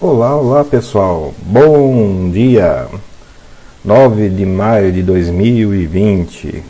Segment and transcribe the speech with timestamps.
[0.00, 2.86] Olá, olá pessoal, bom dia!
[3.84, 6.62] 9 de maio de 2020,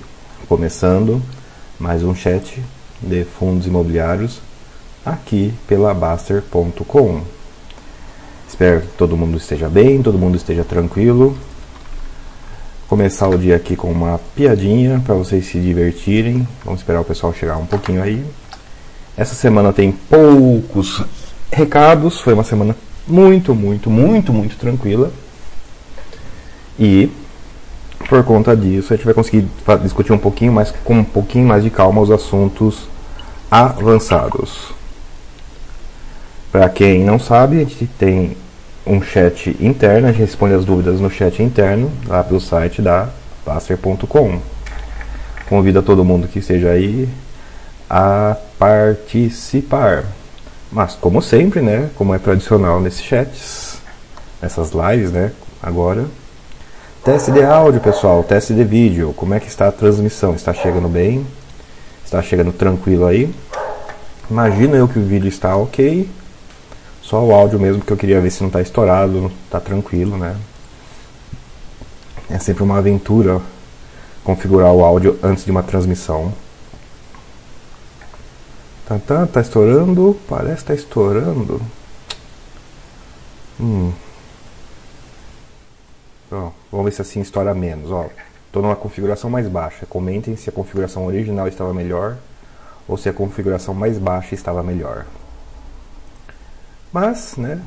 [0.49, 1.21] começando
[1.79, 2.59] mais um chat
[3.03, 4.41] de fundos imobiliários
[5.05, 7.21] aqui pela Baster.com.
[8.49, 11.37] Espero que todo mundo esteja bem, todo mundo esteja tranquilo.
[12.89, 16.49] Começar o dia aqui com uma piadinha para vocês se divertirem.
[16.65, 18.25] Vamos esperar o pessoal chegar um pouquinho aí.
[19.19, 21.05] Essa semana tem poucos
[21.53, 22.75] recados, foi uma semana
[23.09, 25.11] muito, muito, muito, muito tranquila.
[26.79, 27.11] E
[28.09, 29.47] por conta disso a gente vai conseguir
[29.83, 32.89] discutir um pouquinho mais com um pouquinho mais de calma os assuntos
[33.51, 34.73] avançados.
[36.51, 38.37] Para quem não sabe, a gente tem
[38.87, 43.11] um chat interno, a gente responde as dúvidas no chat interno, lá pelo site da
[43.45, 44.41] Passer.com.
[45.49, 47.09] Convido a todo mundo que esteja aí
[47.89, 50.05] a participar.
[50.71, 53.79] Mas como sempre, né, como é tradicional nesses chats,
[54.41, 56.07] nessas lives, né, agora,
[57.03, 60.35] teste de áudio, pessoal, teste de vídeo, como é que está a transmissão?
[60.35, 61.27] Está chegando bem?
[62.05, 63.35] Está chegando tranquilo aí?
[64.31, 66.09] Imagina eu que o vídeo está ok,
[67.01, 70.37] só o áudio mesmo que eu queria ver se não está estourado, está tranquilo, né?
[72.29, 73.41] É sempre uma aventura
[74.23, 76.35] configurar o áudio antes de uma transmissão.
[78.89, 80.19] Tá, tá, tá estourando?
[80.27, 81.61] Parece que tá estourando.
[83.61, 83.93] Hum.
[86.33, 87.91] Ó, vamos ver se assim estoura menos.
[87.91, 88.09] Ó,
[88.51, 89.85] tô numa configuração mais baixa.
[89.85, 92.17] Comentem se a configuração original estava melhor
[92.89, 95.05] ou se a configuração mais baixa estava melhor.
[96.91, 97.61] Mas, né?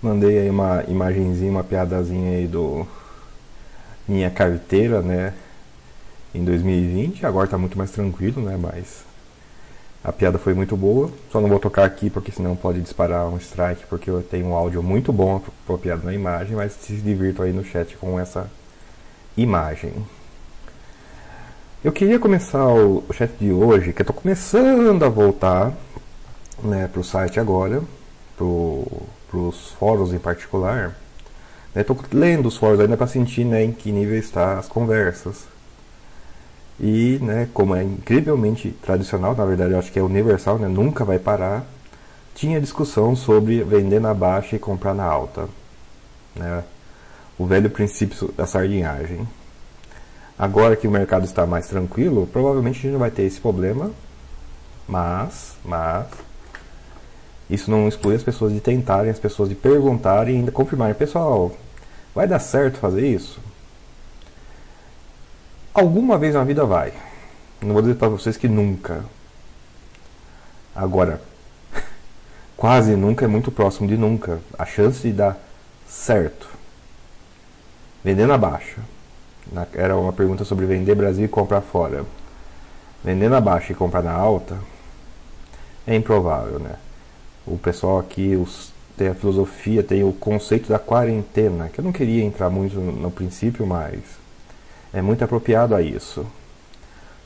[0.00, 2.86] Mandei aí uma imagenzinha, uma piadazinha aí do
[4.08, 5.34] minha carteira, né?
[6.34, 7.26] Em 2020.
[7.26, 8.56] Agora tá muito mais tranquilo, né?
[8.56, 9.04] Mas
[10.04, 13.38] a piada foi muito boa, só não vou tocar aqui porque senão pode disparar um
[13.38, 17.54] strike, porque eu tenho um áudio muito bom apropriado na imagem, mas se divirtam aí
[17.54, 18.50] no chat com essa
[19.34, 19.94] imagem.
[21.82, 25.72] Eu queria começar o chat de hoje, que eu estou começando a voltar
[26.62, 27.82] né, para o site agora,
[28.36, 30.94] para os fóruns em particular.
[31.74, 35.53] Estou né, lendo os fóruns ainda para sentir né, em que nível está as conversas.
[36.78, 41.04] E, né, como é incrivelmente tradicional, na verdade eu acho que é universal, né, nunca
[41.04, 41.64] vai parar,
[42.34, 45.48] tinha discussão sobre vender na baixa e comprar na alta.
[46.34, 46.64] Né,
[47.38, 49.26] o velho princípio da sardinhagem.
[50.38, 53.90] Agora que o mercado está mais tranquilo, provavelmente a gente não vai ter esse problema,
[54.88, 56.06] mas, mas,
[57.48, 61.52] isso não exclui as pessoas de tentarem, as pessoas de perguntarem e ainda confirmarem, pessoal,
[62.14, 63.38] vai dar certo fazer isso?
[65.74, 66.92] Alguma vez na vida vai.
[67.60, 69.04] Não vou dizer para vocês que nunca.
[70.72, 71.20] Agora,
[72.56, 74.38] quase nunca é muito próximo de nunca.
[74.56, 75.36] A chance de dar
[75.84, 76.48] certo.
[78.04, 78.78] Vender na baixa.
[79.72, 82.04] Era uma pergunta sobre vender Brasil e comprar fora.
[83.02, 84.56] Vender na baixa e comprar na alta
[85.86, 86.76] é improvável, né?
[87.44, 91.92] O pessoal aqui os, tem a filosofia, tem o conceito da quarentena, que eu não
[91.92, 94.23] queria entrar muito no, no princípio, mas
[94.94, 96.24] é muito apropriado a isso.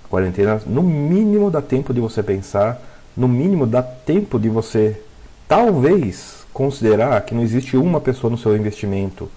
[0.05, 2.81] A quarentena, no mínimo, dá tempo de você pensar,
[3.15, 5.01] no mínimo, dá tempo de você,
[5.47, 9.31] talvez, considerar que não existe uma pessoa no seu investimento,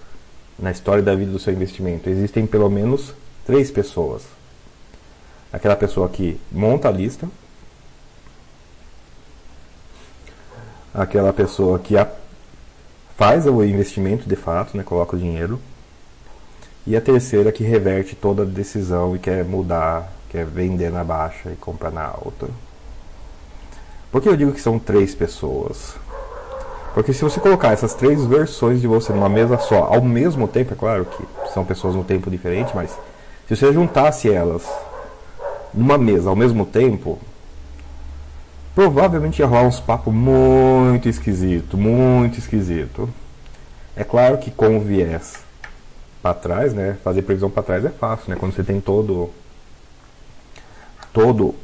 [0.58, 2.08] na história da vida do seu investimento.
[2.08, 3.12] Existem pelo menos
[3.44, 4.22] três pessoas.
[5.52, 7.28] Aquela pessoa que monta a lista,
[10.94, 11.94] aquela pessoa que
[13.14, 15.60] faz o investimento de fato, né, coloca o dinheiro
[16.86, 21.50] e a terceira que reverte toda a decisão e quer mudar, quer vender na baixa
[21.50, 22.48] e comprar na alta.
[24.10, 25.94] Por que eu digo que são três pessoas?
[26.94, 30.74] Porque se você colocar essas três versões de você numa mesa só, ao mesmo tempo,
[30.74, 32.90] é claro que são pessoas num tempo diferente, mas
[33.48, 34.68] se você juntasse elas
[35.72, 37.18] numa mesa ao mesmo tempo,
[38.74, 43.08] provavelmente ia rolar uns papos muito esquisito, muito esquisito.
[43.96, 45.38] É claro que com o viés
[46.22, 46.96] para trás, né?
[47.02, 48.36] Fazer previsão para trás é fácil, né?
[48.38, 49.30] Quando você tem todo
[51.12, 51.54] todo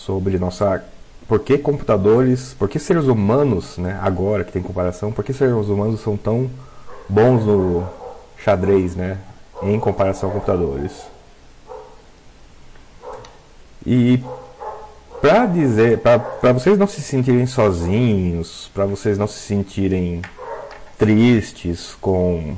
[0.09, 0.83] Sobre nossa.
[1.29, 2.55] Por que computadores.
[2.59, 4.01] Por que seres humanos, né?
[4.01, 6.51] Agora que tem comparação, por que seres humanos são tão
[7.07, 7.87] bons no
[8.43, 9.19] xadrez, né?
[9.63, 10.93] Em comparação a computadores.
[13.85, 14.25] E
[15.21, 20.23] para dizer, para vocês não se sentirem sozinhos, para vocês não se sentirem
[20.97, 22.57] tristes com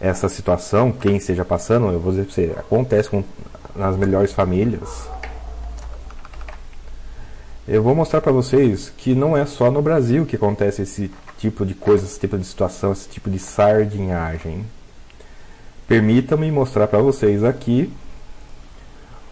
[0.00, 3.24] essa situação, quem esteja passando, eu vou dizer para você, acontece com,
[3.74, 5.17] nas melhores famílias.
[7.70, 11.66] Eu vou mostrar para vocês que não é só no Brasil que acontece esse tipo
[11.66, 14.64] de coisa, esse tipo de situação, esse tipo de sardinhagem.
[15.86, 17.92] Permitam-me mostrar para vocês aqui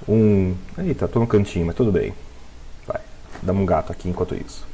[0.07, 0.55] um.
[0.77, 2.13] Eita, tô no cantinho, mas tudo bem.
[2.87, 3.01] Vai,
[3.43, 4.67] dá um gato aqui enquanto isso.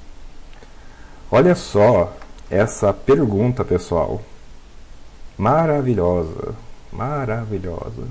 [1.30, 2.12] Olha só
[2.50, 4.20] essa pergunta, pessoal.
[5.38, 6.56] Maravilhosa,
[6.90, 8.08] maravilhosa.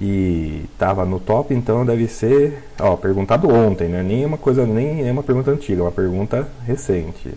[0.00, 4.02] E tava no top, então deve ser, ó, perguntado ontem, né?
[4.02, 7.28] Nem é uma coisa, nem é uma pergunta antiga, é uma pergunta recente.
[7.28, 7.36] O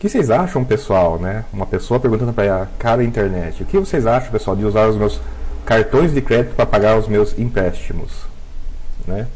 [0.00, 1.44] que vocês acham, pessoal, né?
[1.52, 3.62] Uma pessoa perguntando para a cara internet.
[3.62, 5.20] O que vocês acham, pessoal, de usar os meus
[5.64, 8.10] cartões de crédito para pagar os meus empréstimos,
[9.06, 9.26] né?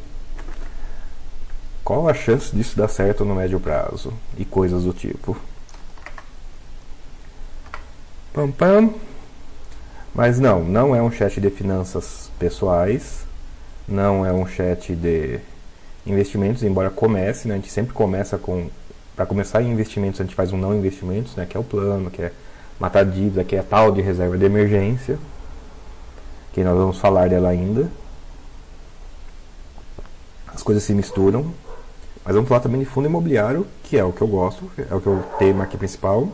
[1.84, 5.37] Qual a chance disso dar certo no médio prazo e coisas do tipo?
[8.32, 8.90] Pam pam.
[10.14, 13.25] Mas não, não é um chat de finanças pessoais,
[13.88, 15.40] não é um chat de
[16.06, 17.55] investimentos, embora comece, né?
[17.55, 18.70] A gente sempre começa com
[19.16, 22.11] para começar em investimentos, a gente faz um não investimentos, né, que é o plano,
[22.11, 22.32] que é
[22.81, 25.19] matar dívida, que é tal de reserva de emergência,
[26.52, 27.88] que nós vamos falar dela ainda.
[30.49, 31.52] As coisas se misturam.
[32.25, 35.00] Mas vamos falar também de fundo imobiliário, que é o que eu gosto, é o
[35.00, 36.26] que eu tema aqui principal.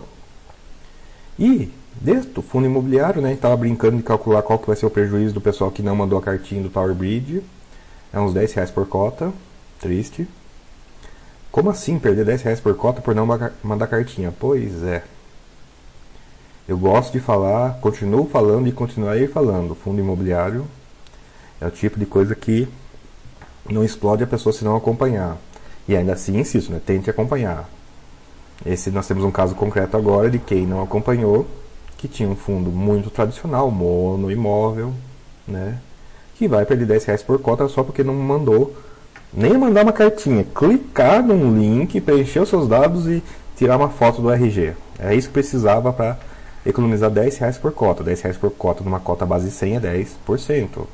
[1.37, 4.77] E dentro do fundo imobiliário, né, a gente estava brincando de calcular qual que vai
[4.77, 7.43] ser o prejuízo do pessoal que não mandou a cartinha do Tower Bridge.
[8.13, 9.33] É uns 10 reais por cota.
[9.79, 10.27] Triste.
[11.53, 13.27] Como assim perder 10 reais por cota por não
[13.63, 14.33] mandar cartinha?
[14.39, 15.05] Pois é.
[16.67, 19.75] Eu gosto de falar, continuo falando e continuarei falando.
[19.75, 20.67] Fundo imobiliário
[21.61, 22.69] é o tipo de coisa que
[23.69, 25.37] não explode a pessoa se não acompanhar.
[25.89, 27.69] E ainda assim, insisto, né, tente acompanhar.
[28.65, 31.47] Esse nós temos um caso concreto agora de quem não acompanhou,
[32.01, 34.95] que tinha um fundo muito tradicional, mono, imóvel,
[35.47, 35.77] né,
[36.35, 38.75] que vai perder 10 reais por cota só porque não mandou
[39.31, 43.23] nem mandar uma cartinha, clicar num link, preencher os seus dados e
[43.55, 44.73] tirar uma foto do RG.
[44.99, 46.19] É isso que precisava para
[46.65, 48.03] economizar 10 reais por cota.
[48.03, 50.87] 10 reais por cota numa cota base 100 é 10%.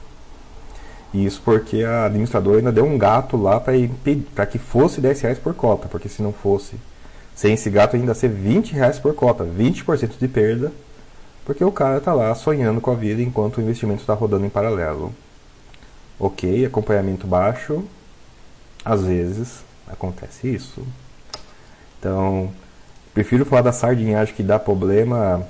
[1.15, 5.55] Isso porque a administradora ainda deu um gato lá para que fosse 10 reais por
[5.55, 6.75] cota, porque se não fosse,
[7.35, 10.73] sem esse gato ainda ser 20 reais por cota, 20% de perda,
[11.47, 14.51] porque o cara está lá sonhando com a vida enquanto o investimento está rodando em
[14.51, 15.15] paralelo.
[16.19, 17.85] Ok, acompanhamento baixo,
[18.85, 20.85] às vezes acontece isso.
[21.99, 22.51] Então,
[23.15, 25.47] prefiro falar da sardinhagem que dá problema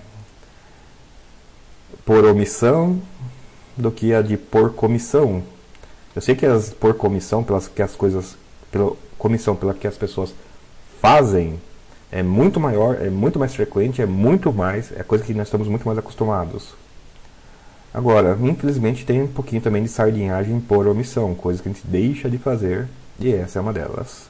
[2.04, 3.00] por omissão
[3.74, 5.42] do que a de por comissão.
[6.14, 8.36] Eu sei que as por comissão, pelas que as coisas,
[8.70, 10.34] pela comissão pela que as pessoas
[11.00, 11.58] fazem,
[12.10, 15.68] é muito maior, é muito mais frequente, é muito mais, é coisa que nós estamos
[15.68, 16.74] muito mais acostumados.
[17.92, 22.28] Agora, infelizmente tem um pouquinho também de sardinhagem por omissão, coisa que a gente deixa
[22.28, 22.86] de fazer,
[23.18, 24.28] e essa é uma delas.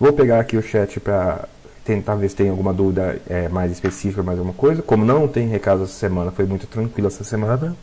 [0.00, 1.48] Vou pegar aqui o chat para
[1.84, 4.82] tentar ver se tem alguma dúvida é, mais específica, mais alguma coisa.
[4.82, 7.76] Como não tem recado essa semana, foi muito tranquilo essa semana.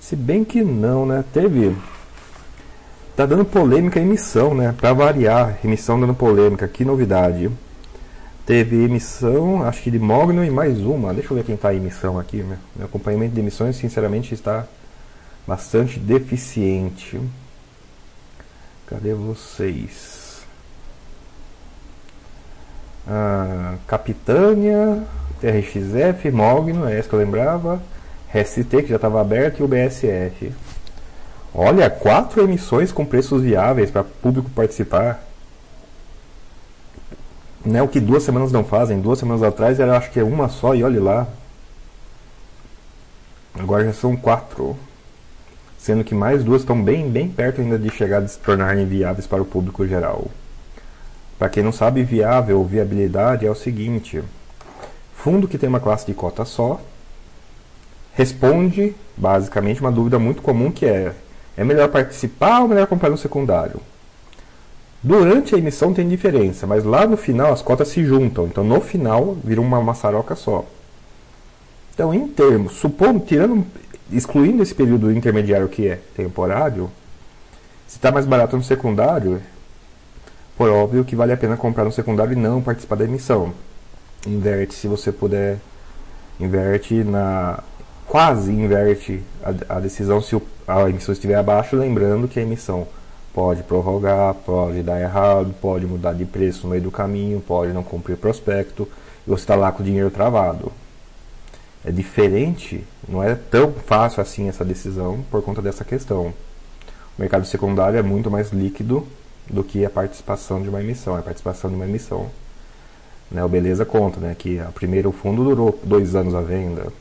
[0.00, 1.24] Se bem que não, né?
[1.32, 1.76] Teve.
[3.16, 4.74] Tá dando polêmica a emissão, né?
[4.78, 6.66] Para variar, emissão dando polêmica.
[6.66, 7.50] Que novidade.
[8.46, 11.14] Teve emissão, acho que de Mogno e mais uma.
[11.14, 12.38] Deixa eu ver quem tá em emissão aqui.
[12.38, 14.66] Meu, meu acompanhamento de emissões, sinceramente, está
[15.46, 17.20] bastante deficiente.
[18.86, 20.22] Cadê vocês?
[23.06, 25.02] ah, Capitânia,
[25.40, 27.82] TRXF, Mogno, é essa que eu lembrava,
[28.32, 30.52] RST que já estava aberto e o BSF.
[31.54, 35.22] Olha, quatro emissões com preços viáveis para público participar.
[37.64, 39.00] Não é o que duas semanas não fazem.
[39.00, 41.26] Duas semanas atrás era acho que é uma só e olhe lá.
[43.54, 44.76] Agora já são quatro.
[45.78, 49.26] Sendo que mais duas estão bem, bem perto ainda de chegar a se tornarem viáveis
[49.26, 50.30] para o público geral.
[51.38, 54.22] Para quem não sabe, viável ou viabilidade é o seguinte:
[55.14, 56.80] fundo que tem uma classe de cota só,
[58.14, 61.14] responde basicamente uma dúvida muito comum que é:
[61.56, 63.80] é melhor participar ou melhor comprar no secundário?
[65.02, 68.80] Durante a emissão tem diferença, mas lá no final as cotas se juntam, então no
[68.80, 70.64] final vira uma maçaroca só.
[71.92, 73.66] Então, em termos, supondo, tirando,
[74.12, 76.90] excluindo esse período intermediário que é temporário,
[77.86, 79.42] se está mais barato no secundário,
[80.56, 83.52] por óbvio que vale a pena comprar no secundário e não participar da emissão.
[84.26, 85.58] Inverte se você puder,
[86.38, 87.62] inverte na
[88.06, 92.86] quase inverte a, a decisão se o, a emissão estiver abaixo, lembrando que a emissão
[93.32, 97.82] pode prorrogar, pode dar errado, pode mudar de preço no meio do caminho, pode não
[97.82, 98.88] cumprir prospecto
[99.26, 100.72] e você está lá com o dinheiro travado.
[101.84, 106.32] É diferente, não é tão fácil assim essa decisão por conta dessa questão.
[107.18, 109.06] O mercado secundário é muito mais líquido
[109.50, 111.16] do que a participação de uma emissão.
[111.16, 112.30] A participação de uma emissão,
[113.30, 116.92] né, o Beleza conta, né, que a primeiro fundo durou dois anos a venda.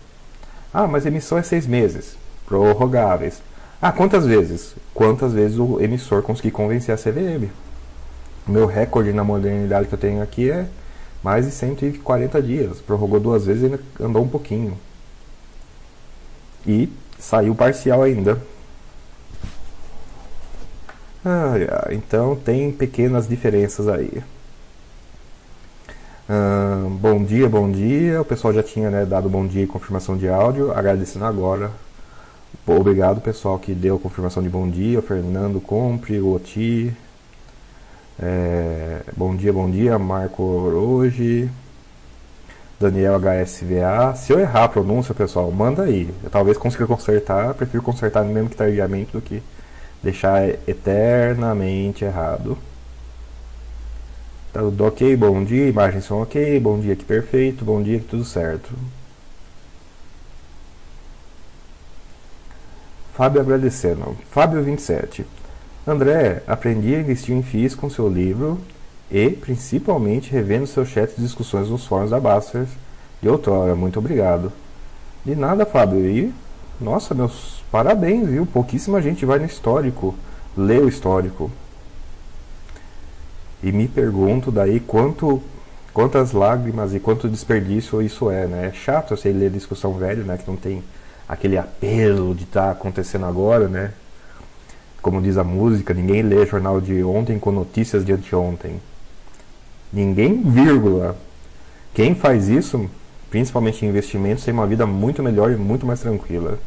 [0.73, 3.41] Ah, mas emissão é seis meses, prorrogáveis.
[3.81, 4.75] Ah, quantas vezes?
[4.93, 7.49] Quantas vezes o emissor conseguir convencer a CVM?
[8.47, 10.67] Meu recorde na modernidade que eu tenho aqui é
[11.23, 12.79] mais de 140 dias.
[12.79, 14.77] Prorrogou duas vezes e ainda andou um pouquinho.
[16.65, 18.41] E saiu parcial ainda.
[21.25, 21.53] Ah,
[21.91, 24.23] então tem pequenas diferenças aí.
[26.99, 28.21] Bom dia, bom dia.
[28.21, 30.71] O pessoal já tinha né, dado bom dia e confirmação de áudio.
[30.71, 31.71] Agradecendo agora
[32.65, 36.93] Obrigado pessoal que deu confirmação de bom dia, o Fernando Compre, o Oti.
[38.21, 41.49] É, bom dia, bom dia, Marco Oroji.
[42.79, 44.15] Daniel HSVA.
[44.15, 46.09] Se eu errar a pronúncia, pessoal, manda aí.
[46.23, 47.53] Eu talvez consiga consertar.
[47.55, 49.41] Prefiro consertar mesmo que tardiamente do que
[50.01, 52.57] deixar eternamente errado.
[54.53, 55.15] Tá tudo ok?
[55.15, 55.67] Bom dia.
[55.67, 56.59] Imagens são ok.
[56.59, 57.63] Bom dia que perfeito.
[57.63, 58.69] Bom dia que tudo certo.
[63.13, 64.17] Fábio agradecendo.
[64.29, 65.25] Fábio 27.
[65.87, 68.59] André, aprendi a investir em FIIs com seu livro
[69.09, 72.69] e, principalmente, revendo seus chats de discussões nos fóruns da Basters
[73.21, 73.73] de outrora.
[73.73, 74.51] Muito obrigado.
[75.23, 76.05] De nada, Fábio.
[76.05, 76.33] E,
[76.79, 78.45] nossa, meus parabéns, viu?
[78.45, 80.13] Pouquíssima gente vai no histórico,
[80.57, 81.49] lê o histórico.
[83.63, 85.41] E me pergunto daí quanto,
[85.93, 88.67] quantas lágrimas e quanto desperdício isso é, né?
[88.67, 90.37] É chato eu sei ler discussão velha, né?
[90.37, 90.83] Que não tem
[91.27, 93.93] aquele apelo de estar tá acontecendo agora, né?
[95.01, 98.81] Como diz a música, ninguém lê jornal de ontem com notícias de anteontem.
[99.91, 101.15] Ninguém, vírgula.
[101.93, 102.89] Quem faz isso,
[103.29, 106.59] principalmente em investimentos, tem uma vida muito melhor e muito mais tranquila.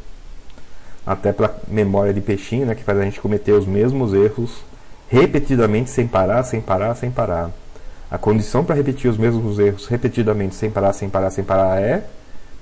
[1.06, 4.62] Até pela memória de peixinho, né, que faz a gente cometer os mesmos erros
[5.14, 7.50] repetidamente, sem parar, sem parar, sem parar.
[8.10, 12.04] A condição para repetir os mesmos erros repetidamente, sem parar, sem parar, sem parar, é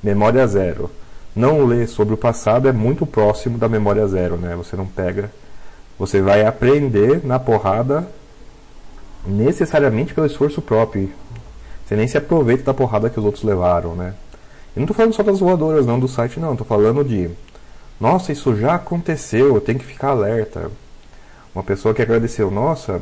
[0.03, 0.91] memória zero
[1.35, 4.55] não ler sobre o passado é muito próximo da memória zero, né?
[4.57, 5.31] Você não pega,
[5.99, 8.07] você vai aprender na porrada
[9.27, 11.11] necessariamente pelo esforço próprio.
[11.85, 14.15] Você nem se aproveita da porrada que os outros levaram, né?
[14.77, 16.53] Eu não estou falando só das voadoras, não, do site, não.
[16.53, 17.31] Estou falando de,
[18.01, 20.71] nossa, isso já aconteceu, eu tenho que ficar alerta.
[21.55, 23.01] Uma pessoa que agradeceu, nossa,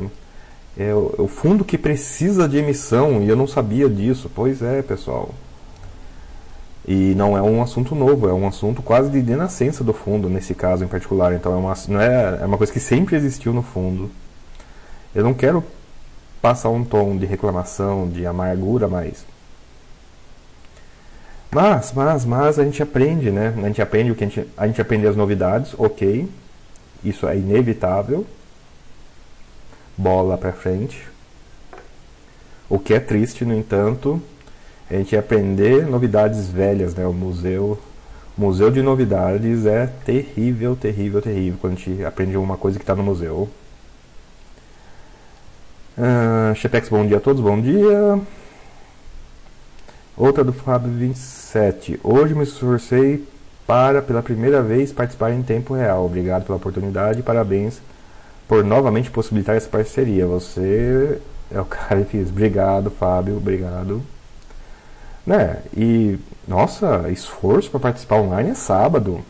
[0.77, 4.29] é o, é o fundo que precisa de emissão e eu não sabia disso.
[4.33, 5.29] Pois é, pessoal.
[6.87, 10.55] E não é um assunto novo, é um assunto quase de nascença do fundo, nesse
[10.55, 11.33] caso em particular.
[11.33, 14.09] Então é uma, não é, é uma coisa que sempre existiu no fundo.
[15.13, 15.63] Eu não quero
[16.41, 19.25] passar um tom de reclamação, de amargura, mas.
[21.51, 23.53] Mas, mas, mas a gente aprende, né?
[23.57, 26.27] A gente aprende o que a gente, a gente aprende as novidades, ok.
[27.03, 28.25] Isso é inevitável.
[30.01, 31.07] Bola para frente.
[32.67, 34.19] O que é triste, no entanto,
[34.89, 37.05] a gente aprender novidades velhas, né?
[37.05, 37.79] O museu,
[38.35, 42.95] museu de novidades é terrível, terrível, terrível quando a gente aprende uma coisa que está
[42.95, 43.47] no museu.
[45.95, 48.19] Uh, bom dia a todos, bom dia.
[50.17, 51.99] Outra do Fábio 27.
[52.03, 53.23] Hoje me esforcei
[53.67, 56.07] para, pela primeira vez, participar em tempo real.
[56.07, 57.79] Obrigado pela oportunidade parabéns
[58.51, 60.27] por novamente possibilitar essa parceria.
[60.27, 62.27] Você é o cara que fiz.
[62.27, 63.37] Obrigado, Fábio.
[63.37, 64.01] Obrigado.
[65.25, 65.59] Né?
[65.73, 69.21] E, nossa, esforço para participar online é sábado,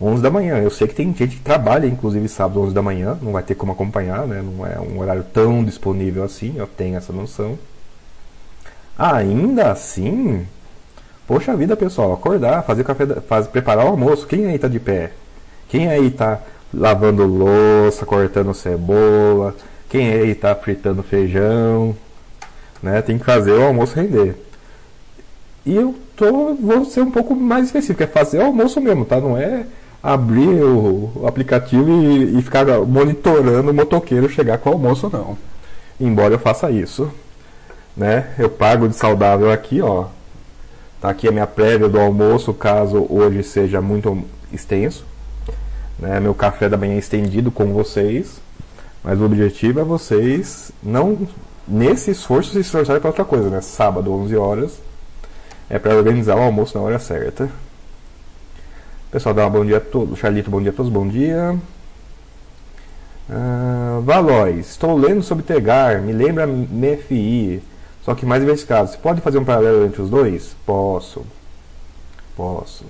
[0.00, 0.58] 11 da manhã.
[0.58, 3.54] Eu sei que tem gente que trabalha, inclusive, sábado, 11 da manhã, não vai ter
[3.54, 4.42] como acompanhar, né?
[4.42, 7.56] Não é um horário tão disponível assim, eu tenho essa noção.
[8.98, 10.48] Ainda assim,
[11.28, 14.26] poxa vida, pessoal, acordar, fazer café, fazer, preparar o almoço.
[14.26, 15.12] Quem aí tá de pé?
[15.68, 16.40] Quem aí tá
[16.72, 19.54] lavando louça, cortando cebola?
[19.88, 21.96] Quem aí tá fritando feijão?
[22.82, 23.02] Né?
[23.02, 24.36] Tem que fazer o almoço render.
[25.66, 29.20] E eu tô, vou ser um pouco mais específico, é fazer o almoço mesmo, tá?
[29.20, 29.66] Não é
[30.02, 35.36] abrir o, o aplicativo e, e, ficar monitorando o motoqueiro chegar com o almoço, não.
[36.00, 37.10] Embora eu faça isso.
[37.96, 38.30] Né?
[38.38, 40.06] Eu pago de saudável aqui, ó.
[41.00, 44.22] Tá aqui a minha prévia do almoço, caso hoje seja muito
[44.52, 45.04] extenso.
[46.00, 46.18] Né?
[46.18, 48.40] Meu café da manhã estendido com vocês.
[49.02, 51.26] Mas o objetivo é vocês não,
[51.66, 53.60] nesse esforço, se esforçarem para outra coisa, né?
[53.60, 54.78] Sábado, 11 horas,
[55.68, 57.48] é para organizar o almoço na hora certa.
[59.10, 60.18] Pessoal, dá um bom dia a todos.
[60.18, 61.56] Charlito, bom dia a todos, bom dia.
[63.28, 67.62] Uh, Valois, estou lendo sobre Tegar, me lembra MFI,
[68.04, 68.90] só que mais investigado.
[68.90, 70.54] Você pode fazer um paralelo entre os dois?
[70.66, 71.24] Posso.
[72.36, 72.84] Posso.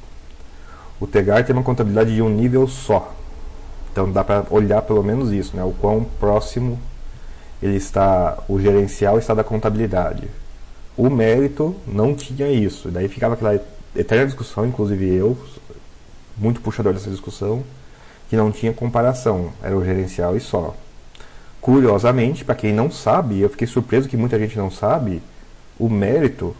[1.00, 3.14] O Tegar tem uma contabilidade de um nível só.
[3.90, 5.64] Então dá para olhar pelo menos isso, né?
[5.64, 6.78] O quão próximo
[7.62, 10.28] ele está, o gerencial está da contabilidade.
[10.96, 12.90] O mérito não tinha isso.
[12.90, 13.58] Daí ficava aquela
[13.96, 15.36] eterna discussão, inclusive eu,
[16.36, 17.62] muito puxador dessa discussão,
[18.28, 20.74] que não tinha comparação, era o gerencial e só.
[21.60, 25.22] Curiosamente, para quem não sabe, eu fiquei surpreso que muita gente não sabe,
[25.78, 26.54] o mérito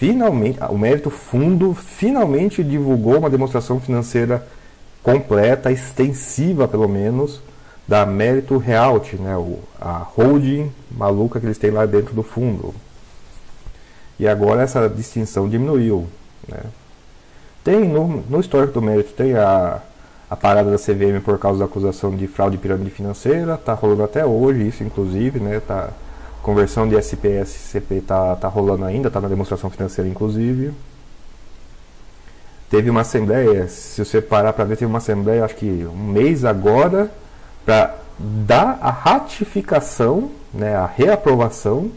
[0.00, 4.46] finalmente, o mérito fundo finalmente divulgou uma demonstração financeira
[5.02, 7.42] completa, extensiva pelo menos,
[7.86, 9.34] da Mérito Realty, né,
[9.78, 12.74] a holding maluca que eles têm lá dentro do fundo.
[14.18, 16.06] E agora essa distinção diminuiu.
[16.48, 16.60] Né.
[17.62, 19.82] Tem no, no histórico do mérito, tem a,
[20.30, 24.24] a parada da CVM por causa da acusação de fraude pirâmide financeira, tá rolando até
[24.24, 25.60] hoje isso inclusive, né?
[25.60, 25.90] Tá,
[26.42, 30.72] conversão de SPS CP tá, tá rolando ainda, tá na demonstração financeira inclusive.
[32.70, 36.44] Teve uma assembleia, se você parar para ver, teve uma assembleia, acho que um mês
[36.44, 37.10] agora,
[37.64, 41.90] para dar a ratificação, né, a reaprovação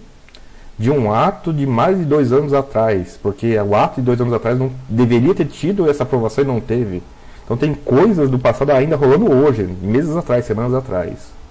[0.78, 4.34] de um ato de mais de dois anos atrás, porque o ato de dois anos
[4.34, 7.04] atrás não deveria ter tido essa aprovação e não teve.
[7.46, 11.43] Então tem coisas do passado ainda rolando hoje, meses atrás, semanas atrás.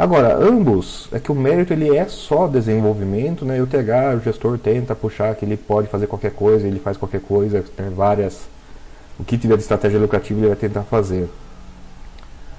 [0.00, 3.58] Agora, ambos, é que o mérito ele é só desenvolvimento, né?
[3.58, 6.96] E o TH, o gestor tenta puxar que ele pode fazer qualquer coisa, ele faz
[6.96, 8.48] qualquer coisa, tem várias.
[9.18, 11.28] O que tiver de estratégia lucrativa ele vai tentar fazer.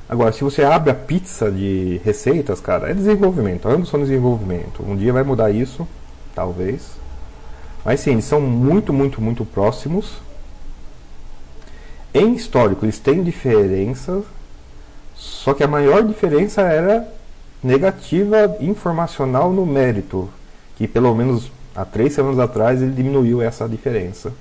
[0.08, 3.68] Agora, se você abre a pizza de receitas, cara, é desenvolvimento.
[3.68, 4.86] Ambos são desenvolvimento.
[4.88, 5.88] Um dia vai mudar isso,
[6.36, 6.92] talvez.
[7.84, 10.20] Mas sim, eles são muito, muito, muito próximos.
[12.14, 14.22] Em histórico, eles têm diferença.
[15.16, 17.20] Só que a maior diferença era
[17.64, 20.30] negativa informacional no mérito.
[20.78, 24.34] Que pelo menos há três semanas atrás ele diminuiu essa diferença.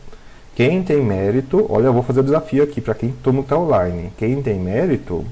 [0.55, 3.59] Quem tem mérito, olha, eu vou fazer o desafio aqui para quem todo mundo está
[3.59, 4.13] online.
[4.17, 5.25] Quem tem mérito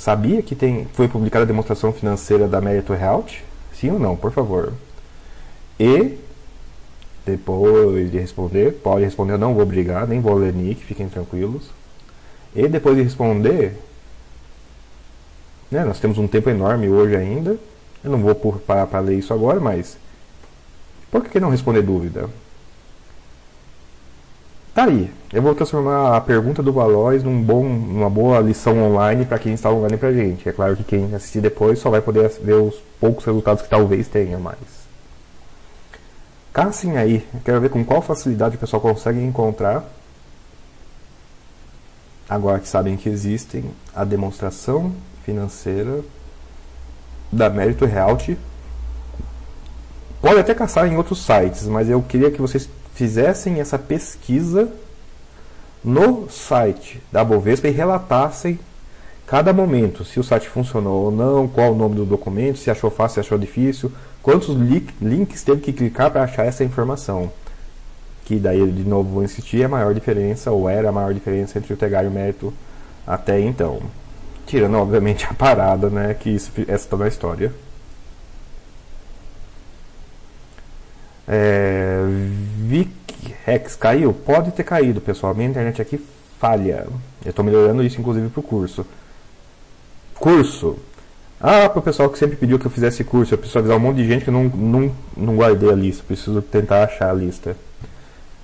[0.00, 3.42] Sabia que tem, foi publicada a demonstração financeira da Mérito Health?
[3.74, 4.72] Sim ou não, por favor?
[5.78, 6.16] E,
[7.26, 11.70] depois de responder, pode responder, eu não vou brigar, nem vou ler nick, fiquem tranquilos.
[12.54, 13.76] E depois de responder,
[15.70, 17.56] né, nós temos um tempo enorme hoje ainda,
[18.02, 19.96] eu não vou parar para ler isso agora, mas
[21.10, 22.28] por que não responder dúvida?
[24.74, 25.12] Tá aí.
[25.32, 29.52] Eu vou transformar a pergunta do Valois num bom, numa boa lição online para quem
[29.52, 30.48] está online pra gente.
[30.48, 34.06] É claro que quem assistir depois só vai poder ver os poucos resultados que talvez
[34.08, 34.58] tenha mais.
[36.52, 37.26] Cassem aí.
[37.44, 39.84] Quero ver com qual facilidade o pessoal consegue encontrar.
[42.28, 44.92] Agora que sabem que existem a demonstração
[45.30, 46.00] financeira
[47.30, 48.36] da Mérito Realty.
[50.20, 54.68] Pode até caçar em outros sites, mas eu queria que vocês fizessem essa pesquisa
[55.82, 58.58] no site da Bovespa e relatassem
[59.26, 62.90] cada momento, se o site funcionou ou não, qual o nome do documento, se achou
[62.90, 64.56] fácil, se achou difícil, quantos
[65.00, 67.30] links teve que clicar para achar essa informação.
[68.24, 71.58] Que daí, de novo, vou insistir, é a maior diferença, ou era a maior diferença
[71.58, 72.52] entre o Tegar e o Mérito
[73.06, 73.80] até então.
[74.50, 77.52] Tirando, obviamente, a parada, né, que isso, essa está na história.
[81.28, 82.02] É,
[82.56, 82.90] Vic
[83.44, 84.12] Rex caiu?
[84.12, 85.36] Pode ter caído, pessoal.
[85.36, 86.04] Minha internet aqui
[86.40, 86.84] falha.
[87.24, 88.84] Eu estou melhorando isso, inclusive, para o curso.
[90.16, 90.80] Curso.
[91.40, 93.80] Ah, para o pessoal que sempre pediu que eu fizesse curso, eu preciso avisar um
[93.80, 96.02] monte de gente que não, não, não guardei a lista.
[96.04, 97.56] Preciso tentar achar a lista.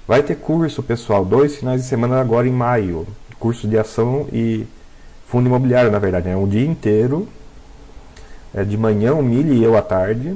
[0.06, 1.24] Vai ter curso, pessoal.
[1.24, 3.08] Dois finais de semana agora em maio.
[3.40, 4.68] Curso de ação e
[5.26, 6.28] fundo imobiliário, na verdade.
[6.28, 6.36] É né?
[6.36, 7.28] um dia inteiro.
[8.54, 10.34] É de manhã, o Mili e eu à tarde.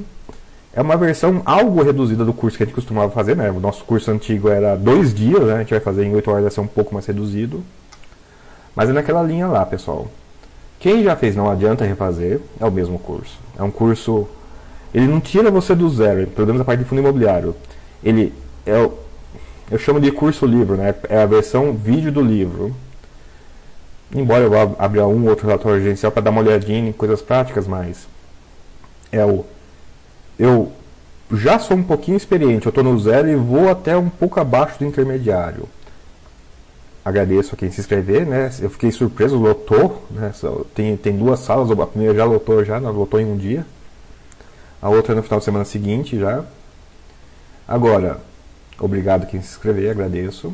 [0.72, 3.50] É uma versão algo reduzida do curso que a gente costumava fazer, né?
[3.50, 5.54] O nosso curso antigo era dois dias, né?
[5.54, 7.62] A gente vai fazer em oito horas, vai ser um pouco mais reduzido.
[8.76, 10.08] Mas é naquela linha lá, pessoal.
[10.78, 13.38] Quem já fez não adianta refazer, é o mesmo curso.
[13.58, 14.28] É um curso
[14.92, 17.54] ele não tira você do zero, pelo menos a parte de fundo imobiliário.
[18.02, 18.32] Ele
[18.66, 18.88] é
[19.70, 20.92] eu chamo de curso livro, né?
[21.08, 22.74] É a versão vídeo do livro.
[24.14, 27.66] Embora eu abra um ou outro relatório agencial para dar uma olhadinha em coisas práticas,
[27.66, 28.08] mas
[29.12, 29.44] é o
[30.38, 30.72] eu
[31.30, 34.78] já sou um pouquinho experiente, eu estou no zero e vou até um pouco abaixo
[34.78, 35.68] do intermediário.
[37.04, 38.50] Agradeço a quem se inscrever, né?
[38.60, 40.32] Eu fiquei surpreso, lotou, né?
[40.74, 43.64] Tem, tem duas salas, a primeira já lotou já, lotou em um dia.
[44.82, 46.44] A outra no final de semana seguinte já.
[47.66, 48.20] Agora,
[48.78, 50.52] obrigado quem se inscrever, agradeço.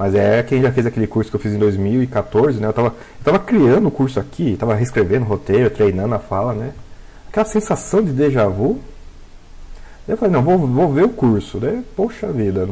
[0.00, 2.68] Mas é quem já fez aquele curso que eu fiz em 2014, né?
[2.68, 6.54] Eu estava eu tava criando o curso aqui, estava reescrevendo o roteiro, treinando a fala,
[6.54, 6.72] né?
[7.28, 8.80] Aquela sensação de déjà vu.
[10.08, 11.84] Eu falei, não, vou, vou ver o curso, né?
[11.94, 12.66] Poxa vida.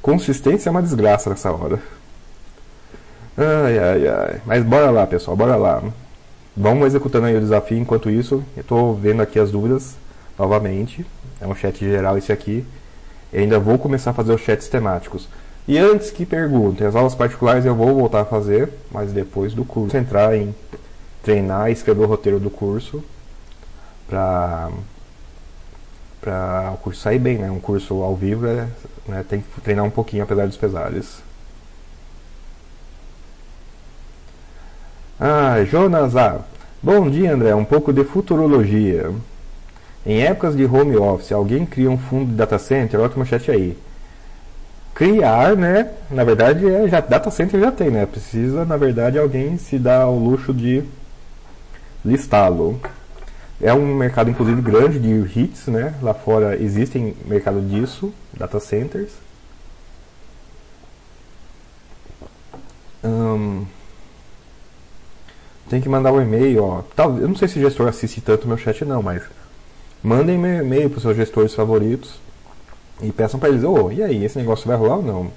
[0.00, 1.78] Consistência é uma desgraça nessa hora.
[3.36, 4.40] Ai, ai, ai.
[4.46, 5.82] Mas bora lá, pessoal, bora lá.
[6.56, 7.76] Vamos executando aí o desafio.
[7.76, 9.96] Enquanto isso, eu estou vendo aqui as dúvidas
[10.38, 11.04] novamente.
[11.42, 12.64] É um chat geral esse aqui.
[13.30, 15.28] Eu ainda vou começar a fazer os chats temáticos.
[15.70, 19.64] E antes que perguntem, as aulas particulares eu vou voltar a fazer, mas depois do
[19.64, 19.96] curso.
[19.96, 20.52] Entrar em
[21.22, 23.04] treinar e escrever o roteiro do curso
[24.08, 24.68] para
[26.20, 27.52] para o curso sair bem, né?
[27.52, 28.66] Um curso ao vivo é,
[29.06, 31.22] né, tem que treinar um pouquinho apesar dos pesares.
[35.20, 36.40] Ah, Jonas A.
[36.82, 37.54] Bom dia, André.
[37.54, 39.14] Um pouco de futurologia.
[40.04, 42.98] Em épocas de home office, alguém cria um fundo de data center?
[42.98, 43.78] Ótimo chat aí.
[45.00, 45.94] Criar, né?
[46.10, 48.04] Na verdade, é, já, data center já tem, né?
[48.04, 50.84] Precisa, na verdade, alguém se dar ao luxo de
[52.04, 52.78] listá-lo.
[53.62, 55.94] É um mercado, inclusive, grande de hits, né?
[56.02, 59.12] Lá fora existem mercado disso, data centers.
[63.02, 63.64] Hum,
[65.70, 66.82] tem que mandar um e-mail, ó.
[66.94, 69.22] Tal, eu não sei se o gestor assiste tanto meu chat não, mas
[70.02, 72.20] mandem meu e-mail para os seus gestores favoritos
[73.02, 75.30] e peçam para eles, ô, oh, e aí, esse negócio vai rolar ou não?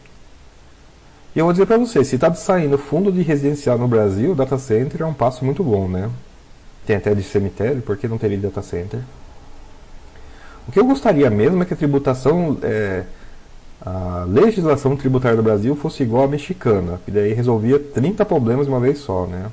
[1.36, 4.58] E eu vou dizer para você, se está saindo fundo de residencial no Brasil, data
[4.58, 6.10] center é um passo muito bom, né?
[6.86, 8.99] Tem até de cemitério, por que não teria data center?
[10.67, 13.04] O que eu gostaria mesmo é que a tributação, é,
[13.82, 18.71] a legislação tributária do Brasil fosse igual à mexicana, que daí resolvia 30 problemas de
[18.71, 19.52] uma vez só, né?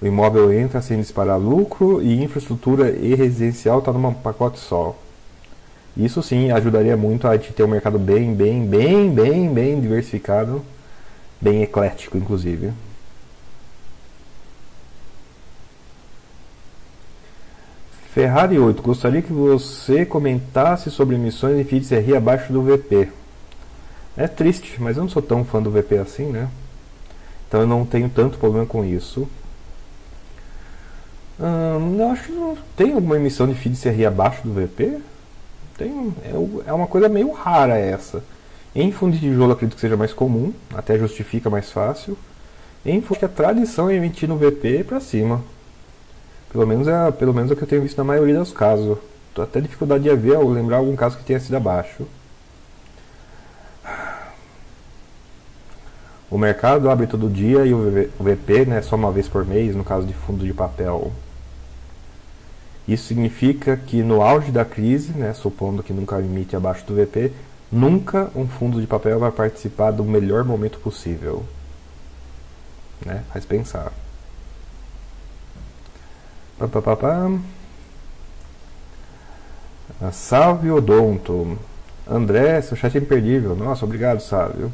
[0.00, 4.96] O imóvel entra sem disparar lucro e infraestrutura e residencial está num pacote só.
[5.96, 10.64] Isso sim ajudaria muito a gente ter um mercado bem, bem, bem, bem, bem diversificado,
[11.40, 12.72] bem eclético, inclusive.
[18.12, 23.08] Ferrari 8, gostaria que você comentasse sobre emissões de FIDS RI abaixo do VP.
[24.16, 26.48] É triste, mas eu não sou tão fã do VP assim, né?
[27.48, 29.28] Então eu não tenho tanto problema com isso.
[31.40, 35.00] Hum, eu acho que não tem alguma emissão de FIDS RI abaixo do VP.
[35.82, 38.22] Tem, é, é uma coisa meio rara essa.
[38.72, 42.16] Em fundo de tijolo acredito que seja mais comum, até justifica mais fácil.
[42.86, 45.42] Em fundo que a tradição é emitir no VP para cima.
[46.52, 48.96] Pelo menos é, pelo menos é o que eu tenho visto na maioria dos casos.
[49.34, 52.06] Tô até dificuldade de ver ou lembrar algum caso que tenha sido abaixo.
[56.30, 59.82] O mercado abre todo dia e o VP né, só uma vez por mês, no
[59.82, 61.12] caso de fundo de papel.
[62.86, 67.32] Isso significa que no auge da crise, né, supondo que nunca emite abaixo do VP,
[67.70, 71.44] nunca um fundo de papel vai participar do melhor momento possível.
[73.04, 73.22] Né?
[73.32, 73.92] Faz pensar.
[76.58, 77.30] Pá, pá, pá, pá.
[80.12, 81.58] Salve Odonto.
[82.08, 83.54] André, seu chat é imperdível.
[83.54, 84.72] Nossa, obrigado, Sávio.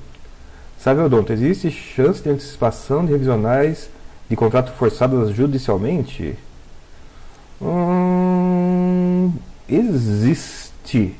[0.78, 3.90] Salve Odonto, existe chance de antecipação de revisionais
[4.28, 6.36] de contrato forçadas judicialmente?
[7.60, 9.32] Hum,
[9.68, 11.14] existe.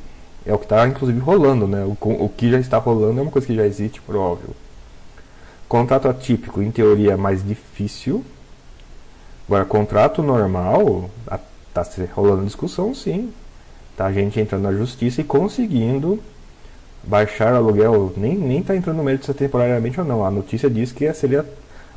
[0.47, 1.85] É o que está inclusive rolando, né?
[1.85, 4.51] O, o que já está rolando é uma coisa que já existe, por óbvio.
[5.69, 8.25] Contrato atípico, em teoria, é mais difícil
[9.49, 11.11] Agora, contrato normal,
[11.69, 13.33] está rolando discussão, sim.
[13.97, 16.23] Tá a gente entrando na justiça e conseguindo
[17.03, 18.13] baixar o aluguel.
[18.15, 20.23] Nem, nem tá entrando no mérito se é temporariamente ou não.
[20.23, 21.47] A notícia diz que seria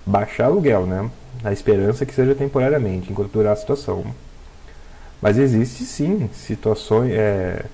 [0.06, 1.12] baixar aluguel, né?
[1.43, 4.06] A esperança é que seja temporariamente, enquanto durar a situação.
[5.21, 7.12] Mas existe sim situações.
[7.13, 7.65] É,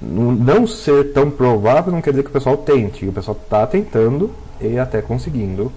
[0.00, 3.06] não ser tão provável não quer dizer que o pessoal tente.
[3.06, 5.72] O pessoal está tentando e até conseguindo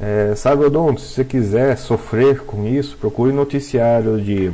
[0.00, 4.52] é, sabe, Odonto, se você quiser sofrer com isso, procure noticiário de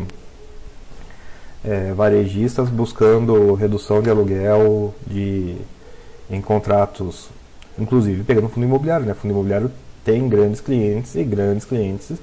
[1.65, 5.57] é, varejistas buscando redução de aluguel de,
[6.31, 7.31] em contratos,
[7.79, 9.15] inclusive pegando fundo imobiliário, né?
[9.15, 9.71] Fundo imobiliário
[10.05, 12.19] tem grandes clientes e grandes clientes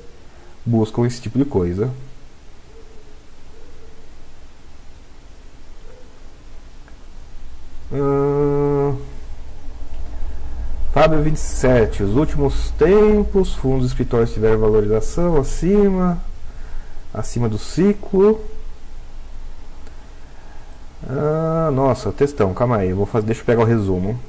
[0.63, 1.89] buscam esse tipo de coisa.
[10.91, 12.03] Fábio 27.
[12.03, 16.21] Os últimos tempos, fundos escritórios tiveram valorização acima,
[17.13, 18.41] acima do ciclo.
[21.07, 24.19] Ah, nossa, textão, calma aí, eu vou fazer, deixa eu pegar o resumo.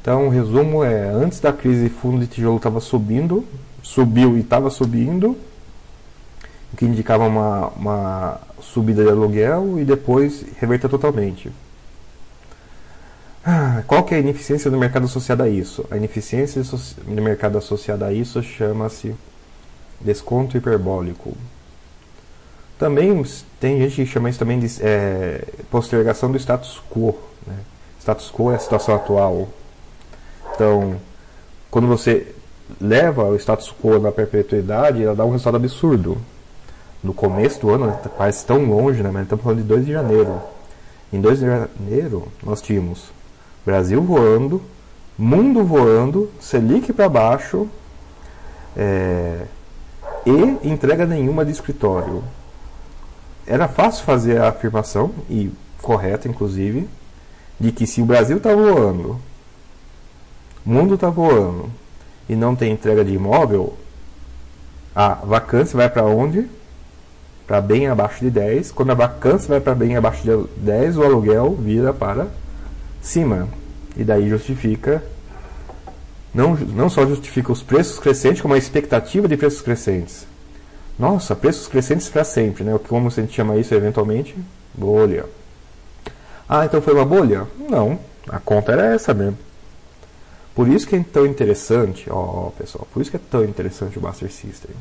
[0.00, 3.44] Então, o resumo é: antes da crise, fundo de tijolo estava subindo,
[3.82, 5.36] subiu e estava subindo
[6.72, 11.50] o que indicava uma, uma subida de aluguel e depois reverter totalmente.
[13.44, 15.84] Ah, qual que é a ineficiência do mercado associada a isso?
[15.90, 19.14] A ineficiência do mercado associada a isso chama-se
[20.00, 21.34] desconto hiperbólico.
[22.78, 23.24] Também
[23.58, 27.18] tem gente que chama isso também de é, postergação do status quo.
[27.46, 27.56] Né?
[28.00, 29.48] Status quo é a situação atual.
[30.54, 31.00] Então,
[31.70, 32.34] quando você
[32.80, 36.18] leva o status quo na perpetuidade, ela dá um resultado absurdo.
[37.02, 39.10] No começo do ano, parece tão longe, né?
[39.12, 40.40] mas estamos falando de 2 de janeiro.
[41.12, 43.10] Em 2 de janeiro, nós tínhamos
[43.64, 44.60] Brasil voando,
[45.16, 47.68] mundo voando, Selic para baixo
[48.76, 49.42] é,
[50.24, 52.22] e entrega nenhuma de escritório.
[53.46, 56.88] Era fácil fazer a afirmação, e correta inclusive,
[57.58, 59.18] de que se o Brasil está voando,
[60.64, 61.70] o mundo está voando
[62.28, 63.76] e não tem entrega de imóvel,
[64.94, 66.48] a vacância vai para onde?
[67.48, 68.70] Para bem abaixo de 10.
[68.70, 72.28] Quando a vacância vai para bem abaixo de 10, o aluguel vira para
[73.02, 73.48] cima.
[73.96, 75.02] E daí justifica,
[76.32, 80.26] não, não só justifica os preços crescentes, como a expectativa de preços crescentes.
[80.98, 82.78] Nossa, preços crescentes para sempre, né?
[82.86, 84.36] Como a gente chama isso eventualmente?
[84.74, 85.24] Bolha.
[86.48, 87.46] Ah, então foi uma bolha?
[87.68, 89.38] Não, a conta era essa mesmo.
[90.54, 94.00] Por isso que é tão interessante, ó, pessoal, por isso que é tão interessante o
[94.00, 94.74] Buster System.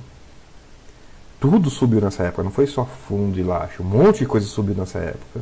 [1.40, 4.76] Tudo subiu nessa época, não foi só fundo e laxo, um monte de coisa subiu
[4.76, 5.42] nessa época.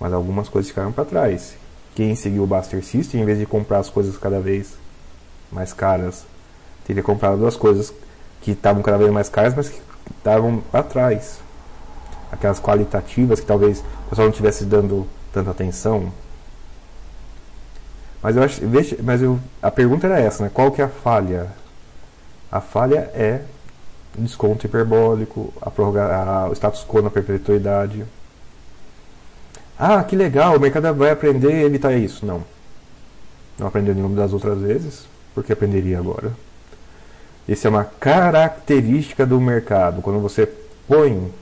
[0.00, 1.54] Mas algumas coisas ficaram para trás
[1.94, 4.74] quem seguiu o Buster System, em vez de comprar as coisas cada vez
[5.50, 6.24] mais caras,
[6.86, 7.92] teria comprado as coisas
[8.40, 9.80] que estavam cada vez mais caras, mas que
[10.16, 11.38] estavam para trás.
[12.30, 16.10] Aquelas qualitativas que talvez o pessoal não estivesse dando tanta atenção.
[18.22, 18.62] Mas eu acho,
[19.02, 20.50] mas eu, a pergunta era essa, né?
[20.52, 21.48] Qual que é a falha?
[22.50, 23.42] A falha é
[24.18, 28.04] desconto hiperbólico, a a, o status quo na perpetuidade.
[29.78, 32.24] Ah, que legal, o mercado vai aprender a evitar isso.
[32.24, 32.44] Não.
[33.58, 36.32] Não aprendeu nenhuma das outras vezes, porque aprenderia agora.
[37.48, 40.00] Isso é uma característica do mercado.
[40.00, 40.48] Quando você
[40.86, 41.32] põe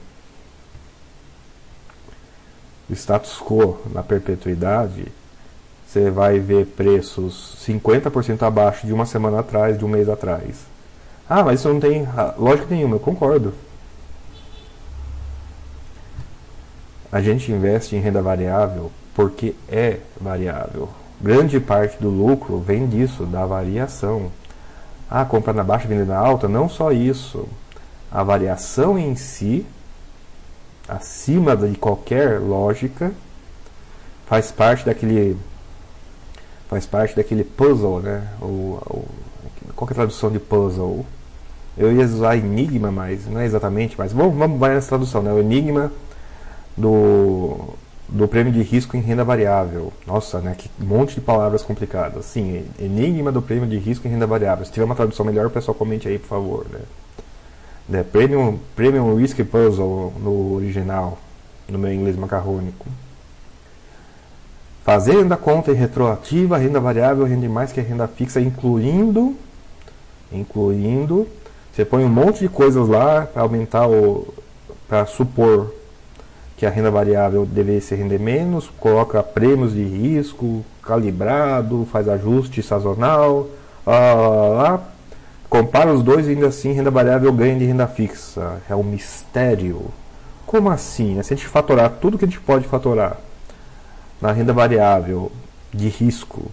[2.89, 5.05] o status quo na perpetuidade,
[5.87, 10.70] você vai ver preços 50% abaixo de uma semana atrás, de um mês atrás.
[11.33, 12.05] Ah, mas isso não tem
[12.37, 13.53] lógica nenhuma, eu concordo.
[17.09, 20.89] A gente investe em renda variável porque é variável.
[21.21, 24.29] Grande parte do lucro vem disso, da variação.
[25.09, 26.49] Ah, compra na baixa, vende na alta?
[26.49, 27.47] Não só isso.
[28.11, 29.65] A variação em si,
[30.85, 33.13] acima de qualquer lógica,
[34.25, 35.37] faz parte daquele
[36.67, 38.27] faz parte daquele puzzle, né?
[38.41, 39.05] O,
[39.77, 41.05] qual é a tradução de puzzle?
[41.77, 45.31] Eu ia usar enigma, mas não é exatamente, mas vamos, vai nessa tradução, né?
[45.31, 45.91] O enigma
[46.75, 47.75] do,
[48.09, 49.93] do prêmio de risco em renda variável.
[50.05, 50.55] Nossa, né?
[50.57, 52.25] Que monte de palavras complicadas.
[52.25, 54.65] Sim, enigma do prêmio de risco em renda variável.
[54.65, 56.65] Se tiver uma tradução melhor, o pessoal comente aí, por favor.
[56.69, 56.79] Né?
[57.87, 61.17] né premium, premium Risk Puzzle no original,
[61.69, 62.85] no meu inglês macarrônico.
[64.83, 69.35] Fazendo a conta retroativa, renda variável rende mais que a renda fixa, incluindo,
[70.31, 71.27] incluindo,
[71.71, 74.33] você põe um monte de coisas lá para aumentar o,
[74.87, 75.73] para supor
[76.57, 82.61] que a renda variável deveria se render menos, coloca prêmios de risco, calibrado, faz ajuste
[82.61, 83.47] sazonal,
[83.85, 84.83] lá, lá, lá,
[85.49, 88.61] compara os dois e ainda assim renda variável ganha de renda fixa.
[88.69, 89.85] É um mistério.
[90.45, 91.21] Como assim?
[91.23, 93.17] Se a gente fatorar tudo que a gente pode fatorar
[94.21, 95.31] na renda variável
[95.73, 96.51] de risco,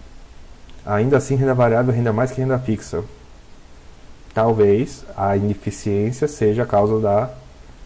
[0.87, 3.03] ainda assim renda variável renda mais que renda fixa.
[4.35, 7.31] Talvez a ineficiência seja a causa da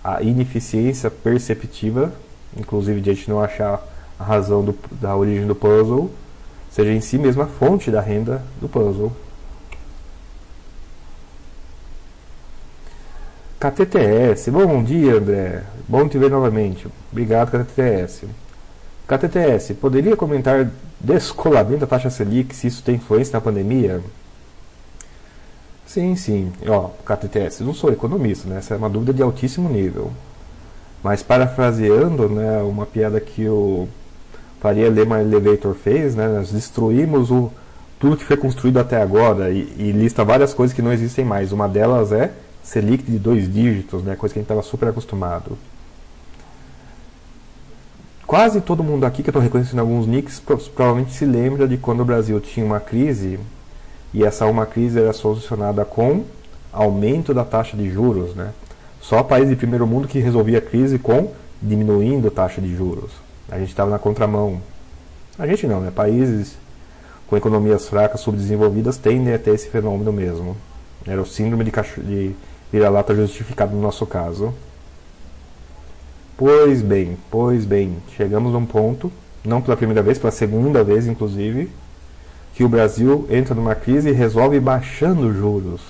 [0.04, 2.12] a ineficiência perceptiva,
[2.56, 3.80] inclusive de a gente não achar
[4.18, 6.10] a razão do, da origem do puzzle,
[6.70, 9.12] seja em si mesma a fonte da renda do puzzle.
[13.60, 16.88] KTTS, bom dia André, bom te ver novamente.
[17.12, 18.26] Obrigado KTTS.
[19.06, 24.00] KTTS, poderia comentar descolamento da taxa Selic, se isso tem influência na pandemia?
[25.92, 26.50] Sim, sim.
[26.66, 28.56] Ó, KTTS, não sou economista, né?
[28.56, 30.10] Essa é uma dúvida de altíssimo nível.
[31.02, 33.86] Mas parafraseando, né, uma piada que o
[34.58, 37.52] Faria Lema Elevator fez, né, nós destruímos o,
[38.00, 41.52] tudo que foi construído até agora e, e, lista várias coisas que não existem mais.
[41.52, 45.58] Uma delas é Selic de dois dígitos, né, coisa que a gente estava super acostumado.
[48.26, 52.00] Quase todo mundo aqui, que eu estou reconhecendo alguns nicks, provavelmente se lembra de quando
[52.00, 53.38] o Brasil tinha uma crise
[54.14, 56.24] e essa uma crise era solucionada com
[56.72, 58.34] aumento da taxa de juros.
[58.34, 58.52] Né?
[59.00, 63.10] Só país de primeiro mundo que resolvia a crise com diminuindo a taxa de juros.
[63.50, 64.60] A gente estava na contramão.
[65.38, 65.90] A gente não, né?
[65.94, 66.56] Países
[67.26, 70.56] com economias fracas, subdesenvolvidas, tendem a ter esse fenômeno mesmo.
[71.06, 71.70] Era o síndrome de,
[72.02, 72.34] de
[72.70, 74.52] vira-lata justificado no nosso caso.
[76.36, 79.10] Pois bem, pois bem, chegamos a um ponto,
[79.44, 81.70] não pela primeira vez, pela segunda vez inclusive,
[82.62, 85.80] que o Brasil entra numa crise e resolve baixando juros.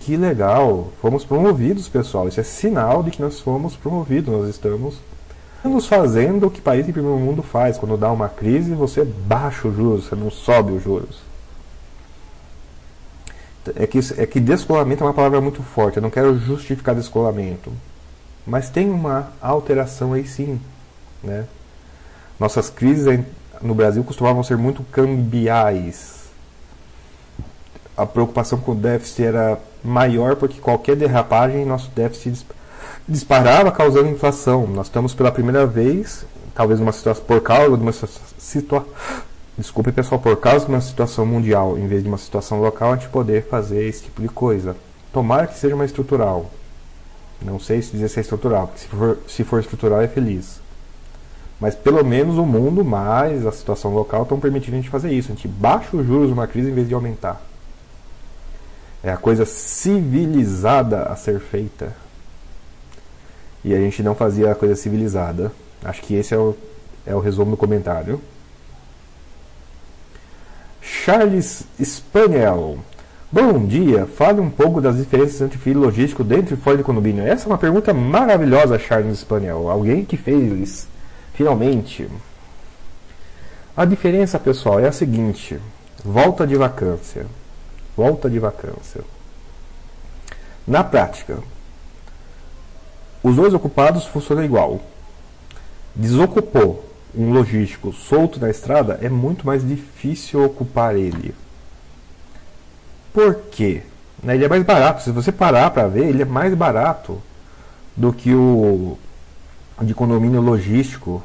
[0.00, 0.88] Que legal!
[1.02, 2.26] Fomos promovidos, pessoal.
[2.26, 4.32] Isso é sinal de que nós fomos promovidos.
[4.32, 4.94] Nós estamos
[5.56, 7.76] Estamos fazendo o que país em primeiro mundo faz.
[7.76, 11.20] Quando dá uma crise, você baixa os juros, você não sobe os juros.
[13.76, 15.98] É que, é que descolamento é uma palavra muito forte.
[15.98, 17.70] Eu não quero justificar descolamento.
[18.46, 20.58] Mas tem uma alteração aí sim.
[21.22, 21.44] Né?
[22.40, 23.06] Nossas crises
[23.62, 26.22] no Brasil costumavam ser muito cambiais.
[27.96, 32.46] A preocupação com o déficit era maior porque qualquer derrapagem nosso déficit
[33.06, 34.66] disparava causando inflação.
[34.66, 38.86] Nós estamos pela primeira vez, talvez numa situação por causa de uma situação
[39.56, 42.96] desculpe pessoal, por causa de uma situação mundial, em vez de uma situação local, a
[42.96, 44.76] gente poder fazer esse tipo de coisa.
[45.12, 46.50] Tomara que seja uma estrutural.
[47.40, 50.61] Não sei se dizer se é estrutural, porque se for, se for estrutural é feliz.
[51.62, 55.30] Mas pelo menos o mundo, mais a situação local, estão permitindo a gente fazer isso.
[55.30, 57.40] A gente baixa os juros numa crise em vez de aumentar.
[59.00, 61.94] É a coisa civilizada a ser feita
[63.64, 65.52] e a gente não fazia a coisa civilizada.
[65.84, 66.56] Acho que esse é o,
[67.06, 68.20] é o resumo do comentário.
[70.80, 72.80] Charles Spaniel.
[73.30, 77.24] Bom dia, fale um pouco das diferenças entre fio logístico dentro e fora do condomínio.
[77.24, 79.70] Essa é uma pergunta maravilhosa, Charles Spaniel.
[79.70, 80.88] Alguém que fez,
[81.34, 82.08] finalmente.
[83.76, 85.58] A diferença, pessoal, é a seguinte:
[86.04, 87.26] volta de vacância.
[87.96, 89.02] Volta de vacância.
[90.66, 91.38] Na prática,
[93.22, 94.80] os dois ocupados funcionam igual.
[95.94, 101.34] Desocupou um logístico solto na estrada, é muito mais difícil ocupar ele.
[103.12, 103.82] Por quê?
[104.22, 105.02] Né, ele é mais barato.
[105.02, 107.20] Se você parar para ver, ele é mais barato
[107.94, 108.96] do que o
[109.82, 111.22] de condomínio logístico.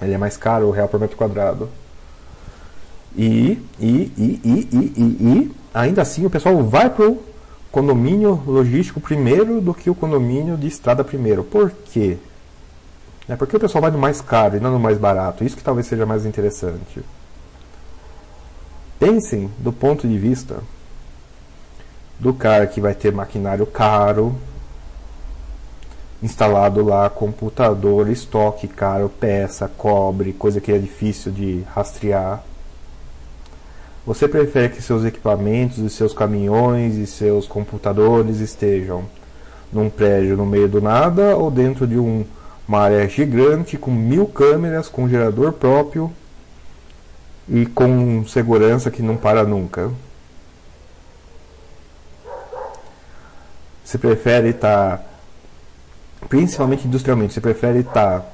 [0.00, 1.68] Ele é mais caro, o real por metro quadrado.
[3.16, 7.18] E, e, e, e, e, e, e ainda assim o pessoal vai pro
[7.70, 11.44] condomínio logístico primeiro do que o condomínio de estrada primeiro.
[11.44, 12.18] Por quê?
[13.28, 15.44] É porque o pessoal vai no mais caro e não no mais barato.
[15.44, 17.00] Isso que talvez seja mais interessante.
[18.98, 20.62] Pensem do ponto de vista
[22.18, 24.34] do cara que vai ter maquinário caro,
[26.22, 32.42] instalado lá, computador, estoque caro, peça, cobre, coisa que é difícil de rastrear.
[34.06, 39.04] Você prefere que seus equipamentos e seus caminhões e seus computadores estejam
[39.72, 42.24] num prédio no meio do nada ou dentro de um,
[42.66, 46.10] uma área gigante com mil câmeras, com gerador próprio
[47.48, 49.90] e com segurança que não para nunca?
[53.84, 55.04] Você prefere estar, tá,
[56.28, 58.26] principalmente industrialmente, você prefere estar tá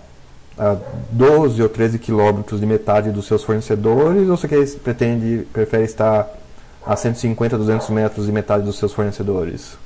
[0.58, 0.76] a
[1.10, 6.28] 12 ou 13 quilômetros de metade dos seus fornecedores ou você quer, pretende, prefere estar
[6.84, 9.76] a 150, 200 metros de metade dos seus fornecedores?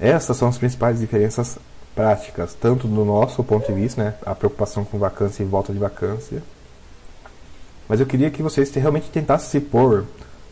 [0.00, 1.58] Essas são as principais diferenças
[1.94, 5.78] práticas, tanto do nosso ponto de vista, né, a preocupação com vacância e volta de
[5.78, 6.42] vacância.
[7.88, 10.04] Mas eu queria que vocês realmente tentassem se pôr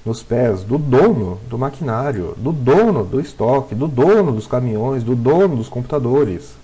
[0.04, 5.14] nos pés do dono do maquinário, do dono do estoque, do dono dos caminhões, do
[5.14, 6.60] dono dos computadores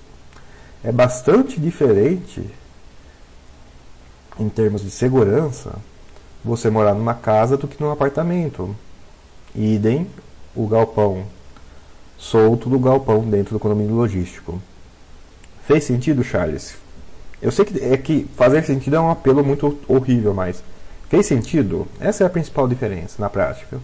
[0.86, 2.48] é bastante diferente
[4.38, 5.74] em termos de segurança
[6.44, 8.72] você morar numa casa do que num apartamento.
[9.52, 10.06] Idem
[10.54, 11.24] o galpão
[12.16, 14.62] solto do galpão dentro do condomínio logístico.
[15.66, 16.76] Fez sentido, Charles?
[17.42, 20.62] Eu sei que é que fazer sentido é um apelo muito horrível, mas
[21.08, 21.86] fez sentido?
[22.00, 23.78] Essa é a principal diferença na prática.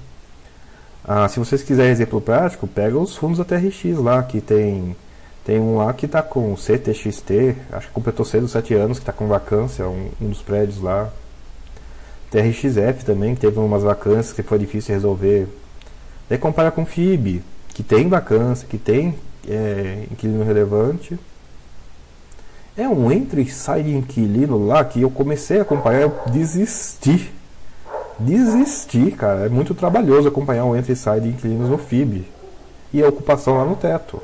[1.04, 4.96] Ah, se vocês quiserem exemplo prático, pega os fundos da TRX lá, que tem
[5.44, 9.12] tem um lá que está com CTXT, acho que completou cedo 7 anos, que está
[9.12, 11.10] com vacância, um, um, dos prédios lá.
[12.30, 15.48] TRXF também, que teve umas vacâncias que foi difícil resolver.
[16.28, 17.42] Daí compara com FIB,
[17.74, 19.16] que tem vacância, que tem
[19.48, 21.18] é, inquilino relevante.
[22.76, 27.30] É um entre e sai de inquilino lá que eu comecei a acompanhar, eu desisti.
[28.18, 29.46] Desisti, cara.
[29.46, 32.26] É muito trabalhoso acompanhar um entre e sai de inquilinos no FIB.
[32.92, 34.22] E a ocupação lá no teto.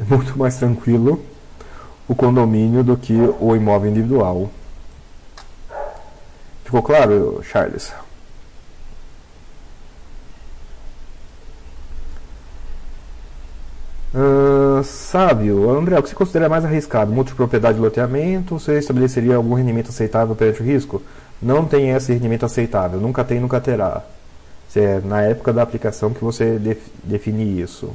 [0.00, 1.22] É muito mais tranquilo
[2.08, 4.50] o condomínio do que o imóvel individual.
[6.64, 7.92] Ficou claro, Charles?
[14.84, 17.12] Sábio, André, o que você considera mais arriscado?
[17.12, 18.58] Multipropriedade de loteamento?
[18.58, 21.02] Você estabeleceria algum rendimento aceitável perante o risco?
[21.42, 24.02] Não tem esse rendimento aceitável, nunca tem, nunca terá.
[24.74, 27.90] É na época da aplicação que você def, define isso.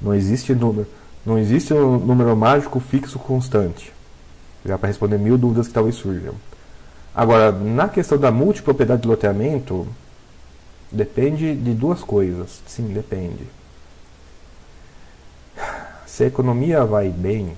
[0.00, 0.86] Não existe número,
[1.26, 3.92] não existe um número mágico fixo constante.
[4.64, 6.34] Já para responder mil dúvidas que talvez surjam.
[7.14, 9.86] Agora, na questão da multipropriedade de loteamento,
[10.92, 12.62] depende de duas coisas.
[12.66, 13.46] Sim, depende.
[16.20, 17.56] Se a economia vai bem,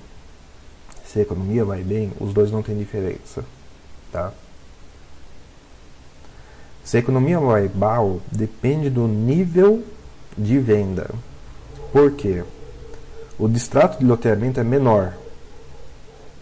[1.05, 3.43] se a economia vai bem, os dois não têm diferença,
[4.09, 4.31] tá?
[6.81, 9.83] Se a economia vai mal, depende do nível
[10.37, 11.09] de venda.
[11.91, 12.41] Por quê?
[13.37, 15.11] O distrato de loteamento é menor.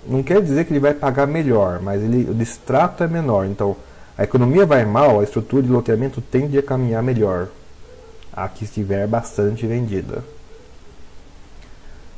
[0.07, 3.47] Não quer dizer que ele vai pagar melhor, mas ele, o distrato é menor.
[3.47, 3.75] Então,
[4.15, 7.47] a economia vai mal, a estrutura de loteamento tende a caminhar melhor.
[8.31, 10.23] A que estiver bastante vendida.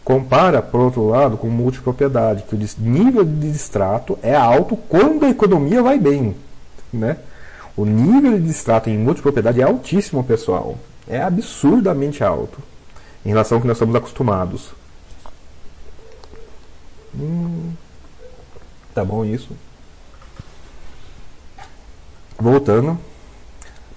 [0.03, 5.29] Compara, por outro lado, com multipropriedade, que o nível de distrato é alto quando a
[5.29, 6.35] economia vai bem.
[6.91, 7.17] Né?
[7.75, 10.77] O nível de distrato em multipropriedade é altíssimo, pessoal.
[11.07, 12.59] É absurdamente alto
[13.25, 14.71] em relação ao que nós estamos acostumados.
[17.17, 17.71] Hum,
[18.93, 19.55] tá bom isso.
[22.37, 22.99] Voltando.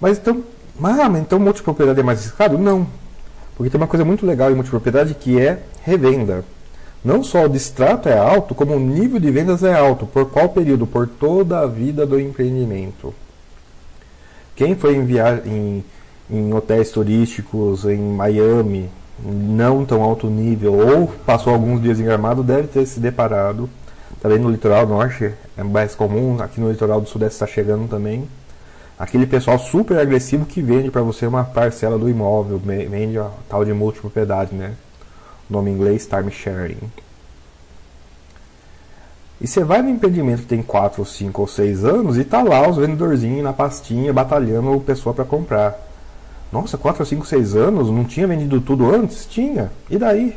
[0.01, 0.45] Mas então,
[0.83, 2.59] ah, mas então multipropriedade é mais arriscado?
[2.59, 2.87] Não.
[3.57, 6.45] Porque tem uma coisa muito legal em multipropriedade que é revenda.
[7.05, 10.07] Não só o distrato é alto, como o nível de vendas é alto.
[10.07, 10.87] Por qual período?
[10.87, 13.15] Por toda a vida do empreendimento.
[14.55, 15.85] Quem foi enviar em,
[16.31, 18.91] em hotéis turísticos em Miami,
[19.25, 23.71] não tão alto nível, ou passou alguns dias em Armado, deve ter se deparado.
[24.21, 28.27] Também no litoral norte é mais comum, aqui no litoral do sudeste está chegando também.
[28.99, 33.63] Aquele pessoal super agressivo que vende para você uma parcela do imóvel, vende a tal
[33.63, 34.73] de multipropriedade, né?
[35.51, 36.79] O nome em inglês time sharing.
[39.39, 42.67] E você vai no empreendimento que tem 4, 5 ou 6 anos e tá lá
[42.67, 45.79] os vendedorzinhos na pastinha batalhando o pessoa para comprar.
[46.51, 49.27] Nossa, 4, 5, 6 anos, não tinha vendido tudo antes?
[49.27, 49.71] Tinha.
[49.91, 50.35] E daí?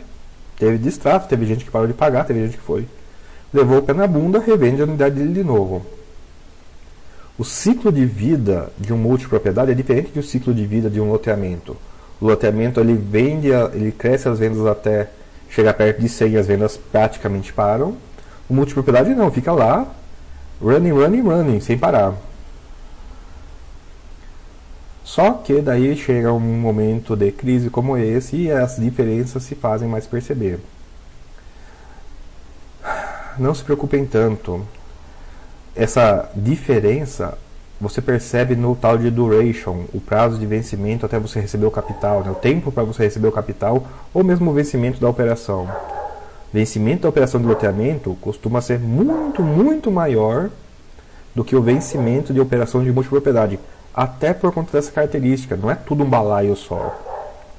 [0.58, 2.86] Teve distrato, teve gente que parou de pagar, teve gente que foi.
[3.54, 5.82] Levou o pé na bunda, revende a unidade dele de novo.
[7.40, 11.10] O ciclo de vida de um multipropriedade é diferente do ciclo de vida de um
[11.10, 11.76] loteamento.
[12.22, 15.10] O loteamento ele vende, ele cresce as vendas até
[15.50, 17.98] chegar perto de 100 as vendas praticamente param
[18.50, 19.86] o multipropriedade não, fica lá,
[20.60, 22.16] running, running, running, sem parar.
[25.04, 29.88] Só que daí chega um momento de crise como esse e as diferenças se fazem
[29.88, 30.60] mais perceber.
[33.38, 34.66] Não se preocupem tanto.
[35.80, 37.38] Essa diferença
[37.80, 42.22] você percebe no tal de duration, o prazo de vencimento até você receber o capital,
[42.22, 42.30] né?
[42.30, 45.70] o tempo para você receber o capital ou mesmo o vencimento da operação
[46.52, 50.50] vencimento da operação de loteamento costuma ser muito, muito maior
[51.34, 53.60] do que o vencimento de operação de multipropriedade.
[53.94, 57.00] Até por conta dessa característica, não é tudo um balaio só.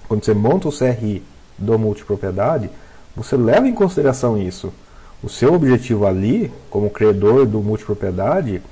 [0.09, 1.23] Quando você monta o CRI
[1.57, 2.68] do multipropriedade,
[3.16, 4.73] você leva em consideração isso.
[5.23, 8.62] O seu objetivo ali, como credor do multipropriedade,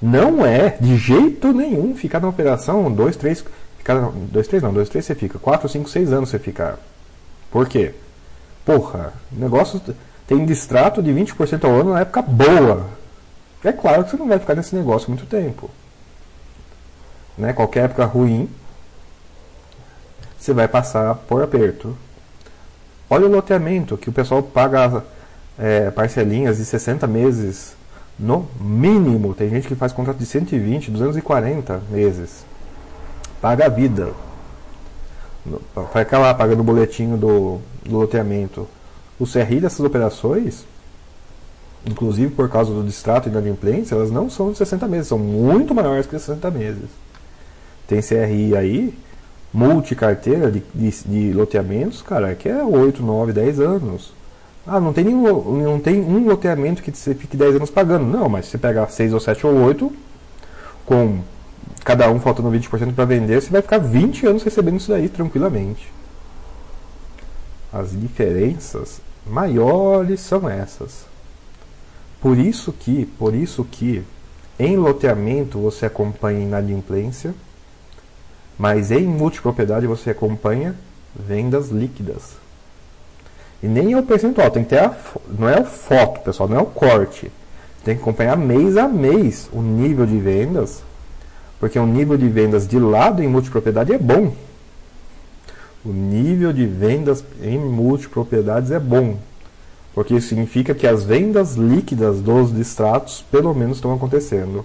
[0.00, 3.44] não é de jeito nenhum ficar na operação dois, três,
[3.78, 6.78] ficar, dois, três não, dois, três você fica, quatro, cinco, seis anos você ficar.
[7.50, 7.92] Por quê?
[8.64, 9.80] Porra, o negócio
[10.26, 12.86] tem distrato de 20% ao ano na época boa.
[13.64, 15.70] É claro que você não vai ficar nesse negócio muito tempo.
[17.36, 17.52] Né?
[17.52, 18.48] Qualquer época ruim,
[20.38, 21.96] você vai passar por aperto.
[23.08, 25.04] Olha o loteamento, que o pessoal paga
[25.58, 27.74] é, parcelinhas de 60 meses
[28.18, 29.34] no mínimo.
[29.34, 32.44] Tem gente que faz contrato de 120, 240 meses.
[33.40, 34.12] Paga a vida.
[35.92, 38.66] Vai ficar lá pagando o boletinho do, do loteamento.
[39.18, 40.66] O CRI dessas operações,
[41.86, 45.18] inclusive por causa do distrato e da inadimplência, elas não são de 60 meses, são
[45.18, 46.90] muito maiores que 60 meses.
[47.86, 48.98] Tem CRI aí,
[49.54, 54.15] multicarteira de, de, de loteamentos, cara, que é 8, 9, 10 anos.
[54.66, 58.04] Ah, não tem, nenhum, não tem um loteamento que você fique 10 anos pagando.
[58.04, 59.92] Não, mas você pegar 6 ou 7 ou 8,
[60.84, 61.20] com
[61.84, 65.92] cada um faltando 20% para vender, você vai ficar 20 anos recebendo isso daí tranquilamente.
[67.72, 71.04] as diferenças maiores são essas.
[72.20, 74.02] Por isso que, por isso que
[74.58, 77.34] em loteamento você acompanha inadimplência,
[78.58, 80.74] mas em multipropriedade você acompanha
[81.14, 82.45] vendas líquidas.
[83.66, 84.94] E nem é o percentual, tem que ter a,
[85.36, 87.32] não é a foto, pessoal, não é o corte.
[87.84, 90.84] Tem que acompanhar mês a mês o nível de vendas,
[91.58, 94.32] porque o nível de vendas de lado em multipropriedade é bom.
[95.84, 99.18] O nível de vendas em multipropriedades é bom,
[99.92, 104.64] porque isso significa que as vendas líquidas dos distratos pelo menos estão acontecendo.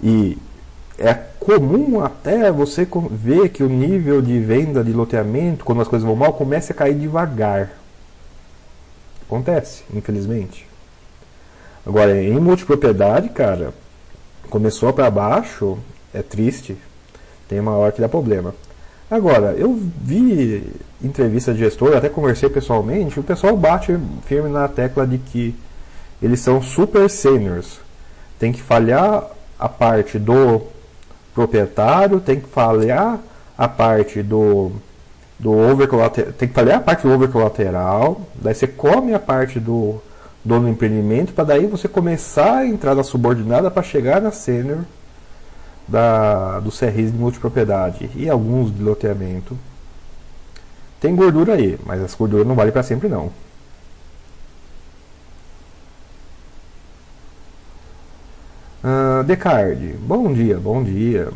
[0.00, 0.38] E
[0.98, 6.06] é comum até você ver que o nível de venda de loteamento, quando as coisas
[6.06, 7.70] vão mal, comece a cair devagar.
[9.26, 10.66] Acontece, infelizmente.
[11.86, 13.72] Agora, em multipropriedade, cara,
[14.48, 15.78] começou para baixo,
[16.12, 16.76] é triste.
[17.48, 18.54] Tem uma hora que dá problema.
[19.10, 20.72] Agora, eu vi
[21.02, 25.54] entrevista de gestor, até conversei pessoalmente, o pessoal bate firme na tecla de que
[26.22, 27.80] eles são super seniors.
[28.38, 29.26] Tem que falhar
[29.58, 30.62] a parte do
[31.34, 33.18] proprietário, tem que falhar
[33.56, 34.72] a parte do,
[35.38, 40.00] do overcolateral, tem que falhar a parte do overcolateral, daí você come a parte do
[40.44, 44.80] dono do empreendimento, para daí você começar a entrar na subordinada para chegar na sênior
[45.86, 49.56] da, do CRIs de multipropriedade e alguns de loteamento.
[51.00, 53.30] Tem gordura aí, mas essa gordura não vale para sempre não.
[58.84, 61.28] Uh, Descartes, bom dia, bom dia.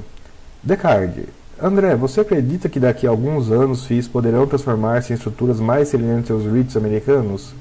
[0.64, 1.26] Descartes,
[1.62, 6.32] André, você acredita que daqui a alguns anos FIIs poderão transformar-se em estruturas mais semelhantes
[6.32, 7.55] aos REITs americanos?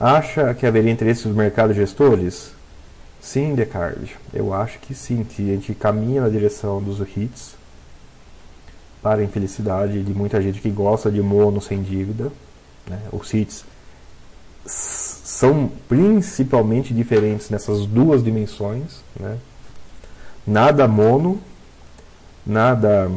[0.00, 2.52] Acha que haveria interesse nos mercados gestores?
[3.20, 7.56] Sim, Descartes, eu acho que sim, que a gente caminha na direção dos REITs
[9.02, 12.32] para a infelicidade de muita gente que gosta de mono sem dívida.
[12.88, 12.98] Né?
[13.12, 13.62] Os REITs
[14.66, 19.38] são principalmente diferentes nessas duas dimensões, né?
[20.46, 21.40] nada mono,
[22.46, 23.10] nada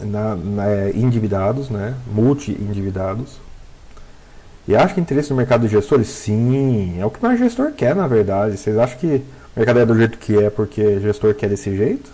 [0.00, 1.94] na, na, é, endividados, né?
[2.12, 3.40] multi-endividados.
[4.66, 7.94] E acho que interesse no mercado de gestores, sim, é o que mais gestor quer,
[7.94, 8.56] na verdade.
[8.56, 9.22] Vocês acham que
[9.56, 12.10] o mercado é do jeito que é porque gestor quer desse jeito?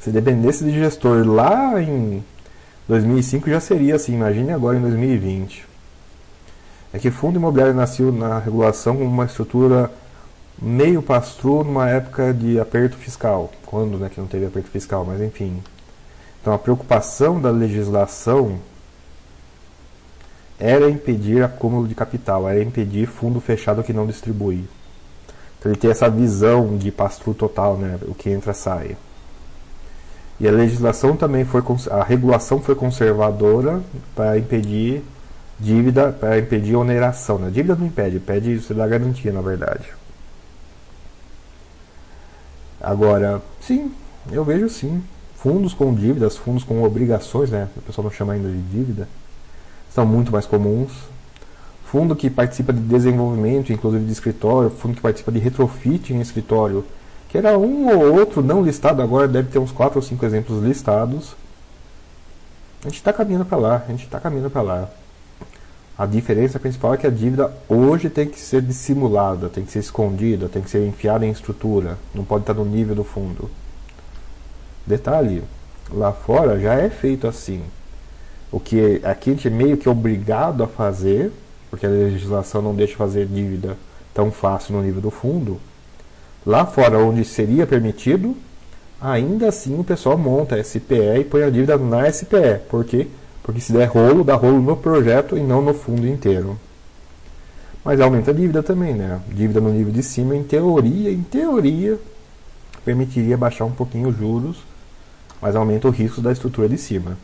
[0.00, 2.24] Se dependesse de gestor lá em
[2.88, 5.68] 2005 já seria assim, imagine agora em 2020
[6.92, 9.90] é que fundo imobiliário nasceu na regulação como uma estrutura
[10.60, 13.50] meio pastru numa época de aperto fiscal.
[13.66, 15.62] Quando né, que não teve aperto fiscal, mas enfim.
[16.40, 18.58] Então a preocupação da legislação
[20.58, 24.64] era impedir acúmulo de capital, era impedir fundo fechado que não distribui.
[25.58, 28.96] Então ele tem essa visão de pastru total, né, o que entra sai.
[30.40, 33.82] E a legislação também foi, a regulação foi conservadora
[34.14, 35.02] para impedir
[35.58, 37.38] dívida para impedir a oneração.
[37.38, 37.50] Né?
[37.50, 39.92] Dívida não impede, impede você dar garantia, na verdade.
[42.80, 43.92] Agora, sim,
[44.30, 45.02] eu vejo sim.
[45.36, 47.68] Fundos com dívidas, fundos com obrigações, né?
[47.76, 49.08] o pessoal não chama ainda de dívida,
[49.90, 50.90] são muito mais comuns.
[51.84, 56.84] Fundo que participa de desenvolvimento, inclusive de escritório, fundo que participa de retrofit em escritório,
[57.28, 60.62] que era um ou outro não listado, agora deve ter uns 4 ou 5 exemplos
[60.62, 61.34] listados.
[62.82, 64.90] A gente está caminhando para lá, a gente está caminhando para lá.
[65.98, 69.80] A diferença principal é que a dívida hoje tem que ser dissimulada, tem que ser
[69.80, 73.50] escondida, tem que ser enfiada em estrutura, não pode estar no nível do fundo.
[74.86, 75.42] Detalhe,
[75.90, 77.62] lá fora já é feito assim.
[78.52, 81.32] O que aqui a gente é meio que obrigado a fazer,
[81.68, 83.76] porque a legislação não deixa fazer dívida
[84.14, 85.60] tão fácil no nível do fundo.
[86.46, 88.36] Lá fora, onde seria permitido,
[89.00, 92.60] ainda assim o pessoal monta a SPE e põe a dívida na SPE.
[92.70, 93.08] Por quê?
[93.48, 96.60] Porque se der rolo, dá rolo no projeto e não no fundo inteiro.
[97.82, 99.22] Mas aumenta a dívida também, né?
[99.26, 101.98] Dívida no nível de cima, em teoria, em teoria,
[102.84, 104.58] permitiria baixar um pouquinho os juros,
[105.40, 107.16] mas aumenta o risco da estrutura de cima.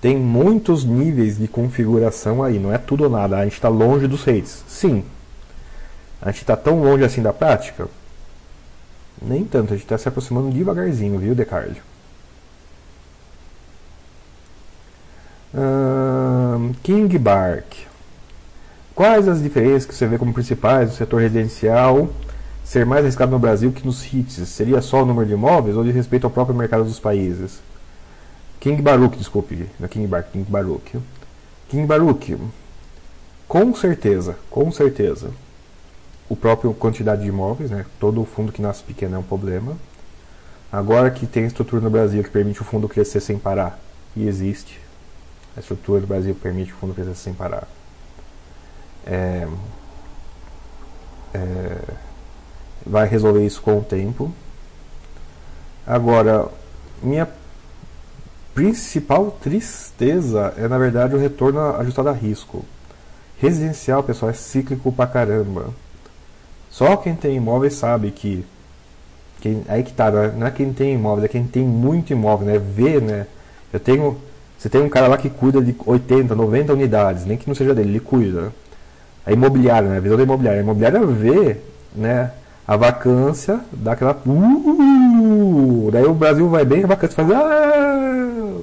[0.00, 3.36] Tem muitos níveis de configuração aí, não é tudo ou nada.
[3.36, 4.64] A gente está longe dos rates.
[4.66, 5.04] Sim.
[6.22, 7.88] A gente está tão longe assim da prática?
[9.20, 11.90] Nem tanto, a gente está se aproximando devagarzinho, viu, Descartes?
[16.82, 17.88] King Bark.
[18.94, 22.08] Quais as diferenças que você vê como principais do setor residencial
[22.62, 24.48] ser mais arriscado no Brasil que nos HITS?
[24.48, 27.60] Seria só o número de imóveis ou de respeito ao próprio mercado dos países?
[28.60, 30.98] King Baruch, desculpe, não é King Bark, King Baruch.
[31.68, 32.36] King Baruch,
[33.48, 35.30] com certeza, com certeza.
[36.28, 37.86] O próprio quantidade de imóveis, né?
[37.98, 39.76] Todo fundo que nasce pequeno é um problema.
[40.70, 43.80] Agora que tem estrutura no Brasil que permite o fundo crescer sem parar,
[44.14, 44.79] e existe.
[45.60, 47.68] A estrutura do Brasil permite que o fundo cresça sem parar.
[49.06, 49.46] É,
[51.34, 51.78] é,
[52.84, 54.32] vai resolver isso com o tempo.
[55.86, 56.48] Agora,
[57.02, 57.28] minha
[58.54, 62.64] principal tristeza é, na verdade, o retorno ajustado a risco.
[63.38, 65.74] Residencial, pessoal, é cíclico pra caramba.
[66.70, 68.46] Só quem tem imóveis sabe que.
[69.42, 72.58] Quem, aí que tá, não é quem tem imóveis, é quem tem muito imóvel, né?
[72.58, 73.26] Vê, né?
[73.70, 74.29] Eu tenho.
[74.60, 77.74] Você tem um cara lá que cuida de 80, 90 unidades, nem que não seja
[77.74, 78.52] dele, ele cuida.
[79.24, 79.96] A imobiliária, né?
[79.96, 80.60] A visão da imobiliária.
[80.60, 81.56] A imobiliária vê,
[81.96, 82.30] né?
[82.68, 84.20] A vacância, dá aquela.
[84.26, 87.30] Uh, daí o Brasil vai bem, a vacância faz.
[87.30, 88.58] Ah,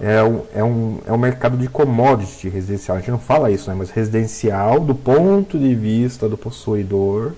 [0.00, 2.96] é um, é, um, é um mercado de commodity residencial.
[2.96, 3.76] A gente não fala isso, né?
[3.78, 7.32] Mas residencial, do ponto de vista do possuidor,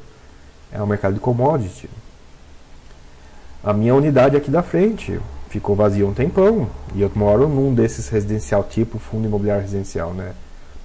[0.71, 1.91] é um mercado de commodity.
[3.65, 5.19] A minha unidade aqui da frente
[5.53, 6.67] ficou vazia um tempão.
[6.95, 10.33] E eu moro num desses residencial tipo fundo imobiliário residencial, né?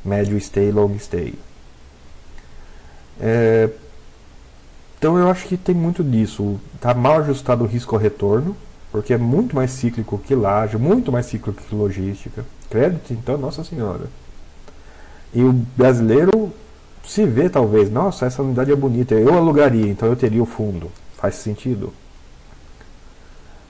[0.03, 1.33] Médio stay, long stay.
[3.19, 3.69] É,
[4.97, 6.59] então eu acho que tem muito disso.
[6.75, 8.55] Está mal ajustado o risco ao retorno,
[8.91, 12.45] porque é muito mais cíclico que laje, muito mais cíclico que logística.
[12.69, 14.07] Crédito, então, nossa senhora.
[15.33, 16.51] E o brasileiro
[17.05, 20.91] se vê talvez, nossa, essa unidade é bonita, eu alugaria, então eu teria o fundo.
[21.15, 21.93] Faz sentido.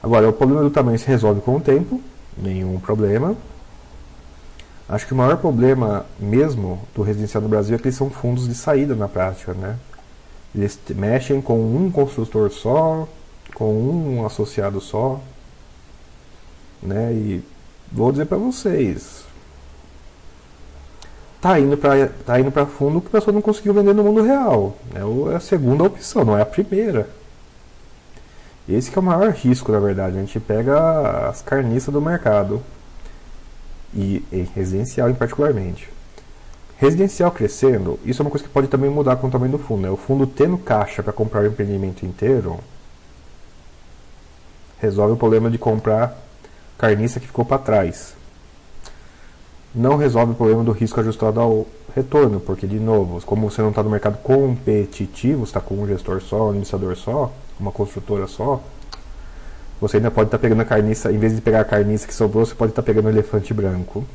[0.08, 2.00] Agora, o problema do tamanho se resolve com o tempo,
[2.38, 3.36] nenhum problema.
[4.88, 8.48] Acho que o maior problema mesmo do residencial no Brasil é que eles são fundos
[8.48, 9.76] de saída na prática, né?
[10.56, 13.06] Eles mexem com um construtor só,
[13.54, 15.20] com um associado só,
[16.82, 17.12] né?
[17.12, 17.44] E
[17.92, 19.26] vou dizer para vocês,
[21.42, 24.22] tá indo para tá indo para fundo que a pessoa não conseguiu vender no mundo
[24.22, 24.74] real.
[24.96, 27.10] É a segunda opção, não é a primeira.
[28.68, 30.18] Esse que é o maior risco, na verdade.
[30.18, 32.62] A gente pega as carniças do mercado.
[33.94, 35.90] E, e residencial em particularmente.
[36.78, 39.82] Residencial crescendo, isso é uma coisa que pode também mudar com o tamanho do fundo.
[39.82, 39.90] Né?
[39.90, 42.60] O fundo tendo caixa para comprar o empreendimento inteiro,
[44.80, 46.16] resolve o problema de comprar
[46.78, 48.14] carniça que ficou para trás.
[49.74, 51.66] Não resolve o problema do risco ajustado ao
[51.96, 56.22] retorno, porque, de novo, como você não está no mercado competitivo, está com um gestor
[56.22, 58.62] só, um administrador só, uma construtora só,
[59.80, 62.14] você ainda pode estar tá pegando a carniça, em vez de pegar a carniça que
[62.14, 64.06] sobrou, você pode estar tá pegando o elefante branco.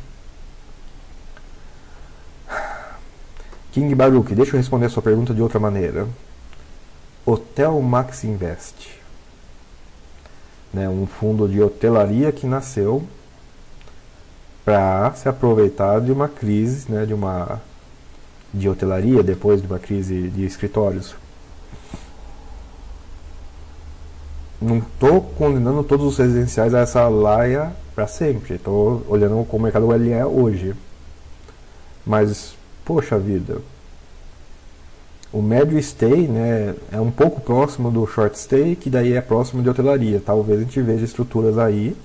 [3.73, 6.07] King Baruch, deixa eu responder a sua pergunta de outra maneira.
[7.25, 9.01] Hotel Max Invest.
[10.75, 13.03] Né, um fundo de hotelaria que nasceu
[14.65, 17.61] para se aproveitar de uma crise, né, de uma
[18.53, 21.15] de hotelaria depois de uma crise de escritórios.
[24.63, 28.55] Não estou condenando todos os residenciais a essa laia para sempre.
[28.55, 30.75] Estou olhando como o mercado ele é hoje.
[32.07, 32.55] Mas
[32.85, 33.59] poxa vida,
[35.33, 39.63] o médio stay né, é um pouco próximo do short stay, que daí é próximo
[39.63, 40.23] de hotelaria.
[40.25, 41.97] Talvez a gente veja estruturas aí.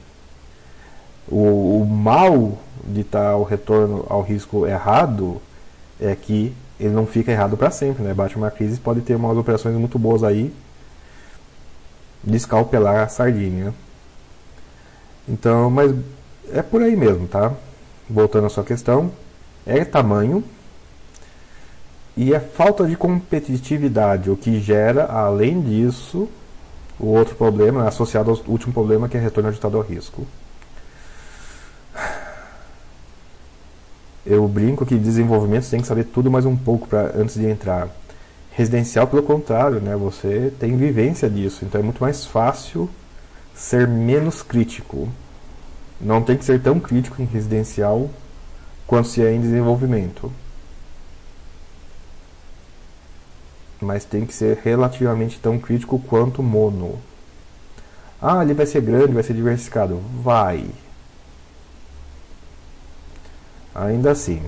[1.30, 5.42] O, o mal de estar tá o retorno ao risco errado
[6.00, 8.04] é que ele não fica errado para sempre.
[8.04, 8.14] Né?
[8.14, 10.54] Bate uma crise pode ter umas operações muito boas aí
[12.28, 13.74] de escalpelar a sardinha.
[15.28, 15.96] Então, mas
[16.52, 17.54] é por aí mesmo, tá?
[18.10, 19.12] Voltando à sua questão,
[19.66, 20.44] é tamanho,
[22.16, 26.28] e é falta de competitividade, o que gera, além disso,
[27.00, 30.26] o outro problema, associado ao último problema, que é retorno ajustado ao risco.
[34.26, 37.88] Eu brinco que desenvolvimento tem que saber tudo mais um pouco pra, antes de entrar.
[38.58, 42.90] Residencial, pelo contrário, né, você tem vivência disso, então é muito mais fácil
[43.54, 45.08] ser menos crítico.
[46.02, 48.10] Não tem que ser tão crítico em residencial
[48.88, 50.32] quanto se é em desenvolvimento.
[53.82, 57.00] mas tem que ser relativamente tão crítico quanto mono.
[58.22, 60.02] Ah, ele vai ser grande, vai ser diversificado.
[60.24, 60.66] Vai.
[63.76, 64.42] Ainda assim.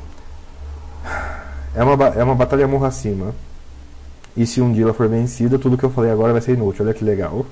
[1.75, 3.35] É uma, é uma batalha morra acima.
[4.35, 6.85] E se um dia ela for vencida, tudo que eu falei agora vai ser inútil.
[6.85, 7.45] Olha que legal.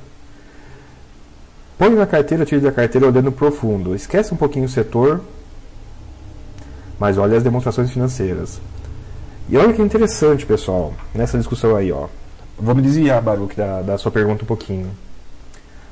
[1.78, 3.94] Põe na carteira, tire da carteira olhando profundo.
[3.96, 5.22] Esquece um pouquinho o setor,
[7.00, 8.60] mas olha as demonstrações financeiras.
[9.50, 12.08] E olha que interessante, pessoal, nessa discussão aí, ó.
[12.60, 14.90] Vamos desviar, Baruch, da, da sua pergunta um pouquinho.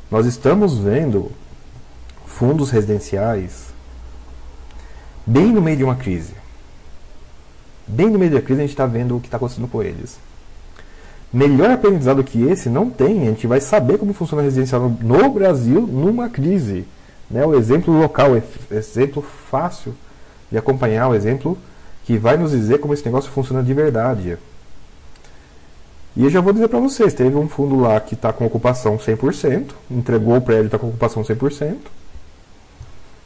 [0.09, 1.31] Nós estamos vendo
[2.25, 3.67] fundos residenciais
[5.25, 6.33] bem no meio de uma crise.
[7.87, 10.17] Bem no meio da crise a gente está vendo o que está acontecendo com eles.
[11.35, 13.23] Melhor aprendizado que esse não tem.
[13.23, 16.85] A gente vai saber como funciona a residencial no, Brasil numa crise.
[17.29, 19.93] né, o exemplo local, o exemplo fácil
[20.49, 21.57] de acompanhar, o exemplo
[22.05, 24.37] que vai nos dizer como esse negócio funciona de verdade.
[26.15, 28.97] E eu já vou dizer para vocês, teve um fundo lá que está com ocupação
[28.97, 31.75] 100%, entregou o prédio, está com ocupação 100%,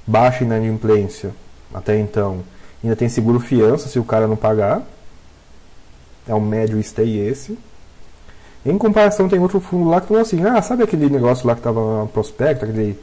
[0.07, 1.29] baixa inadimplência
[1.71, 2.41] até então,
[2.83, 4.81] ainda tem seguro fiança se o cara não pagar,
[6.27, 7.55] é um médio stay esse.
[8.65, 11.59] Em comparação, tem outro fundo lá que falou assim: ah, sabe aquele negócio lá que
[11.59, 12.99] estava no prospecto, aquele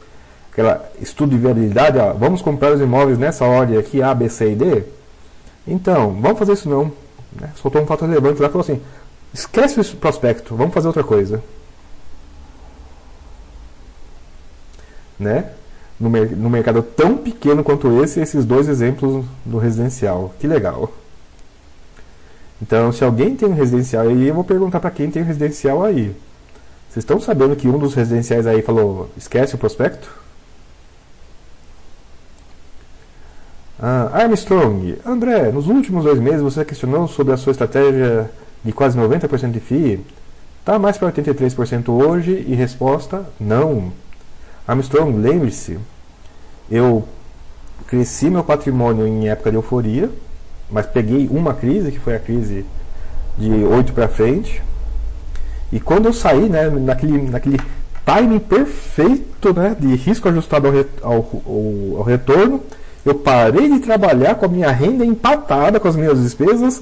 [0.51, 4.53] aquela estudo de viabilidade, ó, vamos comprar os imóveis nessa ordem aqui, A, B, C
[4.53, 4.83] e D?
[5.67, 6.91] Então, vamos fazer isso não.
[7.39, 7.51] Né?
[7.55, 8.81] Soltou um fato relevante lá e falou assim:
[9.33, 11.43] esquece o prospecto, vamos fazer outra coisa.
[15.19, 15.51] Né?
[15.99, 20.33] No, mer no mercado tão pequeno quanto esse, esses dois exemplos do residencial.
[20.39, 20.91] Que legal.
[22.61, 25.83] Então, se alguém tem um residencial aí, eu vou perguntar para quem tem um residencial
[25.83, 26.15] aí.
[26.89, 30.09] Vocês estão sabendo que um dos residenciais aí falou: esquece o prospecto?
[33.79, 38.31] Ah, Armstrong, André, nos últimos dois meses você questionou sobre a sua estratégia
[38.63, 40.03] de quase 90% de FII.
[40.59, 43.91] Está mais para 83% hoje e resposta: não.
[44.67, 45.77] Armstrong, lembre-se,
[46.69, 47.07] eu
[47.85, 50.09] cresci meu patrimônio em época de euforia,
[50.69, 52.65] mas peguei uma crise, que foi a crise
[53.37, 54.61] de 8 para frente.
[55.71, 57.59] E quando eu saí, né, naquele, naquele
[58.05, 60.67] timing perfeito né, de risco ajustado
[61.01, 62.63] ao, ao, ao, retorno,
[63.05, 66.81] eu parei de trabalhar com a minha renda empatada com as minhas despesas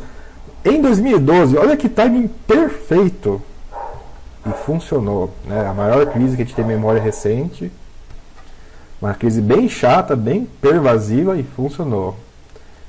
[0.63, 1.57] em 2012.
[1.57, 3.41] Olha que timing perfeito.
[4.45, 5.31] E funcionou.
[5.45, 5.67] Né?
[5.67, 7.71] A maior crise que a gente tem memória recente.
[9.01, 12.15] Uma crise bem chata, bem pervasiva e funcionou.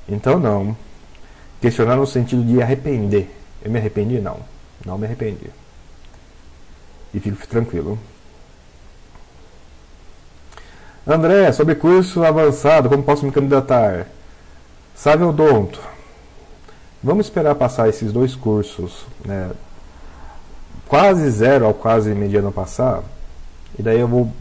[0.09, 0.76] Então não.
[1.66, 3.28] Questionar no sentido de arrepender.
[3.60, 4.20] Eu me arrependi?
[4.20, 4.38] Não.
[4.84, 5.50] Não me arrependi.
[7.12, 7.98] E fico tranquilo.
[11.04, 14.06] André, sobre curso avançado, como posso me candidatar?
[14.94, 15.80] Sabe o Donto?
[17.02, 19.50] Vamos esperar passar esses dois cursos, né?
[20.86, 23.02] Quase zero ao quase mediano passar.
[23.76, 24.32] E daí eu vou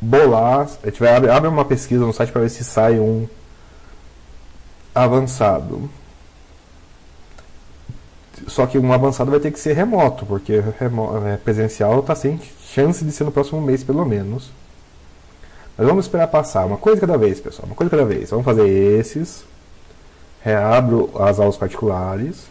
[0.00, 0.68] bolar.
[1.16, 3.26] Abrir, abre uma pesquisa no site para ver se sai um
[4.94, 5.90] avançado.
[8.48, 12.40] Só que um avançado vai ter que ser remoto, porque remo, é, presencial está sem
[12.60, 14.50] chance de ser no próximo mês, pelo menos.
[15.76, 16.66] Mas vamos esperar passar.
[16.66, 17.66] Uma coisa cada vez, pessoal.
[17.66, 18.30] Uma coisa cada vez.
[18.30, 19.44] Vamos fazer esses.
[20.42, 22.46] Reabro as aulas particulares.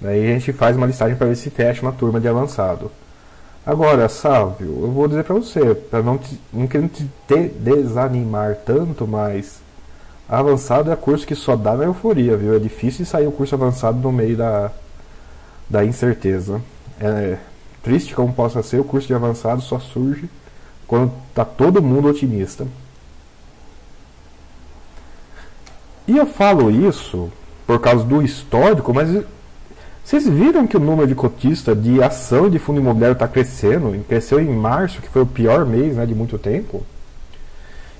[0.00, 2.90] Daí a gente faz uma listagem para ver se fecha uma turma de avançado.
[3.64, 6.20] Agora, Sávio, eu vou dizer para você, para não,
[6.52, 7.08] não querer te
[7.58, 9.60] desanimar tanto, mas
[10.28, 12.54] avançado é curso que só dá na euforia, viu?
[12.54, 14.70] É difícil sair o curso avançado no meio da,
[15.68, 16.60] da incerteza.
[17.00, 17.38] É
[17.82, 20.28] triste como possa ser, o curso de avançado só surge
[20.86, 22.66] quando está todo mundo otimista.
[26.08, 27.30] E eu falo isso
[27.66, 29.24] por causa do histórico, mas
[30.04, 34.04] vocês viram que o número de cotistas de ação de fundo imobiliário está crescendo?
[34.08, 36.86] Cresceu em março, que foi o pior mês né, de muito tempo.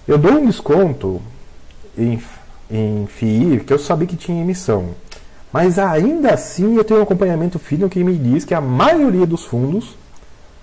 [0.07, 1.21] Eu dou um desconto
[1.97, 2.21] em,
[2.71, 4.91] em FII, que eu sabia que tinha emissão.
[5.53, 9.45] Mas ainda assim eu tenho um acompanhamento fino que me diz que a maioria dos
[9.45, 9.97] fundos,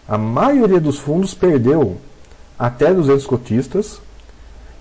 [0.08, 1.98] a maioria dos fundos perdeu
[2.60, 4.02] até 200 cotistas,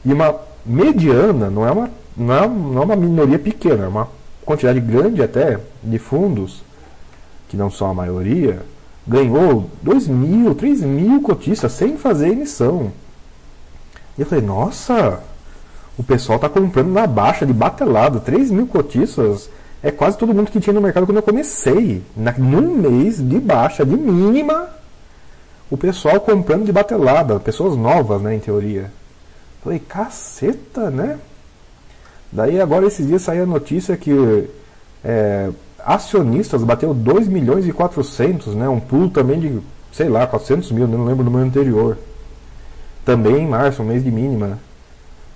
[0.05, 0.36] e uma
[0.66, 4.09] mediana, não é uma, não é, não é uma minoria pequena, é uma
[4.44, 6.62] quantidade grande até de fundos,
[7.48, 8.62] que não são a maioria,
[9.07, 12.92] ganhou 2 mil, 3 mil cotistas sem fazer emissão.
[14.16, 15.22] E eu falei, nossa,
[15.97, 19.51] o pessoal está comprando na baixa, de batelado, 3 mil cotistas.
[19.82, 22.03] É quase todo mundo que tinha no mercado quando eu comecei.
[22.16, 24.68] Na, num mês de baixa, de mínima,
[25.70, 28.90] o pessoal comprando de batelada, pessoas novas, né, em teoria.
[29.62, 31.18] Falei, caceta, né?
[32.30, 34.49] Daí agora esses dias saiu a notícia que
[35.05, 35.51] é,
[35.84, 38.68] acionistas bateu 2 milhões e 400, né?
[38.68, 39.61] Um pulo também de,
[39.93, 41.99] sei lá, 400 mil, não lembro do ano anterior.
[43.05, 44.59] Também em março, um mês de mínima.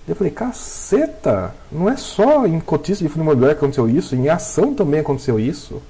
[0.08, 4.28] Eu falei, caceta, não é só em cotista de fundo imobiliário que aconteceu isso, em
[4.28, 5.82] ação também aconteceu isso.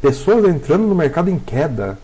[0.00, 1.98] Pessoas entrando no mercado em queda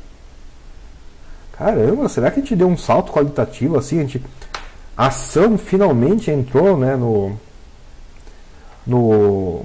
[1.63, 3.99] caramba, será que a gente deu um salto qualitativo assim?
[3.99, 4.23] A, gente,
[4.97, 7.33] a ação finalmente entrou né, no,
[8.85, 9.63] no,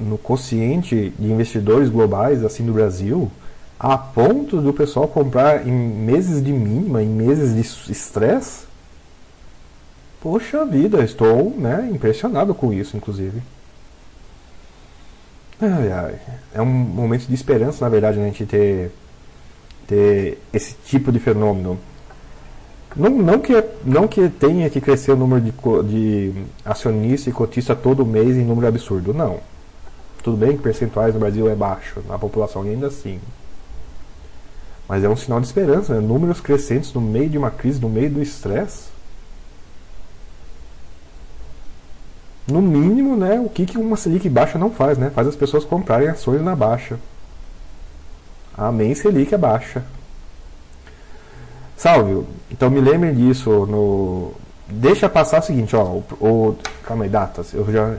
[0.00, 3.30] no quociente de investidores globais assim do Brasil,
[3.78, 8.63] a ponto do pessoal comprar em meses de mínima, em meses de estresse?
[10.24, 13.42] Poxa vida, estou né, impressionado com isso, inclusive.
[15.60, 16.18] Ai, ai.
[16.54, 18.90] É um momento de esperança, na verdade, né, a gente ter
[19.86, 21.78] ter esse tipo de fenômeno.
[22.96, 23.52] Não, não, que,
[23.84, 26.32] não que tenha que crescer o número de, de
[26.64, 29.40] acionista e cotista todo mês em número absurdo, não.
[30.22, 33.20] Tudo bem que percentuais no Brasil é baixo, na população ainda assim.
[34.88, 36.00] Mas é um sinal de esperança, né?
[36.00, 38.93] números crescentes no meio de uma crise, no meio do estresse.
[42.46, 45.10] No mínimo, né, o que, que uma Selic baixa não faz, né?
[45.14, 46.98] Faz as pessoas comprarem ações na baixa.
[48.56, 49.82] Amém, Selic é baixa.
[51.76, 52.24] Salve.
[52.50, 54.32] Então me lembrem disso no.
[54.68, 55.82] Deixa passar o seguinte, ó.
[55.84, 56.56] O, o...
[56.84, 57.52] Calma aí, datas.
[57.52, 57.94] Eu já.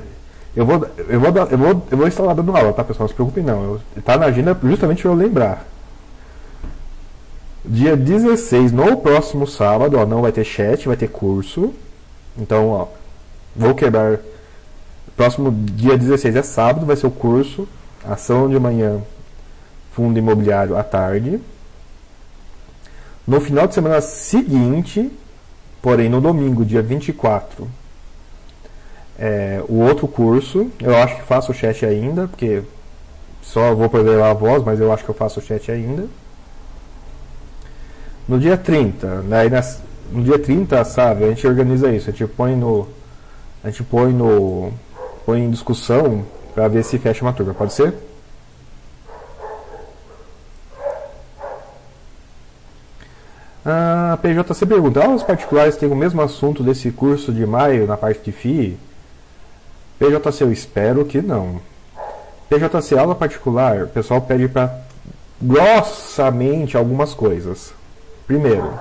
[0.56, 3.04] Eu vou, eu vou, eu vou, eu vou lá dando aula, tá pessoal?
[3.04, 3.64] Não se preocupem não.
[3.64, 5.66] Eu, tá na agenda justamente para eu lembrar.
[7.66, 11.74] Dia 16, no próximo sábado, ó, não vai ter chat, vai ter curso.
[12.38, 12.88] Então, ó,
[13.56, 14.20] vou quebrar.
[15.16, 17.68] Próximo dia 16 é sábado, vai ser o curso.
[18.04, 19.02] Ação de manhã,
[19.92, 21.40] fundo imobiliário à tarde.
[23.26, 25.12] No final de semana seguinte,
[25.82, 27.68] porém no domingo, dia 24,
[29.18, 30.70] é, o outro curso.
[30.80, 32.62] Eu acho que faço o chat ainda, porque
[33.42, 36.08] só vou perder a voz, mas eu acho que eu faço o chat ainda.
[38.28, 42.28] No dia 30, né, nas, no dia 30, sabe, a gente organiza isso, a gente
[42.28, 42.88] põe no.
[43.64, 44.72] A gente põe no.
[45.26, 47.94] Põe em discussão para ver se fecha uma turma, pode ser?
[53.66, 58.24] A PJC pergunta: aulas particulares têm o mesmo assunto desse curso de maio na parte
[58.24, 58.78] de FII?
[59.98, 61.60] PJC, eu espero que não.
[62.48, 64.82] PJC, aula particular, o pessoal pede para
[65.42, 67.74] grossamente algumas coisas.
[68.28, 68.72] Primeiro,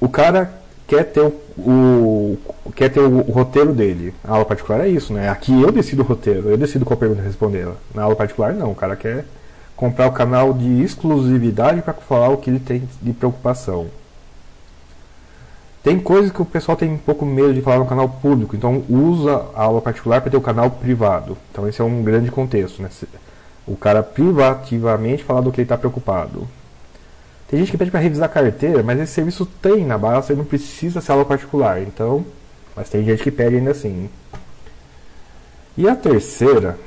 [0.00, 0.52] o cara
[0.86, 2.36] quer ter o, o,
[2.74, 4.14] quer ter o, o, roteiro dele.
[4.24, 5.28] A aula particular é isso, né?
[5.28, 7.68] Aqui eu decido o roteiro, eu decido qual pergunta responder.
[7.94, 9.24] Na aula particular não, o cara quer
[9.76, 13.86] comprar o canal de exclusividade para falar o que ele tem de preocupação.
[15.82, 18.82] Tem coisas que o pessoal tem um pouco medo de falar no canal público, então
[18.88, 21.36] usa a aula particular para ter o canal privado.
[21.52, 22.88] Então esse é um grande contexto, né?
[23.66, 26.48] O cara privativamente falar do que ele está preocupado.
[27.48, 30.34] Tem gente que pede para revisar a carteira, mas esse serviço tem na base, você
[30.34, 31.80] não precisa ser aula particular.
[31.82, 32.24] Então,
[32.74, 34.08] mas tem gente que pede ainda assim.
[35.76, 36.78] E a terceira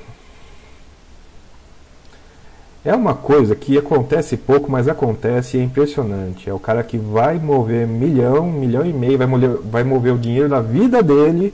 [2.84, 6.50] é uma coisa que acontece pouco, mas acontece e é impressionante.
[6.50, 10.18] É o cara que vai mover milhão, milhão e meio, vai mover, vai mover o
[10.18, 11.54] dinheiro da vida dele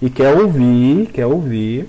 [0.00, 1.88] e quer ouvir, quer ouvir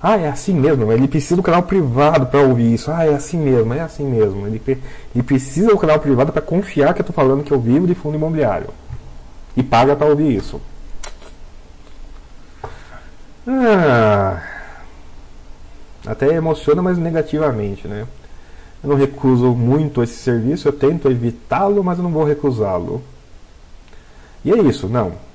[0.00, 0.92] ah, é assim mesmo.
[0.92, 2.90] Ele precisa do canal privado para ouvir isso.
[2.90, 4.46] Ah, é assim mesmo, é assim mesmo.
[4.46, 4.62] Ele,
[5.14, 7.94] ele precisa do canal privado para confiar que eu estou falando que eu vivo de
[7.94, 8.68] fundo imobiliário.
[9.56, 10.60] E paga para ouvir isso.
[13.46, 14.40] Ah,
[16.06, 18.06] até emociona, mas negativamente, né?
[18.82, 23.02] Eu não recuso muito esse serviço, eu tento evitá-lo, mas eu não vou recusá-lo.
[24.44, 25.27] E é isso, não.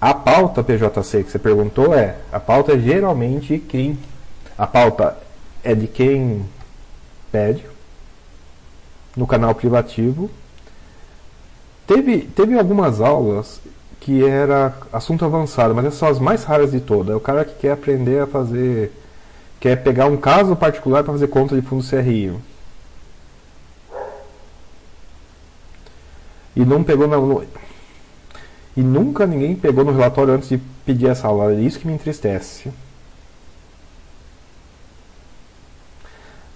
[0.00, 3.98] A pauta PJC que você perguntou é, a pauta é geralmente quem
[4.56, 5.16] a pauta
[5.62, 6.44] é de quem
[7.30, 7.64] pede
[9.16, 10.30] no canal privativo.
[11.86, 13.60] Teve, teve algumas aulas
[14.00, 17.12] que era assunto avançado, mas essas são as mais raras de todas.
[17.12, 18.92] É o cara que quer aprender a fazer,
[19.58, 22.32] quer pegar um caso particular para fazer conta de fundo CRI.
[26.54, 27.16] E não pegou na,
[28.78, 30.56] e nunca ninguém pegou no relatório antes de
[30.86, 31.52] pedir essa aula.
[31.52, 32.70] É isso que me entristece.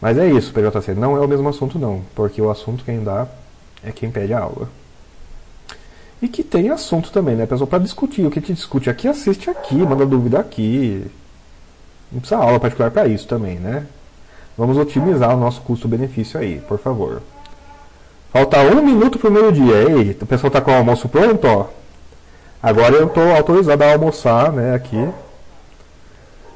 [0.00, 0.94] Mas é isso, PJC.
[0.94, 2.02] Não é o mesmo assunto, não.
[2.14, 3.26] Porque o assunto quem dá
[3.82, 4.68] é quem pede a aula.
[6.22, 7.66] E que tem assunto também, né, pessoal?
[7.66, 8.24] Para discutir.
[8.24, 11.04] O que te discute aqui, assiste aqui, manda dúvida aqui.
[12.12, 13.84] Não precisa aula particular para isso também, né?
[14.56, 17.20] Vamos otimizar o nosso custo-benefício aí, por favor.
[18.30, 19.90] Falta um minuto para o meio-dia.
[19.90, 21.81] Ei, o pessoal tá com o almoço pronto, ó.
[22.62, 25.08] Agora eu estou autorizado a almoçar, né, aqui.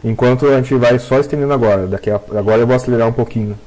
[0.04, 1.88] Enquanto a gente vai só estendendo agora.
[1.88, 3.58] Daqui a, agora eu vou acelerar um pouquinho.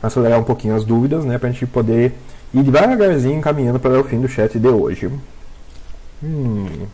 [0.00, 2.14] Acelerar um pouquinho as dúvidas, né, a gente poder
[2.54, 5.10] ir devagarzinho caminhando para o fim do chat de hoje.
[6.22, 6.86] Hum.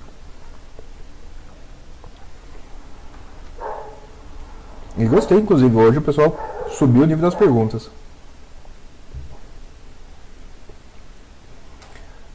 [4.96, 6.38] E gostei, inclusive, hoje o pessoal
[6.70, 7.90] subiu o nível das perguntas.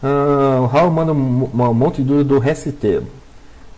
[0.04, 3.04] Uh, o Raul manda monte de dúvida do RST.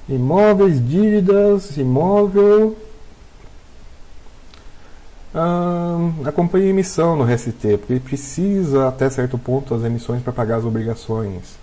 [0.07, 2.78] Imóveis, dívidas, imóvel.
[5.34, 10.57] Uh, acompanhe a emissão no RST, porque precisa até certo ponto as emissões para pagar
[10.57, 11.57] as obrigações.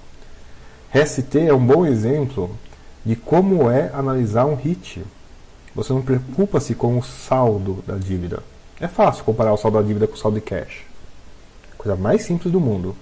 [0.92, 2.50] RST é um bom exemplo
[3.06, 5.04] de como é analisar um HIT.
[5.74, 8.42] Você não preocupa-se com o saldo da dívida.
[8.80, 10.84] É fácil comparar o saldo da dívida com o saldo de cash.
[11.78, 12.96] Coisa mais simples do mundo.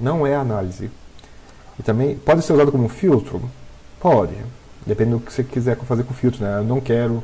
[0.00, 0.90] Não é análise.
[1.78, 3.42] E também pode ser usado como filtro?
[4.00, 4.34] Pode.
[4.86, 6.58] Depende do que você quiser fazer com o filtro, né?
[6.58, 7.22] Eu não quero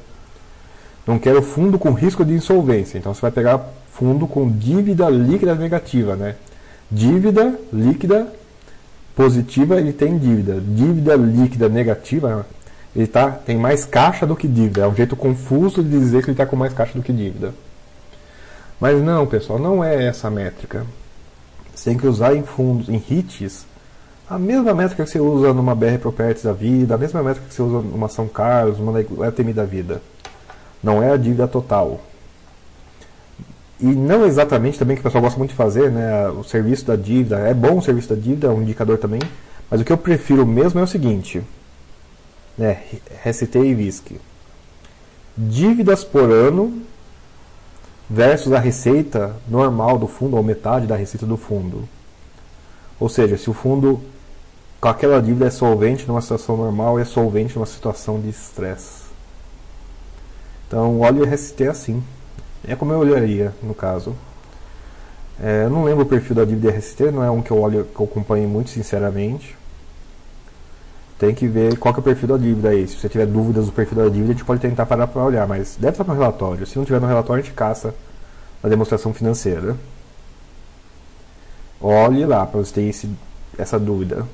[1.07, 2.99] não quero fundo com risco de insolvência.
[2.99, 6.35] Então você vai pegar fundo com dívida líquida negativa, né?
[6.91, 8.33] Dívida líquida
[9.14, 10.61] positiva, ele tem dívida.
[10.61, 12.47] Dívida líquida negativa,
[12.95, 14.83] ele tá, tem mais caixa do que dívida.
[14.83, 17.55] É um jeito confuso de dizer que ele está com mais caixa do que dívida.
[18.81, 20.85] Mas não, pessoal, não é essa a métrica.
[21.77, 23.66] Você tem que usar em fundos, em HITs,
[24.29, 27.55] a mesma métrica que você usa numa BR Properties da vida, a mesma métrica que
[27.55, 30.01] você usa numa São Carlos, numa LTM da vida.
[30.83, 32.01] Não é a dívida total.
[33.79, 36.29] E não exatamente também que o pessoal gosta muito de fazer, né?
[36.31, 37.39] O serviço da dívida.
[37.41, 39.20] É bom o serviço da dívida, é um indicador também.
[39.70, 41.43] Mas o que eu prefiro mesmo é o seguinte.
[42.57, 42.81] Né?
[43.22, 44.18] Recitei e VISC.
[45.37, 46.86] Dívidas por ano
[48.09, 51.88] versus a receita normal do fundo, ou metade da receita do fundo.
[52.98, 54.00] Ou seja, se o fundo
[54.80, 59.07] com aquela dívida é solvente numa situação normal é solvente numa situação de estresse.
[60.66, 62.02] Então, olhe o RST assim.
[62.66, 64.14] É como eu olharia, no caso.
[65.40, 67.84] É, eu não lembro o perfil da dívida RST, não é um que eu olho,
[67.84, 69.57] que eu acompanhe muito sinceramente.
[71.19, 72.87] Tem que ver qual que é o perfil da dívida aí.
[72.87, 75.47] Se você tiver dúvidas do perfil da dívida, a gente pode tentar parar para olhar,
[75.47, 76.67] mas deve estar no relatório.
[76.67, 77.95] Se não tiver no relatório, a gente caça
[78.62, 79.77] na demonstração financeira.
[81.81, 83.11] Olhe lá para você ter esse,
[83.59, 84.27] essa dúvida.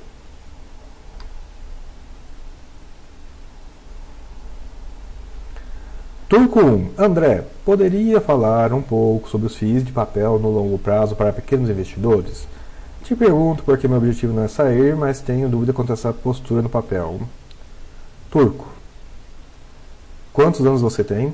[6.29, 6.93] Turco 1.
[6.97, 11.69] André, poderia falar um pouco sobre os FIIs de papel no longo prazo para pequenos
[11.69, 12.49] investidores?
[13.03, 16.63] Te pergunto porque meu objetivo não é sair, mas tenho dúvida quanto a essa postura
[16.63, 17.21] no papel.
[18.31, 18.67] Turco.
[20.33, 21.33] Quantos anos você tem?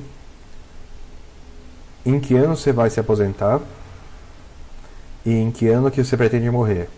[2.04, 3.60] Em que ano você vai se aposentar?
[5.24, 6.88] E em que ano que você pretende morrer?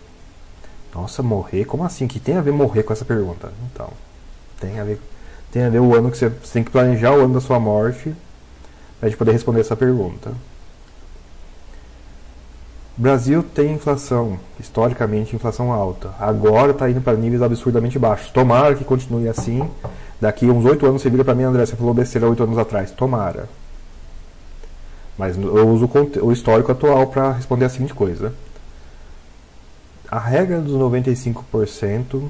[0.95, 1.65] Nossa, morrer?
[1.65, 2.07] Como assim?
[2.07, 3.51] Que tem a ver morrer com essa pergunta?
[3.71, 3.89] Então,
[4.59, 4.99] tem a ver
[5.51, 7.59] tem a ver o ano que você, você tem que planejar o ano da sua
[7.59, 8.15] morte
[8.99, 10.31] para gente poder responder essa pergunta.
[12.97, 16.13] Brasil tem inflação, historicamente inflação alta.
[16.19, 18.29] Agora está indo para níveis absurdamente baixos.
[18.31, 19.67] Tomara que continue assim.
[20.19, 22.91] Daqui uns oito anos você vira para mim, André, você falou besteira oito anos atrás.
[22.91, 23.47] Tomara.
[25.17, 25.89] Mas eu uso
[26.21, 28.33] o histórico atual para responder a seguinte coisa.
[30.09, 32.29] A regra dos 95%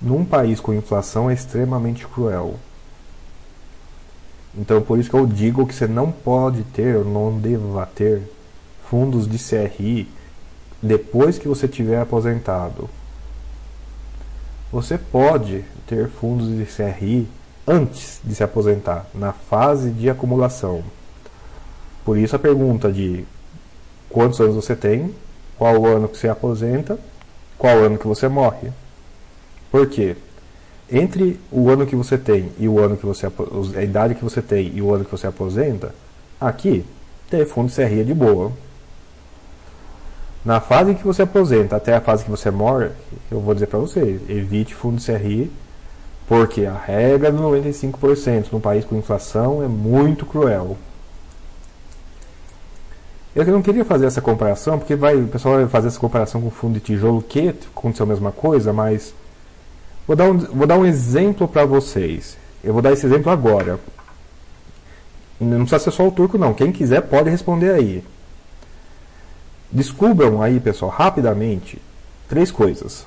[0.00, 2.56] num país com inflação é extremamente cruel.
[4.56, 8.22] Então, por isso que eu digo que você não pode ter, ou não deva ter,
[8.88, 10.08] fundos de CRI
[10.82, 12.88] depois que você tiver aposentado.
[14.72, 17.28] Você pode ter fundos de CRI
[17.66, 20.82] antes de se aposentar, na fase de acumulação.
[22.04, 23.24] Por isso a pergunta de
[24.08, 25.14] quantos anos você tem,
[25.58, 26.98] qual o ano que você aposenta,
[27.58, 28.70] qual ano que você morre.
[29.70, 30.16] Por quê?
[30.90, 33.26] Entre o ano que você tem e o ano que você
[33.76, 35.94] a idade que você tem e o ano que você aposenta,
[36.40, 36.84] aqui
[37.28, 38.52] ter fundo de CRI é de boa.
[40.44, 42.90] Na fase que você aposenta até a fase que você morre,
[43.30, 45.50] eu vou dizer para você, evite fundo CRI,
[46.26, 50.76] porque a regra do 95% num país com inflação é muito cruel.
[53.34, 56.50] Eu não queria fazer essa comparação, porque vai, o pessoal vai fazer essa comparação com
[56.50, 59.14] fundo de tijolo, que aconteceu a mesma coisa, mas
[60.08, 62.38] Vou dar um, vou dar um exemplo para vocês.
[62.64, 63.78] Eu vou dar esse exemplo agora.
[65.38, 66.54] Não precisa ser só o turco, não.
[66.54, 68.02] Quem quiser pode responder aí.
[69.70, 71.80] Descubram aí, pessoal, rapidamente,
[72.28, 73.04] três coisas.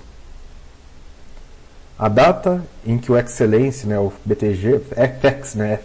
[1.97, 5.79] A data em que o Excelência, né, o BTG, FX, né,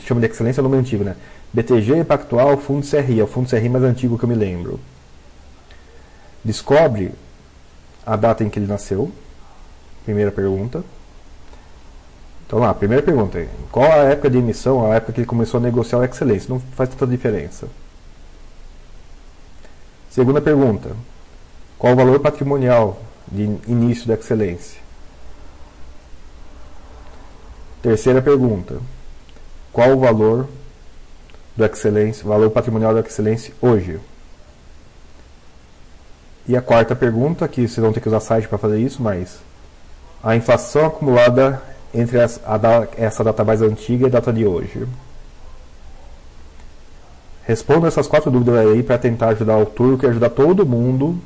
[0.00, 1.16] chama de Excelência é o nome antigo, né?
[1.52, 4.80] BTG Pactual Fundo CRI, é o fundo CRI mais antigo que eu me lembro.
[6.44, 7.12] Descobre
[8.04, 9.12] a data em que ele nasceu.
[10.04, 10.82] Primeira pergunta.
[12.46, 13.46] Então lá, primeira pergunta.
[13.70, 16.48] Qual a época de emissão, a época que ele começou a negociar o Excelência?
[16.48, 17.68] Não faz tanta diferença.
[20.12, 20.90] Segunda pergunta.
[21.78, 24.78] Qual o valor patrimonial de início da Excelência?
[27.80, 28.76] Terceira pergunta.
[29.72, 30.46] Qual o valor
[31.56, 33.98] do Excelência, valor patrimonial do Excelência hoje?
[36.46, 39.38] E a quarta pergunta, que vocês vão ter que usar site para fazer isso, mas
[40.22, 41.62] a inflação acumulada
[41.94, 42.38] entre as,
[42.98, 44.86] essa data mais antiga e a data de hoje.
[47.44, 51.18] Responda essas quatro dúvidas aí para tentar ajudar o turco e ajudar todo mundo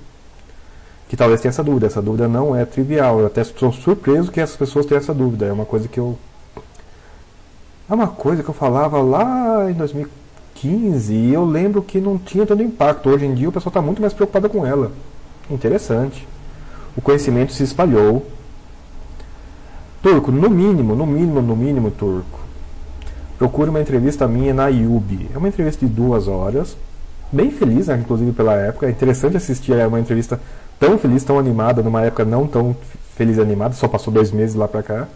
[1.09, 1.87] que talvez tenha essa dúvida.
[1.87, 3.21] Essa dúvida não é trivial.
[3.21, 5.47] Eu até estou surpreso que essas pessoas tenham essa dúvida.
[5.47, 6.19] É uma coisa que eu.
[7.89, 10.09] É uma coisa que eu falava lá em 2000.
[10.57, 13.11] 15 e eu lembro que não tinha tanto impacto.
[13.11, 14.91] Hoje em dia o pessoal está muito mais preocupado com ela.
[15.51, 16.27] Interessante.
[16.97, 18.27] O conhecimento se espalhou.
[20.03, 22.41] Turco, no mínimo, no mínimo, no mínimo, Turco.
[23.39, 25.28] Procure uma entrevista minha na YouTube.
[25.34, 26.76] É uma entrevista de duas horas.
[27.30, 28.87] Bem feliz, né, inclusive pela época.
[28.87, 30.41] É interessante assistir a uma entrevista
[30.78, 32.74] tão feliz, tão animada, numa época não tão
[33.14, 33.74] feliz e animada.
[33.74, 35.09] Só passou dois meses lá pra cá.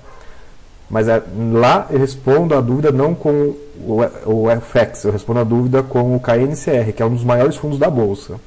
[0.90, 5.44] Mas é, lá eu respondo a dúvida não com o, o FX, eu respondo a
[5.44, 8.40] dúvida com o KNCR, que é um dos maiores fundos da Bolsa.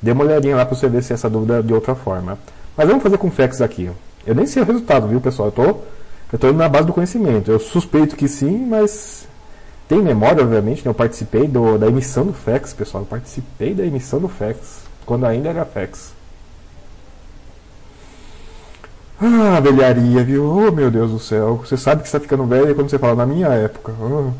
[0.00, 2.38] Dê uma olhadinha lá para você ver se essa dúvida é de outra forma.
[2.76, 3.90] Mas vamos fazer com o FX aqui.
[4.24, 5.48] Eu nem sei o resultado, viu, pessoal?
[5.48, 5.76] Eu tô,
[6.32, 7.50] eu tô indo na base do conhecimento.
[7.50, 9.26] Eu suspeito que sim, mas
[9.88, 10.84] tem memória, obviamente.
[10.84, 10.90] Né?
[10.90, 13.02] Eu participei do, da emissão do FEX, pessoal.
[13.02, 16.12] Eu participei da emissão do FEX, quando ainda era FEX.
[19.20, 20.44] Ah, velharia, viu?
[20.44, 21.56] Oh, meu Deus do céu.
[21.56, 23.92] Você sabe que está ficando velho quando você fala na minha época.
[24.00, 24.32] Oh.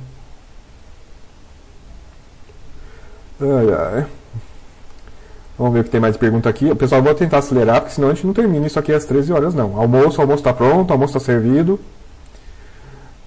[3.41, 4.07] Ai, ai.
[5.61, 6.75] Vamos ver o que tem mais de pergunta aqui.
[6.75, 9.55] Pessoal, vou tentar acelerar, porque senão a gente não termina isso aqui às 13 horas,
[9.55, 9.79] não.
[9.79, 11.79] Almoço, almoço está pronto, almoço está servido.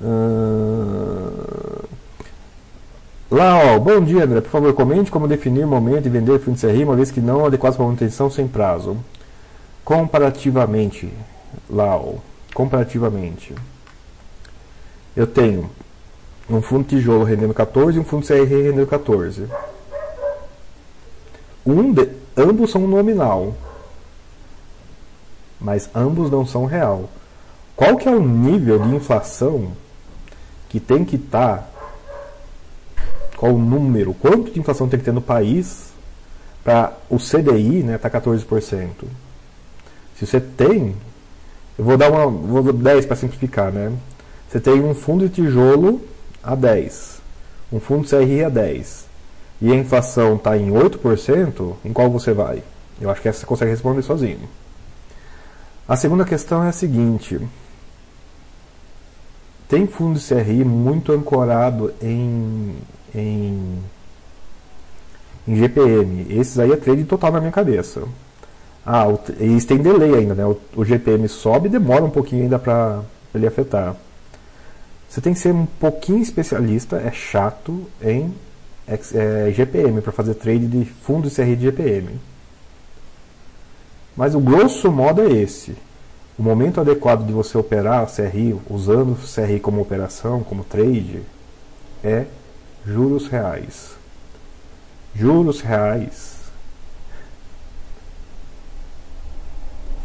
[0.02, 1.88] Uh...
[3.30, 4.42] Lá, ó, bom dia, André.
[4.42, 7.46] Por favor, comente como definir momento e vender fundo de CRI, uma vez que não
[7.46, 8.98] adequados para manutenção sem prazo.
[9.86, 11.14] Comparativamente,
[11.70, 12.16] lá, ó,
[12.56, 13.54] comparativamente,
[15.16, 15.70] eu tenho
[16.50, 19.46] um fundo tijolo rendendo 14 e um fundo CRI rendendo 14.
[21.66, 23.56] Um de, ambos são nominal,
[25.60, 27.10] mas ambos não são real.
[27.76, 29.72] Qual que é o nível de inflação
[30.70, 31.58] que tem que estar?
[31.58, 31.74] Tá,
[33.38, 34.14] qual o número?
[34.14, 35.92] Quanto de inflação tem que ter no país
[36.64, 38.90] para o CDI estar né, tá 14%?
[40.18, 40.96] Se você tem,
[41.78, 43.92] eu vou dar uma, vou dar 10 para simplificar, né?
[44.48, 46.02] Você tem um fundo de tijolo
[46.44, 47.22] a 10,
[47.72, 49.06] um fundo CRI a 10,
[49.64, 52.62] e a inflação está em 8%, em qual você vai?
[53.00, 54.42] Eu acho que essa você consegue responder sozinho.
[55.88, 57.40] A segunda questão é a seguinte:
[59.70, 62.76] tem fundo de CRI muito ancorado em,
[63.16, 63.80] em,
[65.48, 66.28] em GPM.
[66.30, 68.04] Esses aí é trade total na minha cabeça.
[68.86, 70.46] Ah, o, eles têm delay ainda, né?
[70.46, 73.02] O, o GPM sobe e demora um pouquinho ainda para
[73.34, 73.96] ele afetar.
[75.08, 78.30] Você tem que ser um pouquinho especialista, é chato em
[78.88, 82.20] é, GPM para fazer trade de fundo CRI de GPM.
[84.16, 85.76] Mas o grosso modo é esse.
[86.38, 91.22] O momento adequado de você operar CRI, usando CRI como operação, como trade,
[92.04, 92.26] é
[92.86, 93.92] juros reais.
[95.16, 96.34] Juros reais.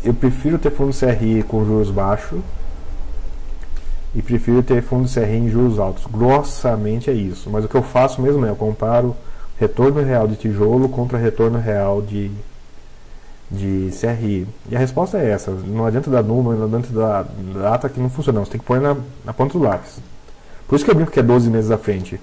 [0.05, 2.41] Eu prefiro ter fundo CRI com juros baixos
[4.19, 6.05] e prefiro ter fundo CRI em juros altos.
[6.11, 7.49] Grossamente é isso.
[7.49, 9.15] Mas o que eu faço mesmo é eu comparo
[9.61, 12.29] retorno real de tijolo contra retorno real de,
[13.49, 14.45] de CRI.
[14.69, 15.53] E a resposta é essa.
[15.53, 18.41] Não adianta dar número, não adianta dar data que não funciona.
[18.41, 20.01] Você tem que pôr na, na ponta do lápis.
[20.67, 22.21] Por isso que eu brinco que é 12 meses à frente.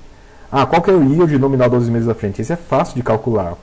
[0.51, 2.41] Ah, qual que é o yield nominal 12 meses à frente?
[2.41, 3.53] Isso é fácil de calcular.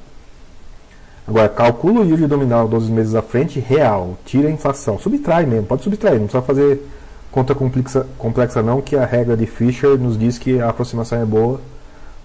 [1.29, 4.17] Agora, calcula o yield nominal 12 meses à frente real.
[4.25, 4.99] Tira a inflação.
[4.99, 6.83] Subtrai mesmo, pode subtrair, não precisa fazer
[7.33, 11.25] conta complexa, complexa não, que a regra de Fisher nos diz que a aproximação é
[11.25, 11.61] boa,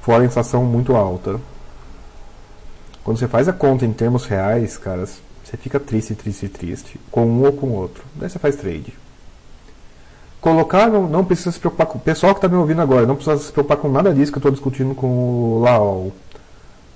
[0.01, 1.39] fora a inflação muito alta.
[3.03, 7.25] Quando você faz a conta em termos reais, cara, você fica triste, triste, triste, com
[7.25, 8.03] um ou com o outro.
[8.15, 8.93] Daí você faz trade.
[10.41, 11.97] Colocar, não, não precisa se preocupar com.
[11.97, 14.37] O pessoal que está me ouvindo agora, não precisa se preocupar com nada disso que
[14.37, 16.13] eu estou discutindo com o Laol.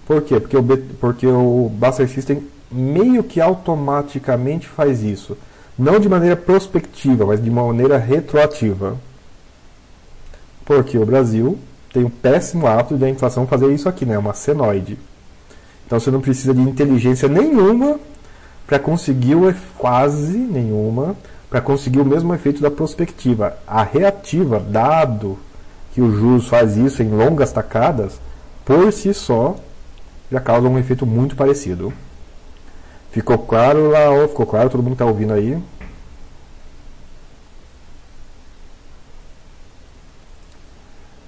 [0.06, 0.38] Por quê?
[0.38, 0.64] Porque o,
[1.00, 5.38] porque o Buster System meio que automaticamente faz isso
[5.82, 8.98] não de maneira prospectiva, mas de uma maneira retroativa.
[10.64, 11.58] Porque o Brasil
[11.92, 14.18] tem o péssimo hábito da inflação fazer isso aqui, né?
[14.18, 14.98] Uma senoide.
[15.86, 18.00] Então você não precisa de inteligência nenhuma
[18.66, 21.16] para conseguir o quase nenhuma
[21.52, 23.58] para conseguir o mesmo efeito da prospectiva.
[23.68, 25.38] A reativa, dado
[25.94, 28.22] que o juros faz isso em longas tacadas,
[28.64, 29.58] por si só
[30.32, 31.92] já causa um efeito muito parecido.
[33.12, 34.26] Ficou claro lá?
[34.30, 34.70] Ficou claro?
[34.70, 35.62] Todo mundo está ouvindo aí?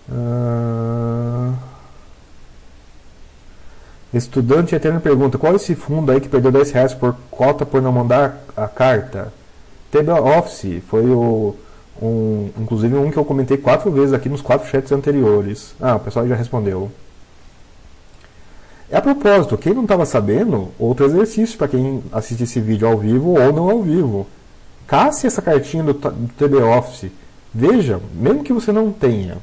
[0.10, 1.54] Uh...
[4.14, 7.82] Estudante eterno pergunta: qual é esse fundo aí que perdeu 10 reais por cota por
[7.82, 9.34] não mandar a carta?
[9.92, 11.56] TB Office foi o.
[12.02, 15.76] Um, inclusive um que eu comentei quatro vezes aqui nos quatro chats anteriores.
[15.80, 16.92] Ah, o pessoal já respondeu.
[18.90, 22.98] É a propósito, quem não estava sabendo, outro exercício para quem assiste esse vídeo ao
[22.98, 24.28] vivo ou não ao vivo.
[24.86, 27.12] Casse essa cartinha do, do TB Office.
[27.54, 29.38] Veja, mesmo que você não tenha,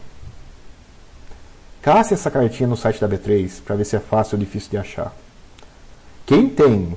[1.83, 4.79] Casse essa cartinha no site da B3 para ver se é fácil ou difícil de
[4.79, 5.15] achar.
[6.27, 6.97] Quem tem,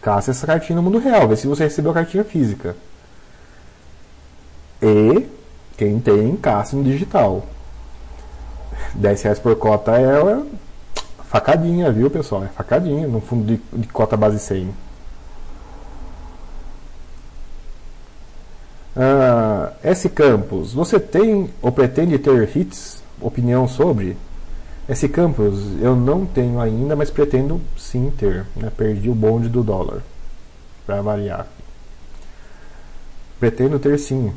[0.00, 2.76] casse essa cartinha no mundo real, vê se você recebeu a cartinha física.
[4.80, 5.26] E
[5.76, 7.44] quem tem, casse no digital.
[8.94, 10.42] 10 reais por cota é
[11.24, 12.44] facadinha, viu pessoal?
[12.44, 14.72] É facadinha no fundo de, de cota base 100.
[18.94, 23.01] Ah, S Campos, você tem ou pretende ter hits?
[23.22, 24.16] Opinião sobre?
[24.88, 28.44] S Campos, eu não tenho ainda, mas pretendo sim ter.
[28.56, 28.70] Né?
[28.76, 30.02] Perdi o bonde do dólar,
[30.84, 31.46] para variar.
[33.38, 34.32] Pretendo ter sim.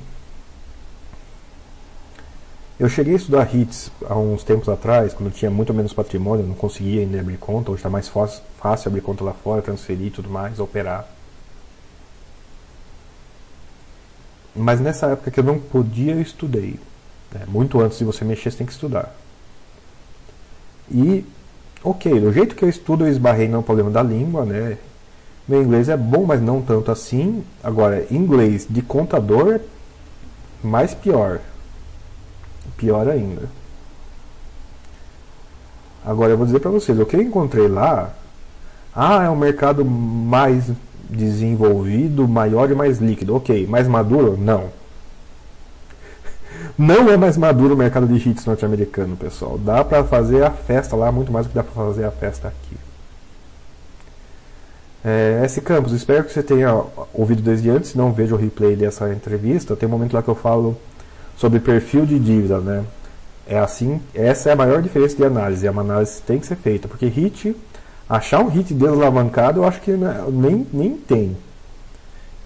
[2.79, 6.55] Eu cheguei a estudar hits há uns tempos atrás, quando tinha muito menos patrimônio, não
[6.55, 10.29] conseguia ainda abrir conta, hoje está mais fácil abrir conta lá fora, transferir e tudo
[10.29, 11.07] mais, operar.
[14.53, 16.79] Mas nessa época que eu não podia, eu estudei.
[17.33, 17.41] Né?
[17.47, 19.15] Muito antes de você mexer, você tem que estudar.
[20.89, 21.25] E,
[21.83, 24.77] ok, do jeito que eu estudo, eu esbarrei no problema da língua, né?
[25.47, 27.43] Meu inglês é bom, mas não tanto assim.
[27.63, 29.61] Agora, inglês de contador é
[30.65, 31.39] mais pior.
[32.77, 33.43] Pior ainda.
[36.03, 38.13] Agora, eu vou dizer para vocês, o que eu encontrei lá,
[38.95, 40.71] ah, é um mercado mais
[41.09, 43.35] desenvolvido, maior e mais líquido.
[43.35, 44.37] Ok, mais maduro?
[44.37, 44.69] Não.
[46.77, 49.57] Não é mais maduro o mercado de hits norte-americano, pessoal.
[49.57, 52.47] Dá para fazer a festa lá muito mais do que dá para fazer a festa
[52.47, 52.77] aqui.
[55.03, 55.61] É, S.
[55.61, 56.83] Campos, espero que você tenha
[57.13, 59.75] ouvido desde antes, não veja o replay dessa entrevista.
[59.75, 60.75] Tem um momento lá que eu falo
[61.37, 62.83] sobre perfil de dívida, né?
[63.47, 65.67] É assim, essa é a maior diferença de análise.
[65.67, 67.55] É uma análise que tem que ser feita, porque hit
[68.07, 71.35] Achar um hit desalavancado eu acho que né, nem, nem tem.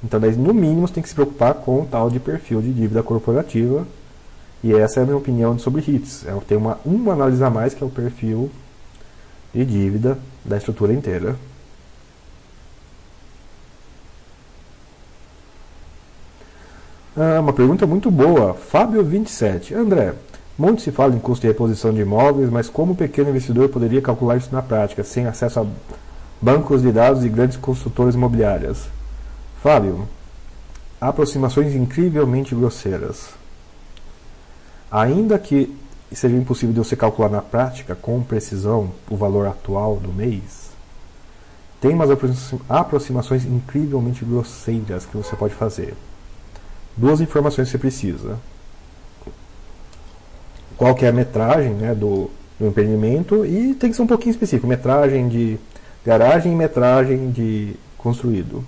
[0.01, 3.03] Então, no mínimo, você tem que se preocupar com o tal de perfil de dívida
[3.03, 3.85] corporativa.
[4.63, 6.25] E essa é a minha opinião sobre hits.
[6.25, 8.51] Eu tenho uma, uma análise a mais que é o perfil
[9.53, 11.35] de dívida da estrutura inteira.
[17.15, 18.55] Ah, uma pergunta muito boa.
[18.55, 19.75] Fábio27.
[19.75, 20.13] André,
[20.57, 24.01] muito se fala em custo de reposição de imóveis, mas como o pequeno investidor poderia
[24.01, 25.65] calcular isso na prática, sem acesso a
[26.41, 28.87] bancos de dados e grandes construtoras imobiliárias?
[29.61, 30.07] Fábio,
[30.99, 33.38] aproximações incrivelmente grosseiras.
[34.91, 35.75] Ainda que
[36.11, 40.69] seja impossível de você calcular na prática com precisão o valor atual do mês,
[41.79, 42.09] tem umas
[42.67, 45.93] aproximações incrivelmente grosseiras que você pode fazer.
[46.97, 48.37] Duas informações você precisa
[50.79, 54.31] qual que é a metragem né, do, do empreendimento e tem que ser um pouquinho
[54.31, 55.59] específico, metragem de
[56.05, 58.63] garagem e metragem de construído.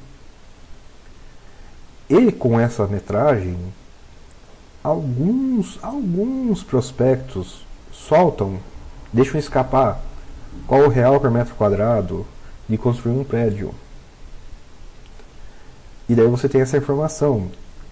[2.10, 3.56] E com essa metragem,
[4.84, 8.58] alguns, alguns prospectos soltam,
[9.12, 10.02] deixam escapar
[10.68, 12.26] qual o real por metro quadrado
[12.68, 13.74] de construir um prédio.
[16.10, 17.49] E daí você tem essa informação.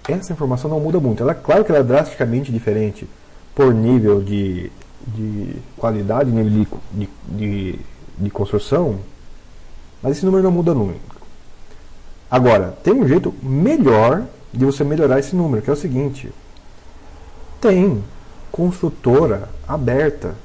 [0.08, 1.22] Essa informação não muda muito.
[1.22, 3.08] Ela, claro que ela é drasticamente diferente
[3.54, 4.72] por nível de,
[5.08, 7.80] de qualidade, nível de, de,
[8.18, 9.00] de, construção,
[10.02, 10.98] mas esse número não muda nunca.
[12.32, 16.32] Agora, tem um jeito melhor de você melhorar esse número, que é o seguinte:
[17.60, 18.04] tem
[18.52, 20.36] construtora aberta,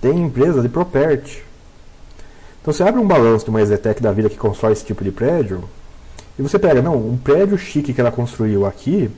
[0.00, 1.42] tem empresa de property.
[2.60, 5.10] Então você abre um balanço de uma Exetec da vida que constrói esse tipo de
[5.10, 5.64] prédio,
[6.38, 9.10] e você pega, não, um prédio chique que ela construiu aqui,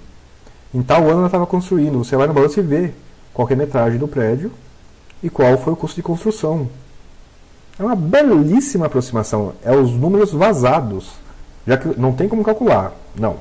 [0.73, 2.93] em tal ano ela estava construindo, você vai no balanço e vê
[3.35, 4.53] qual é a metragem do prédio
[5.23, 6.69] e qual foi o custo de construção.
[7.79, 9.55] É uma belíssima aproximação.
[9.65, 11.13] É os números vazados.
[11.67, 12.93] Já que não tem como calcular.
[13.19, 13.39] Não.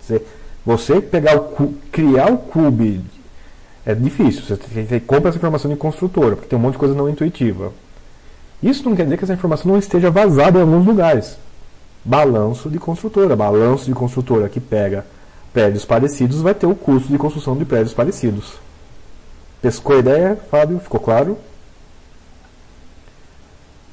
[0.00, 0.22] Você,
[0.64, 3.02] você pegar o criar o cube
[3.84, 4.42] é difícil.
[4.42, 7.08] Você tem que comprar essa informação de construtora, porque tem um monte de coisa não
[7.08, 7.72] intuitiva.
[8.62, 11.38] Isso não quer dizer que essa informação não esteja vazada em alguns lugares.
[12.04, 13.34] Balanço de construtora.
[13.34, 15.04] Balanço de construtora que pega
[15.52, 18.54] prédios parecidos vai ter o custo de construção de prédios parecidos.
[19.60, 20.78] Pescou a ideia, Fábio?
[20.78, 21.38] Ficou claro?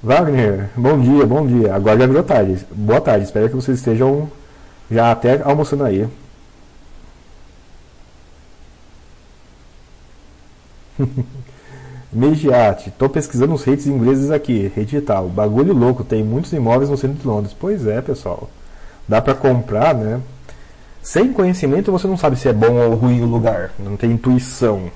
[0.04, 1.74] Wagner, bom dia, bom dia.
[1.74, 2.66] Agora já virou tarde.
[2.72, 4.30] Boa tarde, espero que vocês estejam
[4.90, 6.08] já até almoçando aí.
[12.12, 15.28] Mediate, estou pesquisando os rates ingleses aqui, rede tal.
[15.28, 17.56] Bagulho louco, tem muitos imóveis no centro de Londres.
[17.58, 18.50] Pois é, pessoal.
[19.08, 20.22] Dá para comprar, né?
[21.02, 23.72] Sem conhecimento você não sabe se é bom ou ruim o lugar.
[23.78, 24.92] Não tem intuição.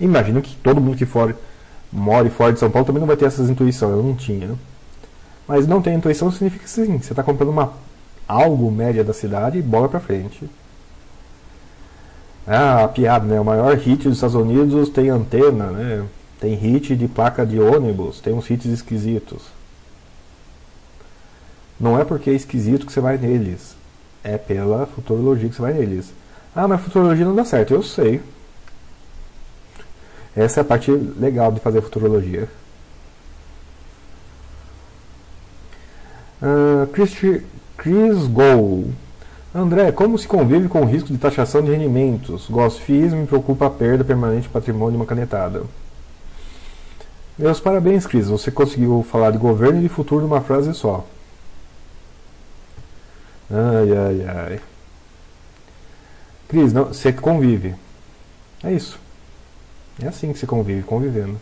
[0.00, 1.36] Imagino que todo mundo que for,
[1.92, 3.92] mora fora de São Paulo também não vai ter essas intuições.
[3.92, 4.48] Eu não tinha.
[4.48, 4.56] Né?
[5.46, 7.72] Mas não ter intuição significa sim, você está comprando uma
[8.26, 10.48] algo média da cidade e bola para frente.
[12.46, 13.40] Ah, a piada, né?
[13.40, 16.06] O maior hit dos Estados Unidos tem antena, né?
[16.40, 19.42] Tem hit de placa de ônibus, tem uns hits esquisitos.
[21.80, 23.74] Não é porque é esquisito que você vai neles.
[24.22, 26.12] É pela futurologia que você vai neles.
[26.54, 27.74] Ah, mas futurologia não dá certo.
[27.74, 28.20] Eu sei.
[30.36, 32.48] Essa é a parte legal de fazer futurologia.
[36.42, 36.86] Uh,
[37.76, 38.90] Chris Gol.
[39.54, 42.48] André, como se convive com o risco de taxação de rendimentos?
[42.50, 45.62] Gosto FIIs, me preocupa a perda permanente de patrimônio de uma canetada.
[47.38, 48.26] Meus parabéns, Cris.
[48.26, 51.06] Você conseguiu falar de governo e de futuro numa frase só.
[53.48, 54.60] Ai, ai, ai.
[56.48, 57.76] Cris, não, você convive.
[58.64, 58.98] É isso.
[60.02, 61.40] É assim que se convive, convivendo.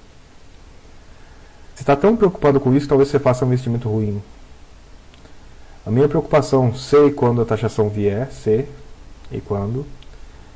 [1.75, 4.23] Você está tão preocupado com isso, talvez você faça um investimento ruim.
[5.85, 8.69] A minha preocupação, sei quando a taxação vier, sei
[9.33, 9.85] e quando,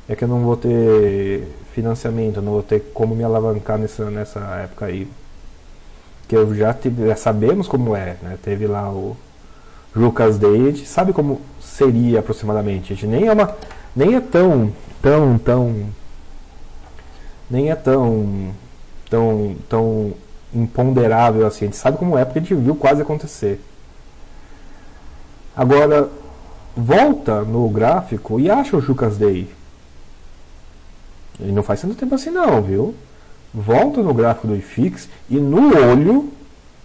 [0.08, 4.40] é que eu não vou ter financiamento, não vou ter como me alavancar nessa, nessa
[4.62, 5.08] época aí.
[6.28, 8.38] Que eu já, tive, já sabemos como é, né?
[8.42, 9.16] Teve lá o
[9.94, 12.92] Lucas Day, a gente sabe como seria aproximadamente.
[12.92, 13.56] A gente nem é uma.
[13.94, 14.72] Nem é tão.
[15.02, 15.86] tão, tão.
[17.50, 18.52] Nem é tão.
[19.10, 19.56] tão.
[19.68, 20.12] tão
[20.54, 21.64] imponderável assim.
[21.64, 23.60] A gente sabe como é porque a gente viu quase acontecer.
[25.56, 26.10] Agora,
[26.76, 29.48] volta no gráfico e acha o Jucas Day.
[31.40, 32.94] Ele não faz tanto tempo assim não, viu?
[33.54, 36.30] Volta no gráfico do IFIX e no olho,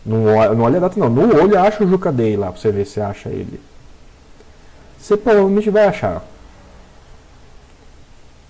[0.06, 0.24] não,
[0.56, 2.86] não olha a data não, no olho acha o Juca Day lá, pra você ver
[2.86, 3.60] se acha ele.
[4.98, 6.24] Você provavelmente vai achar.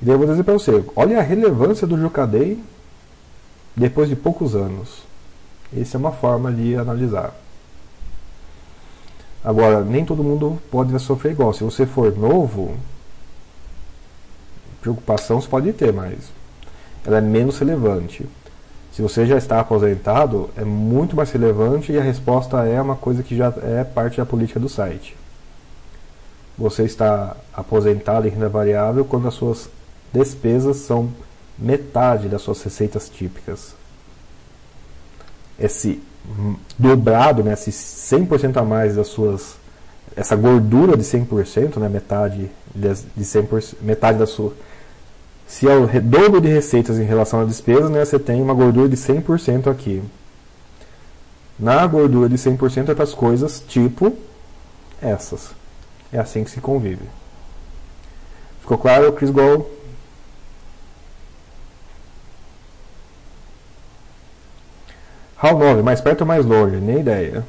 [0.01, 2.61] E daí eu vou dizer pra você, olha a relevância do Juca Day
[3.75, 5.03] depois de poucos anos.
[5.75, 7.33] Essa é uma forma de analisar.
[9.43, 11.53] Agora, nem todo mundo pode sofrer igual.
[11.53, 12.77] Se você for novo,
[14.81, 16.31] preocupação você pode ter, mas
[17.05, 18.27] ela é menos relevante.
[18.91, 23.23] Se você já está aposentado, é muito mais relevante e a resposta é uma coisa
[23.23, 25.15] que já é parte da política do site.
[26.57, 29.69] Você está aposentado em renda variável quando as suas
[30.13, 31.11] despesas são
[31.57, 33.73] metade das suas receitas típicas.
[35.57, 36.03] Esse
[36.77, 39.55] dobrado, né, se 100% a mais das suas
[40.15, 44.53] essa gordura de 100%, né, metade de, de 100%, metade da sua
[45.47, 48.87] se é o dobro de receitas em relação à despesa, né, você tem uma gordura
[48.87, 50.01] de 100% aqui.
[51.59, 54.15] Na gordura de 100% é para as coisas tipo
[55.01, 55.51] essas.
[56.13, 57.03] É assim que se convive.
[58.61, 59.65] Ficou claro, Chris Gold?
[65.41, 66.75] HAL 9, mais perto ou mais longe?
[66.75, 67.43] Nem ideia.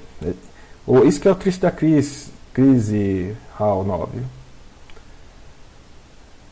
[1.05, 4.21] Isso que é o triste da crise, crise HAL 9.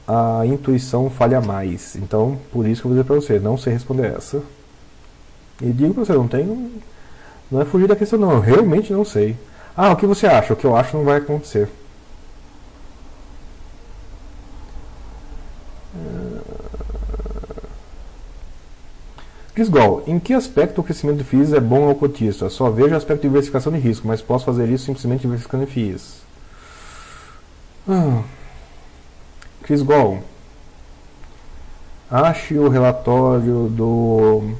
[0.06, 1.96] A intuição falha mais.
[1.96, 4.42] Então, por isso que eu vou dizer para você, não sei responder essa.
[5.62, 6.72] E digo para você, não tem.
[7.50, 8.32] Não é fugir da questão, não.
[8.32, 9.36] Eu realmente não sei.
[9.76, 10.52] Ah, o que você acha?
[10.52, 11.68] O que eu acho não vai acontecer.
[19.60, 22.48] Fisgol, em que aspecto o crescimento de FIIs é bom ao cotista?
[22.48, 25.66] Só vejo o aspecto de diversificação de risco, mas posso fazer isso simplesmente diversificando em
[25.66, 26.22] FIIs.
[27.86, 28.22] Ah.
[29.62, 30.20] Fisgol,
[32.10, 34.54] ache o relatório do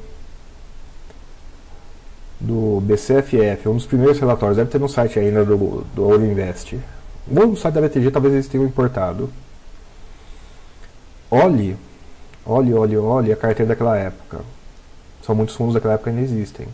[2.39, 6.79] do BCFF, um dos primeiros relatórios, deve ter no site ainda do, do Ouro Invest.
[7.35, 9.31] Ou no site da BTG, talvez eles tenham importado.
[11.31, 11.75] Olhe,
[12.45, 14.60] olhe, olhe, olhe a carteira daquela época
[15.31, 16.67] só muitos fundos daquela época ainda existem.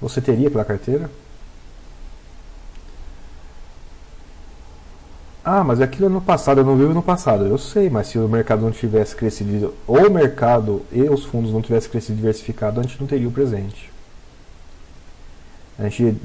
[0.00, 1.10] Você teria aquela carteira?
[5.44, 7.46] Ah, mas aquilo é no passado, eu não vivo no passado.
[7.46, 11.52] Eu sei, mas se o mercado não tivesse crescido, ou o mercado e os fundos
[11.52, 13.90] não tivessem crescido diversificado, a gente não teria o presente.
[15.78, 16.16] A gente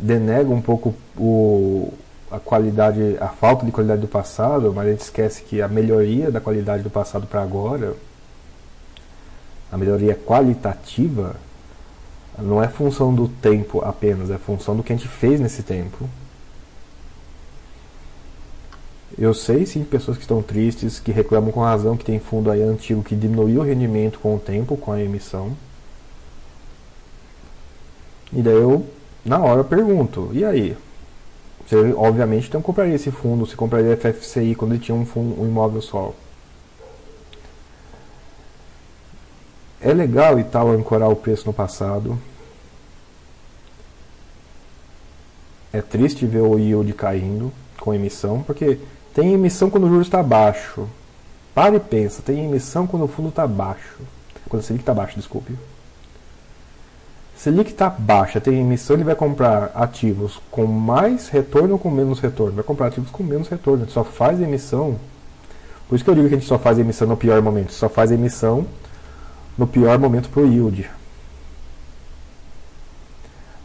[0.00, 1.92] denega um pouco o,
[2.30, 6.30] a qualidade, a falta de qualidade do passado, mas a gente esquece que a melhoria
[6.30, 7.94] da qualidade do passado para agora
[9.76, 11.36] a melhoria qualitativa
[12.38, 16.08] não é função do tempo apenas, é função do que a gente fez nesse tempo.
[19.18, 22.62] Eu sei sim pessoas que estão tristes, que reclamam com razão que tem fundo aí
[22.62, 25.54] antigo que diminuiu o rendimento com o tempo, com a emissão.
[28.32, 28.84] E daí eu,
[29.24, 30.76] na hora, pergunto: e aí?
[31.66, 35.46] Você, obviamente, não compraria esse fundo, você compraria FFCI quando ele tinha um, fundo, um
[35.46, 36.14] imóvel só.
[39.80, 42.18] É legal e tal ancorar o preço no passado.
[45.72, 48.78] É triste ver o yield caindo com emissão, porque
[49.14, 50.88] tem emissão quando o juros está baixo.
[51.54, 53.98] Para e pensa, tem emissão quando o fundo está baixo.
[54.48, 55.54] Quando a Selic está baixa, desculpe.
[57.36, 62.20] Selic está baixa, tem emissão, ele vai comprar ativos com mais retorno ou com menos
[62.20, 62.56] retorno?
[62.56, 63.84] Vai comprar ativos com menos retorno.
[63.84, 64.96] Ele só faz emissão.
[65.88, 67.72] Por isso que eu digo que a gente só faz emissão no pior momento.
[67.72, 68.66] Só faz emissão
[69.56, 70.88] no pior momento para o yield.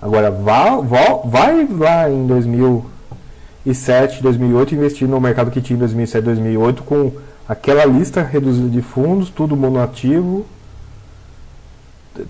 [0.02, 6.24] Agora, vá, vá, vai lá em 2007, 2008 investir no mercado que tinha em 2007,
[6.26, 7.12] 2008 com
[7.48, 10.46] aquela lista reduzida de fundos, tudo monoativo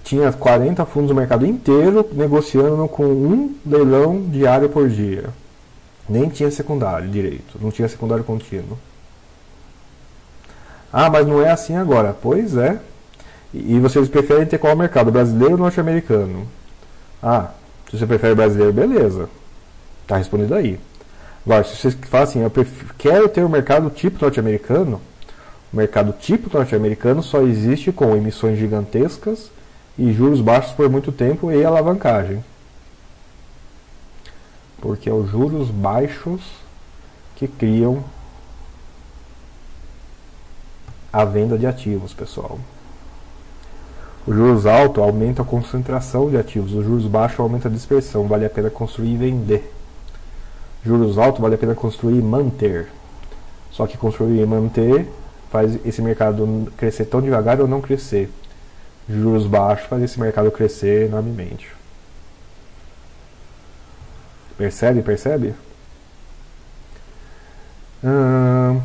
[0.03, 5.29] tinha 40 fundos no mercado inteiro negociando com um leilão diário por dia.
[6.07, 8.77] Nem tinha secundário direito, não tinha secundário contínuo.
[10.91, 12.15] Ah, mas não é assim agora.
[12.19, 12.79] Pois é.
[13.53, 15.11] E vocês preferem ter qual mercado?
[15.11, 16.47] Brasileiro ou norte-americano?
[17.21, 17.51] Ah,
[17.89, 19.29] se você prefere brasileiro, beleza.
[20.07, 20.79] Tá respondido aí.
[21.45, 25.01] Agora, se vocês falam assim, eu prefiro, quero ter um mercado tipo norte-americano,
[25.73, 29.51] o mercado tipo norte-americano só existe com emissões gigantescas
[29.97, 32.43] e juros baixos por muito tempo e alavancagem.
[34.79, 36.41] Porque é os juros baixos
[37.35, 38.03] que criam
[41.11, 42.57] a venda de ativos, pessoal.
[44.25, 48.45] Os juros altos aumentam a concentração de ativos, os juros baixos aumentam a dispersão, vale
[48.45, 49.73] a pena construir e vender.
[50.85, 52.87] Juros altos vale a pena construir e manter.
[53.71, 55.07] Só que construir e manter
[55.49, 58.29] faz esse mercado crescer tão devagar ou não crescer
[59.09, 61.69] juros baixos fazer esse mercado crescer enormemente.
[64.57, 65.01] Percebe?
[65.01, 65.55] Percebe?
[68.03, 68.81] Hum,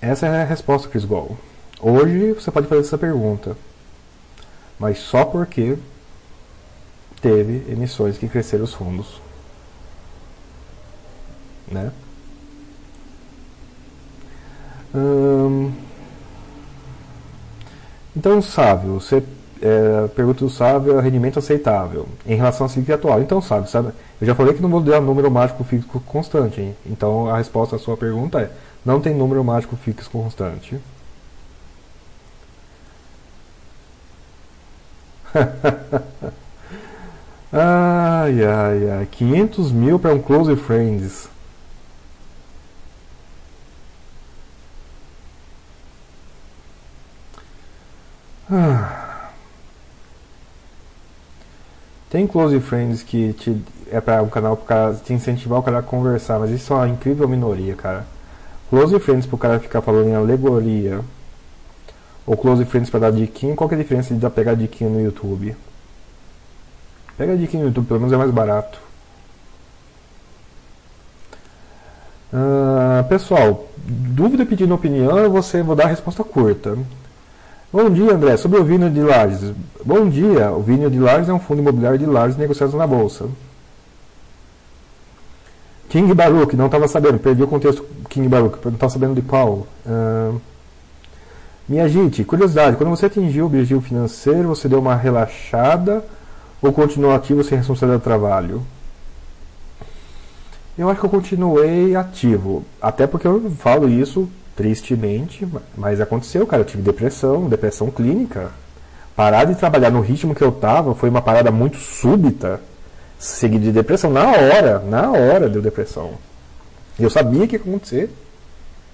[0.00, 1.36] essa é a resposta, Chris Gol.
[1.80, 3.56] Hoje você pode fazer essa pergunta,
[4.78, 5.76] mas só porque
[7.20, 9.20] teve emissões que cresceram os fundos.
[11.70, 11.90] Né?
[14.94, 15.72] Hum,
[18.16, 19.22] então, sábio, você
[19.60, 23.20] é, pergunta do sábio é rendimento aceitável em relação à Selic atual.
[23.20, 23.88] Então, sábio, sabe,
[24.20, 26.60] eu já falei que não vou dar número mágico fixo constante.
[26.60, 26.76] Hein?
[26.86, 28.50] Então, a resposta à sua pergunta é:
[28.84, 30.78] não tem número mágico fixo constante.
[37.52, 39.06] ai, ai, ai.
[39.06, 41.28] 500 mil para um Close Friends.
[48.50, 49.30] Ah.
[52.10, 55.80] Tem close friends que te, é para um canal para cara te incentivar o cara
[55.80, 58.06] a conversar, mas isso é uma incrível minoria, cara.
[58.70, 61.00] Close friends para o cara ficar falando em alegoria.
[62.26, 64.88] Ou close friends para dar diquinha, qual que é a diferença de dar pegar diquinha
[64.88, 65.54] no YouTube?
[67.16, 68.78] Pega diquinha no YouTube, pelo menos é mais barato.
[72.32, 76.76] Uh, pessoal, dúvida pedindo opinião, você vou dar a resposta curta.
[77.72, 78.36] Bom dia, André.
[78.36, 79.52] Sobre o Vinho de Lages.
[79.84, 80.50] Bom dia.
[80.50, 83.28] O Vinho de Lages é um fundo imobiliário de Lages negociado na Bolsa.
[85.88, 89.66] King Baruch, não estava sabendo, perdi o contexto King Baruch, não estava sabendo de qual.
[89.86, 90.40] Uh,
[91.68, 96.04] minha gente, curiosidade, quando você atingiu o objetivo financeiro, você deu uma relaxada
[96.60, 98.62] ou continuou ativo sem responsabilidade do trabalho?
[100.76, 105.46] Eu acho que eu continuei ativo, até porque eu falo isso tristemente,
[105.76, 106.62] mas aconteceu, cara.
[106.62, 108.50] Eu tive depressão, depressão clínica.
[109.16, 112.60] Parar de trabalhar no ritmo que eu tava foi uma parada muito súbita,
[113.18, 114.10] seguida de depressão.
[114.10, 116.12] Na hora, na hora deu depressão.
[116.98, 118.10] Eu sabia que ia acontecer.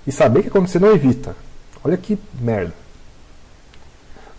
[0.06, 1.34] E saber que ia acontecer não evita.
[1.84, 2.72] Olha que merda.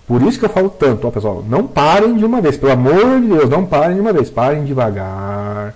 [0.07, 3.21] Por isso que eu falo tanto, ó pessoal, não parem de uma vez, pelo amor
[3.21, 5.73] de Deus, não parem de uma vez, parem devagar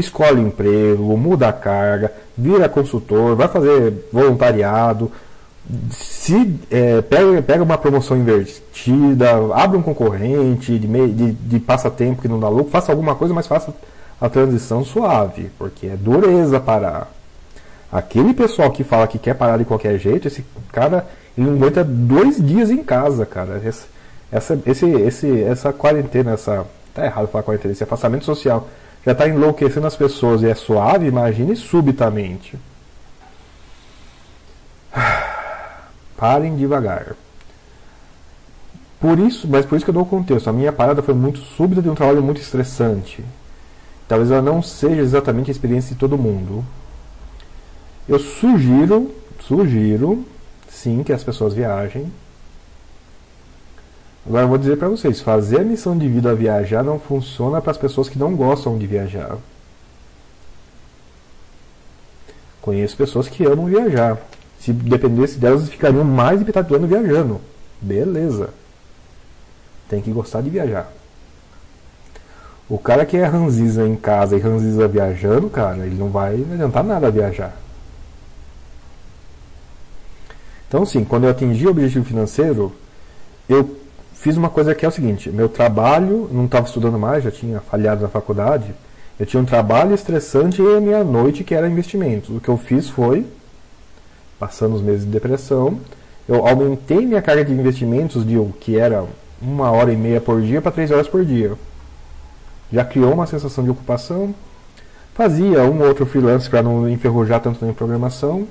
[0.00, 5.10] escolhe emprego, muda a carga, vira consultor, vai fazer voluntariado,
[5.90, 12.22] se é, pega, pega uma promoção invertida, abre um concorrente de, meio, de, de passatempo
[12.22, 13.74] que não dá lucro, faça alguma coisa, mas faça
[14.20, 17.10] a transição suave, porque é dureza parar.
[17.90, 21.06] Aquele pessoal que fala que quer parar de qualquer jeito, esse cara
[21.36, 23.62] ele não aguenta dois dias em casa, cara.
[23.64, 23.86] Esse,
[24.30, 26.66] essa, esse, esse, essa quarentena, essa.
[26.92, 28.68] Tá errado falar quarentena, esse afastamento social
[29.06, 32.58] já está enlouquecendo as pessoas e é suave, imagine subitamente.
[36.16, 37.14] Parem devagar.
[39.00, 40.50] Por isso, mas por isso que eu dou o contexto.
[40.50, 43.24] A minha parada foi muito súbita de um trabalho muito estressante.
[44.08, 46.64] Talvez ela não seja exatamente a experiência de todo mundo.
[48.08, 50.24] Eu sugiro, sugiro,
[50.68, 52.10] sim, que as pessoas viajem,
[54.28, 57.70] Agora eu vou dizer para vocês, fazer a missão de vida viajar não funciona para
[57.70, 59.38] as pessoas que não gostam de viajar.
[62.60, 64.18] Conheço pessoas que amam viajar.
[64.60, 67.40] Se dependesse delas, ficariam mais de metade do ano viajando.
[67.80, 68.50] Beleza.
[69.88, 70.92] Tem que gostar de viajar.
[72.68, 76.84] O cara que é ranziza em casa e ranziza viajando, cara, ele não vai adiantar
[76.84, 77.56] nada viajar.
[80.68, 82.72] Então, sim, quando eu atingi o objetivo financeiro,
[83.48, 83.76] eu
[84.12, 87.60] fiz uma coisa que é o seguinte: meu trabalho, não estava estudando mais, já tinha
[87.60, 88.74] falhado na faculdade.
[89.18, 92.30] Eu tinha um trabalho estressante e a minha noite que era investimentos.
[92.30, 93.26] O que eu fiz foi,
[94.38, 95.80] passando os meses de depressão,
[96.28, 99.04] eu aumentei minha carga de investimentos de o que era
[99.40, 101.54] uma hora e meia por dia para três horas por dia.
[102.72, 104.34] Já criou uma sensação de ocupação.
[105.14, 108.46] Fazia um ou outro freelance para não enferrujar tanto na programação.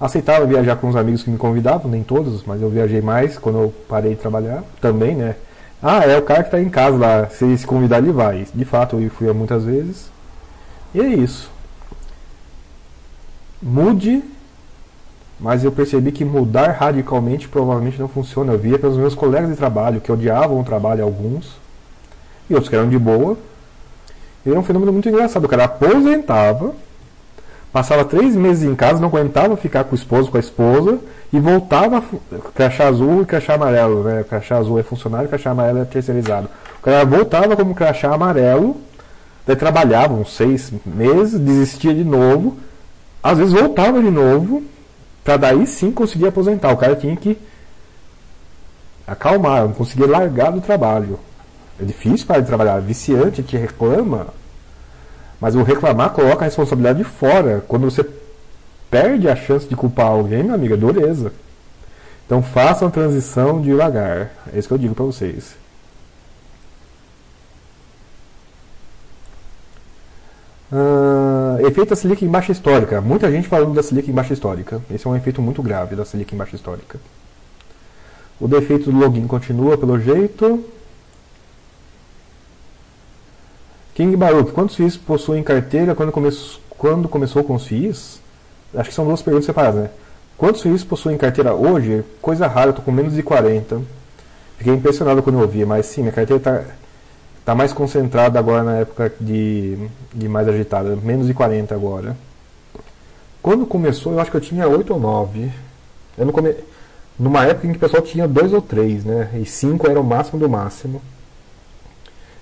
[0.00, 3.58] Aceitava viajar com os amigos que me convidavam, nem todos, mas eu viajei mais quando
[3.58, 5.36] eu parei de trabalhar também, né?
[5.82, 8.46] Ah, é o cara que está em casa lá, se ele se convidar ele vai.
[8.54, 10.10] De fato, eu fui muitas vezes.
[10.94, 11.50] E é isso.
[13.62, 14.22] Mude
[15.38, 18.52] mas eu percebi que mudar radicalmente provavelmente não funciona.
[18.52, 21.56] Eu via pelos meus colegas de trabalho que odiavam o trabalho, alguns,
[22.48, 23.36] e outros que eram de boa.
[24.46, 25.44] E era um fenômeno muito engraçado.
[25.44, 26.72] O cara aposentava,
[27.74, 31.00] passava três meses em casa, não aguentava ficar com o esposo, com a esposa,
[31.32, 32.00] e voltava
[32.54, 34.04] crachá azul e crachá amarelo.
[34.04, 34.22] Né?
[34.22, 36.48] Crachá azul é funcionário, crachá amarelo é terceirizado.
[36.78, 38.76] O cara voltava como crachá amarelo,
[39.44, 42.56] daí trabalhava uns seis meses, desistia de novo,
[43.20, 44.62] às vezes voltava de novo,
[45.24, 46.72] para daí sim conseguir aposentar.
[46.72, 47.36] O cara tinha que
[49.04, 51.18] acalmar, não conseguia largar do trabalho.
[51.80, 54.28] É difícil para de trabalhar, é viciante, te reclama,
[55.40, 57.64] mas o reclamar coloca a responsabilidade de fora.
[57.66, 58.04] Quando você
[58.90, 61.32] perde a chance de culpar alguém, meu amigo, é dureza.
[62.26, 64.30] Então façam a transição devagar.
[64.52, 65.56] É isso que eu digo para vocês.
[70.72, 73.00] Uh, efeito da Selic em baixa histórica.
[73.00, 74.82] Muita gente falando da Selic em baixa histórica.
[74.90, 76.98] Esse é um efeito muito grave da Selic em baixa histórica.
[78.40, 80.64] O defeito do login continua pelo jeito.
[83.94, 86.30] King Baruch, quantos FIIs possuem carteira quando, come
[86.70, 88.20] quando começou com os FIIs?
[88.74, 89.90] Acho que são duas perguntas separadas, né?
[90.36, 92.04] Quantos FIIs possuem carteira hoje?
[92.20, 93.80] Coisa rara, eu tô com menos de 40.
[94.58, 96.64] Fiquei impressionado quando eu ouvi, mas sim, minha carteira está
[97.44, 99.76] Está mais concentrado agora na época de,
[100.14, 102.16] de mais agitada, menos de 40 agora.
[103.42, 105.52] Quando começou, eu acho que eu tinha 8 ou 9.
[106.16, 106.54] Eu não come...
[107.18, 109.30] Numa época em que o pessoal tinha 2 ou 3, né?
[109.34, 111.02] E 5 era o máximo do máximo.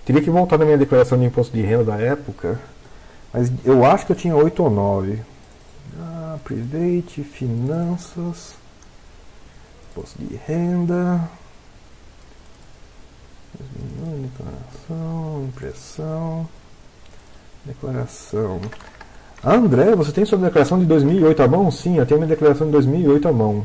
[0.04, 2.58] Teria que voltar na minha declaração de imposto de renda da época.
[3.32, 5.20] Mas eu acho que eu tinha 8 ou 9.
[5.98, 8.54] Ah, private, finanças,
[9.90, 11.20] imposto de renda.
[14.22, 16.48] Declaração, impressão,
[17.64, 18.60] declaração.
[19.44, 21.70] André, você tem sua declaração de 2008 à mão?
[21.70, 23.64] Sim, eu tenho minha declaração de 2008 à mão.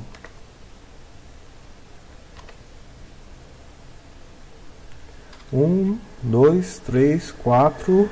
[5.51, 8.09] Um, dois, três, quatro,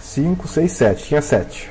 [0.00, 1.04] cinco, seis, sete.
[1.08, 1.70] Tinha sete.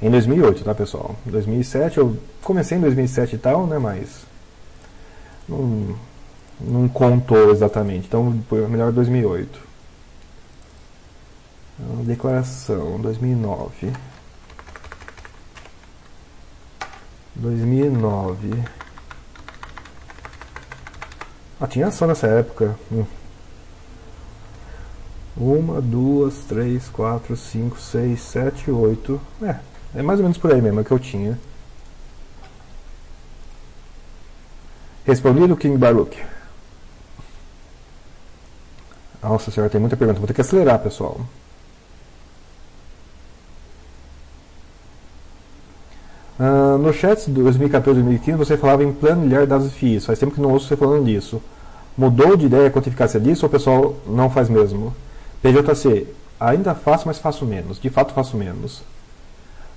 [0.00, 1.14] Em 2008, tá, pessoal?
[1.26, 4.26] 2007, eu comecei em 2007 e tal, né, mas...
[5.48, 5.94] Não
[6.64, 8.06] não contou exatamente.
[8.06, 9.60] Então, melhor 2008.
[11.78, 13.92] Então, declaração 2009.
[17.34, 18.81] 2009.
[21.62, 22.74] Ah, tinha ação nessa época.
[22.90, 23.04] Hum.
[25.36, 29.20] Uma, duas, três, quatro, cinco, seis, sete, oito.
[29.40, 29.60] É,
[29.94, 31.38] é mais ou menos por aí mesmo que eu tinha.
[35.04, 36.20] Respondido King Baruch.
[39.22, 40.18] Nossa senhora, tem muita pergunta.
[40.18, 41.20] Vou ter que acelerar, pessoal.
[46.40, 50.06] Uh, no chat de 2014 e 2015 você falava em planilhar dados FIIs.
[50.06, 51.40] Faz tempo que não ouço você falando disso.
[51.96, 54.94] Mudou de ideia quanto eficácia disso ou o pessoal não faz mesmo?
[55.42, 56.06] PJC,
[56.40, 57.80] ainda faço, mas faço menos.
[57.80, 58.82] De fato faço menos.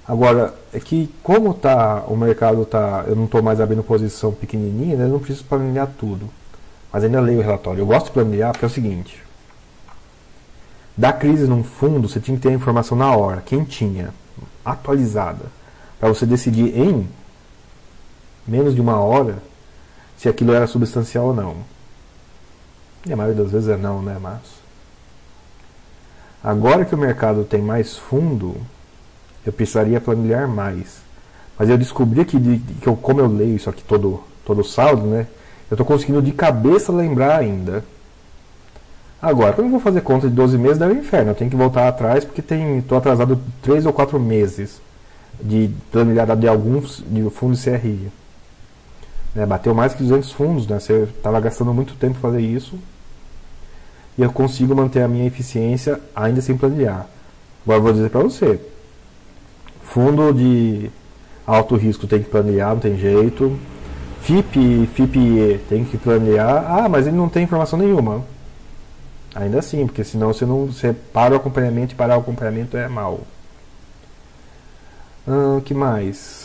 [0.07, 4.95] Agora, é que como tá, o mercado tá, eu não estou mais abrindo posição pequenininha,
[4.95, 6.29] né, eu não preciso planilhar tudo.
[6.93, 7.81] Mas ainda leio o relatório.
[7.81, 9.21] Eu gosto de planilhar porque é o seguinte,
[10.95, 14.13] da crise num fundo, você tinha que ter a informação na hora, quentinha,
[14.63, 15.45] atualizada,
[15.99, 17.07] para você decidir em
[18.47, 19.39] menos de uma hora
[20.17, 21.74] se aquilo era substancial ou não.
[23.05, 24.39] E a maioria das vezes é não, né, mas
[26.43, 28.55] agora que o mercado tem mais fundo,
[29.45, 30.99] eu precisaria planilhar mais.
[31.57, 35.07] Mas eu descobri que, de, que eu, como eu leio isso aqui todo todo saldo,
[35.07, 35.27] né,
[35.71, 37.83] eu estou conseguindo de cabeça lembrar ainda
[39.25, 41.31] Agora, como eu vou fazer conta de 12 meses, dá o inferno.
[41.31, 44.79] Eu tenho que voltar atrás porque estou atrasado 3 ou 4 meses
[45.41, 48.11] de planilhada de alguns de fundo CRI.
[49.33, 49.43] Né?
[49.47, 50.79] Bateu mais que 200 fundos, né?
[50.79, 52.77] Você estava gastando muito tempo fazer isso.
[54.17, 57.07] E eu consigo manter a minha eficiência ainda sem planilhar.
[57.63, 58.59] Agora vou dizer para você.
[59.83, 60.89] Fundo de
[61.45, 63.57] alto risco tem que planilhar, não tem jeito.
[64.21, 66.65] FIP, FIPE tem que planilhar.
[66.67, 68.23] Ah, mas ele não tem informação nenhuma.
[69.35, 72.87] Ainda assim, porque senão você não você para o acompanhamento e parar o acompanhamento é
[72.87, 73.19] mal.
[75.27, 76.44] O ah, que mais?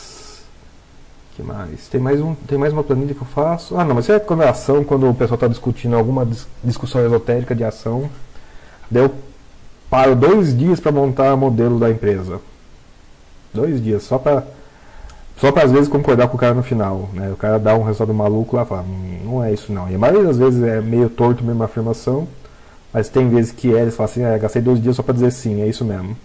[1.41, 1.87] Que mais?
[1.87, 3.77] Tem mais, um, tem mais uma planilha que eu faço.
[3.77, 6.27] Ah, não, mas é quando é ação, quando o pessoal está discutindo alguma
[6.63, 8.09] discussão esotérica de ação.
[8.89, 9.11] Daí eu
[9.89, 12.39] paro dois dias para montar o modelo da empresa.
[13.53, 14.43] Dois dias, só para
[15.37, 17.09] só para às vezes concordar com o cara no final.
[17.13, 17.31] Né?
[17.31, 19.89] O cara dá um resultado maluco lá e fala, hum, não é isso não.
[19.89, 22.27] E a maioria das vezes é meio torto mesmo a afirmação,
[22.93, 25.31] mas tem vezes que é, eles falam assim, é, gastei dois dias só para dizer
[25.31, 26.15] sim, é isso mesmo.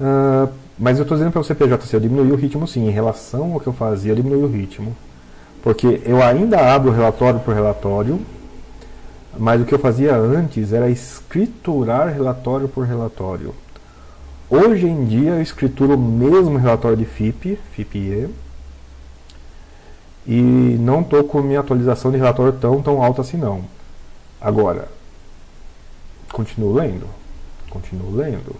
[0.00, 0.48] Uh,
[0.82, 2.88] mas eu estou dizendo para você, PJC, eu diminui o ritmo sim.
[2.88, 4.96] Em relação ao que eu fazia, eu diminui o ritmo.
[5.62, 8.20] Porque eu ainda abro relatório por relatório,
[9.38, 13.54] mas o que eu fazia antes era escriturar relatório por relatório.
[14.50, 18.28] Hoje em dia eu escrituro o mesmo relatório de FIP, FIPE,
[20.26, 20.40] e
[20.80, 23.64] não estou com minha atualização de relatório tão, tão alta assim não.
[24.40, 24.88] Agora,
[26.32, 27.06] continuo lendo,
[27.70, 28.56] continuo lendo.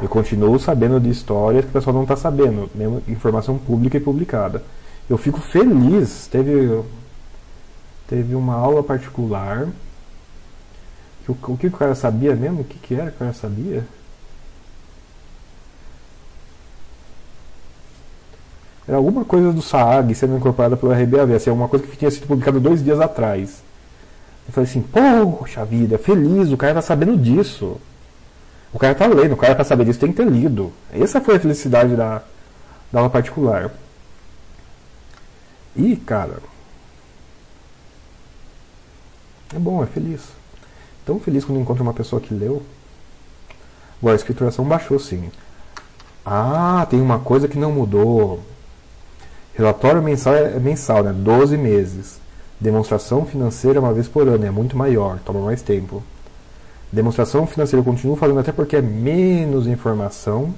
[0.00, 4.00] Eu continuo sabendo de histórias que o pessoal não está sabendo, mesmo informação pública e
[4.00, 4.62] publicada.
[5.10, 6.28] Eu fico feliz.
[6.28, 6.82] Teve,
[8.06, 9.66] teve uma aula particular.
[11.28, 12.60] O, o que o cara sabia mesmo?
[12.60, 13.84] O que, que era que o cara sabia?
[18.86, 22.26] Era alguma coisa do SAAG sendo incorporada pelo RBAV, assim, alguma coisa que tinha sido
[22.26, 23.62] publicada dois dias atrás.
[24.46, 27.78] Eu falei assim, poxa vida, feliz, o cara está sabendo disso.
[28.72, 30.72] O cara tá lendo, o cara para saber disso tem que ter lido.
[30.92, 32.22] Essa foi a felicidade da,
[32.92, 33.70] da aula particular.
[35.74, 36.38] E, cara,
[39.54, 40.22] é bom, é feliz.
[41.06, 42.62] Tão feliz quando encontra uma pessoa que leu.
[44.00, 45.30] Agora, a escrituração baixou sim.
[46.24, 48.40] Ah, tem uma coisa que não mudou.
[49.54, 51.12] Relatório mensal é mensal, né?
[51.12, 52.20] 12 meses.
[52.60, 56.02] Demonstração financeira uma vez por ano, é muito maior, toma mais tempo.
[56.92, 60.54] Demonstração financeira eu continuo fazendo até porque é menos informação,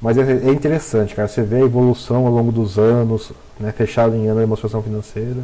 [0.00, 1.28] mas é, é interessante, cara.
[1.28, 5.42] Você vê a evolução ao longo dos anos, né, fechado em ano a demonstração financeira.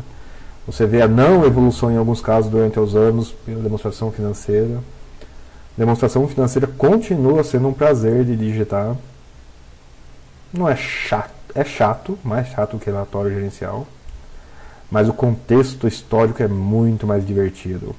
[0.66, 4.78] Você vê a não evolução em alguns casos durante os anos pela demonstração financeira.
[5.76, 8.96] Demonstração financeira continua sendo um prazer de digitar.
[10.52, 13.86] Não é chato, é chato, mais chato que relatório gerencial.
[14.90, 17.94] Mas o contexto histórico é muito mais divertido.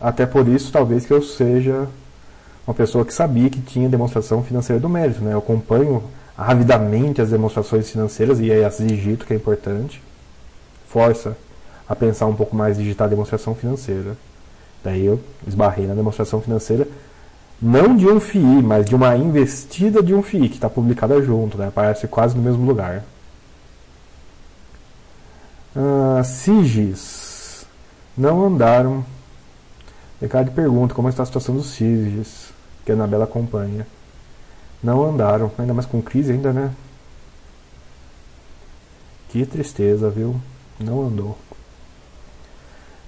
[0.00, 1.88] Até por isso, talvez que eu seja
[2.66, 5.22] uma pessoa que sabia que tinha demonstração financeira do mérito.
[5.22, 5.32] Né?
[5.32, 6.02] Eu acompanho
[6.36, 10.02] avidamente as demonstrações financeiras e as digito, que é importante.
[10.86, 11.36] Força
[11.88, 14.16] a pensar um pouco mais digitar demonstração financeira.
[14.84, 16.86] Daí eu esbarrei na demonstração financeira,
[17.60, 21.58] não de um FII, mas de uma investida de um FII, que está publicada junto,
[21.58, 21.68] né?
[21.68, 23.02] aparece quase no mesmo lugar.
[25.74, 27.66] Uh, SIGs
[28.16, 29.04] não andaram
[30.20, 32.52] Ricardo pergunta como está a situação dos CISGs,
[32.84, 33.86] que a Anabela acompanha.
[34.82, 36.72] Não andaram, ainda mais com crise ainda, né?
[39.28, 40.40] Que tristeza, viu?
[40.80, 41.36] Não andou.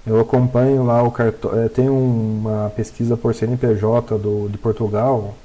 [0.05, 1.59] Eu acompanho lá o cartão.
[1.59, 5.35] É, tem uma pesquisa por CNPJ do, de Portugal.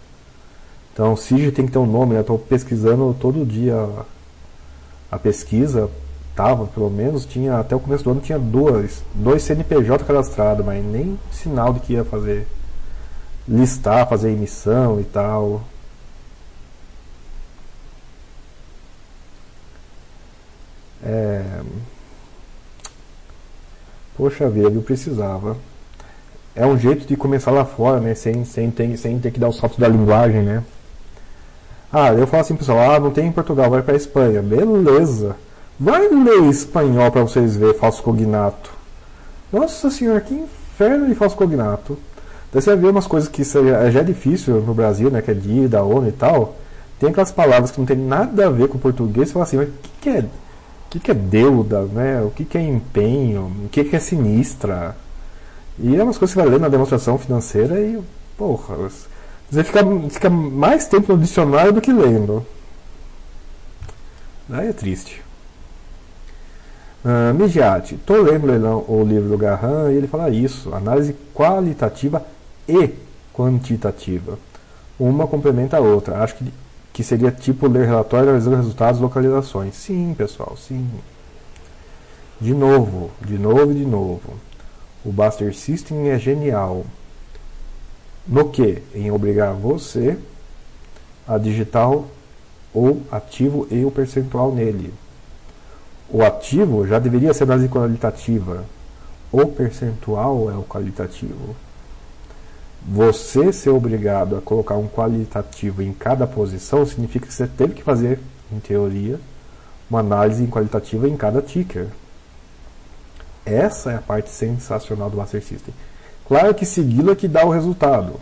[0.93, 2.21] Então, o CIG tem que ter um nome, né?
[2.21, 3.77] Estou pesquisando todo dia
[5.11, 5.91] a pesquisa
[6.37, 10.85] tava, pelo menos, tinha até o começo do ano tinha duas, dois CNPJ cadastrados, mas
[10.85, 12.47] nem sinal de que ia fazer
[13.49, 15.63] listar, fazer emissão e tal.
[21.03, 21.43] É...
[24.17, 25.57] Poxa vida, eu precisava.
[26.55, 28.15] É um jeito de começar lá fora, né?
[28.15, 30.65] Sem, sem, ter, sem ter que dar o salto da linguagem, né?
[31.93, 34.43] Ah, eu falo assim, pessoal, ah, não tem em Portugal, vai pra Espanha.
[34.43, 35.37] Beleza.
[35.78, 38.70] Vai ler espanhol para vocês verem falso cognato.
[39.53, 41.98] Nossa senhora, que inferno de falso cognato.
[42.53, 45.20] Daí você ver umas coisas que já, já é difícil no Brasil, né?
[45.20, 46.57] Que é dia da ONU e tal.
[46.98, 49.28] Tem aquelas palavras que não tem nada a ver com o português.
[49.28, 50.24] Você fala assim, mas o que, que é?
[50.89, 52.23] Que, que é deuda, né?
[52.23, 53.53] O que, que é empenho?
[53.65, 54.97] O que, que é sinistra?
[55.78, 58.01] E é umas coisas que você vai ler na demonstração financeira e,
[58.39, 58.77] porra,
[59.51, 62.47] você fica, fica mais tempo no dicionário do que lendo.
[64.48, 65.26] Daí é triste.
[67.07, 68.51] Uh, Migiati, estou lendo
[68.91, 72.27] o livro do Garran e ele fala isso, análise qualitativa
[72.69, 72.91] e
[73.33, 74.37] quantitativa.
[74.99, 76.20] Uma complementa a outra.
[76.20, 76.53] Acho que,
[76.93, 79.77] que seria tipo ler relatório, analisando resultados, localizações.
[79.77, 80.91] Sim, pessoal, sim.
[82.41, 84.35] De novo, de novo e de novo.
[85.05, 86.85] O Buster System é genial.
[88.27, 88.83] No que?
[88.93, 90.19] Em obrigar você
[91.24, 94.93] a digitar o ativo e o percentual nele.
[96.09, 98.65] O ativo já deveria ser base qualitativa.
[99.33, 101.57] O percentual é o qualitativo.
[102.89, 107.83] Você ser obrigado a colocar um qualitativo em cada posição significa que você teve que
[107.83, 108.20] fazer,
[108.53, 109.19] em teoria,
[109.91, 111.89] uma análise qualitativa em cada ticker.
[113.45, 115.74] Essa é a parte sensacional do Master System.
[116.28, 118.20] Claro que segui-lo é que dá o resultado.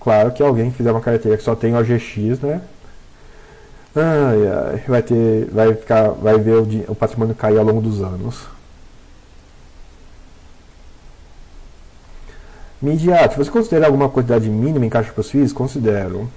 [0.00, 2.60] Claro que alguém que fizer uma carteira que só tem OGX, né?
[3.96, 8.02] Ai, ai, vai ter, vai ficar, vai ver o, o patrimônio cair ao longo dos
[8.02, 8.46] anos.
[12.82, 15.52] Midiate, você considera alguma quantidade mínima em caixa para os FIIs?
[15.52, 16.28] Considero.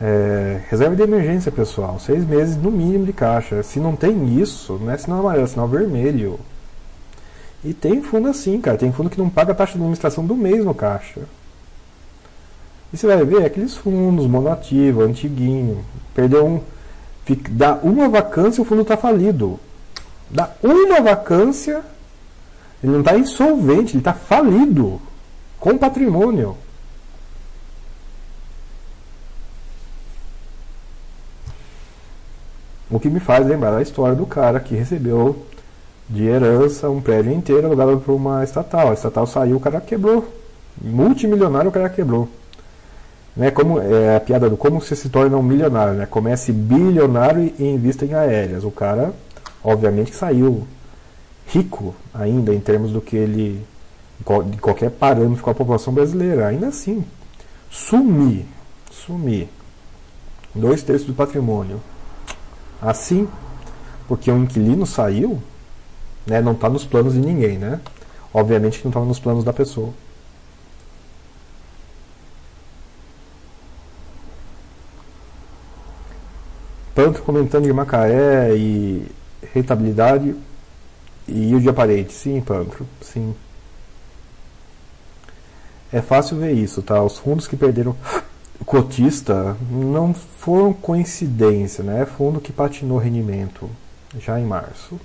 [0.00, 2.00] É, reserva de emergência, pessoal.
[2.00, 3.62] Seis meses no mínimo de caixa.
[3.62, 6.40] Se não tem isso, não é sinal amarelo, é sinal vermelho.
[7.62, 8.76] E tem fundo assim, cara.
[8.76, 11.20] Tem fundo que não paga a taxa de administração do mês no caixa.
[12.94, 15.84] E você vai ver aqueles fundos, monoativo, antiguinho.
[16.14, 16.60] Perdeu um.
[17.24, 19.58] Fica, dá uma vacância o fundo está falido.
[20.30, 21.82] Dá uma vacância,
[22.80, 25.02] ele não está insolvente, ele está falido.
[25.58, 26.56] Com patrimônio.
[32.88, 35.44] O que me faz lembrar a história do cara que recebeu
[36.08, 38.90] de herança um prédio inteiro alugado por uma estatal.
[38.90, 40.32] A estatal saiu, o cara quebrou.
[40.80, 42.28] Multimilionário, o cara quebrou.
[43.36, 46.06] Né, como é a piada do como você se torna um milionário, né?
[46.06, 48.62] Comece bilionário e invista em aéreas.
[48.62, 49.12] O cara,
[49.62, 50.66] obviamente, saiu
[51.46, 53.64] rico ainda em termos do que ele
[54.46, 56.46] de qualquer parâmetro com a população brasileira.
[56.46, 57.04] Ainda assim,
[57.70, 58.46] sumir,
[58.90, 59.48] sumir
[60.54, 61.80] dois terços do patrimônio.
[62.80, 63.28] Assim,
[64.06, 65.42] porque o inquilino saiu,
[66.26, 67.80] né, não está nos planos de ninguém, né?
[68.32, 69.90] Obviamente que não estava nos planos da pessoa.
[76.94, 79.06] Tanto comentando de Macaé e
[79.52, 80.34] rentabilidade
[81.26, 82.12] e o de aparente.
[82.12, 83.34] Sim, Pantro, sim.
[85.92, 87.02] É fácil ver isso, tá?
[87.02, 87.96] Os fundos que perderam
[88.64, 92.02] cotista não foram coincidência, né?
[92.02, 93.70] É fundo que patinou rendimento
[94.18, 94.98] já em março.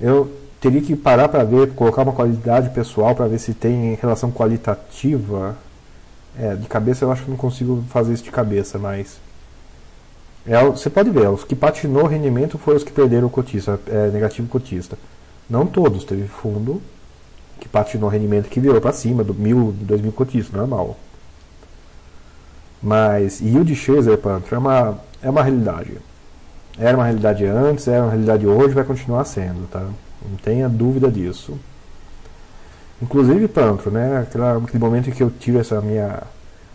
[0.00, 0.30] Eu
[0.60, 5.56] teria que parar para ver, colocar uma qualidade pessoal para ver se tem relação qualitativa.
[6.38, 9.18] É, de cabeça eu acho que não consigo fazer isso de cabeça, mas
[10.48, 13.78] é, você pode ver, os que patinou o rendimento foram os que perderam o cotista,
[13.86, 14.98] é, negativo cotista.
[15.48, 16.80] Não todos, teve fundo
[17.60, 20.96] que patinou o rendimento que virou para cima, do mil, dois mil cotistas, normal.
[22.82, 25.98] Mas yield shares, Panther, é uma, é uma realidade.
[26.78, 29.80] Era uma realidade antes, era uma realidade hoje, vai continuar sendo, tá?
[29.80, 31.58] Não tenha dúvida disso.
[33.02, 34.20] Inclusive, Pantro, né?
[34.20, 36.22] Aquela, aquele momento em que eu tive essa minha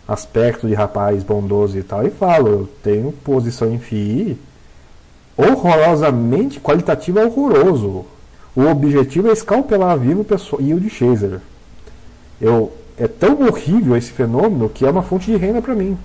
[0.06, 4.38] aspecto de rapaz bondoso e tal, e falo, eu tenho posição em FII
[5.36, 8.04] horrorosamente qualitativa horroroso.
[8.54, 11.40] O objetivo é escalpelar vivo o yield chaser.
[12.40, 15.98] Eu, é tão horrível esse fenômeno que é uma fonte de renda para mim.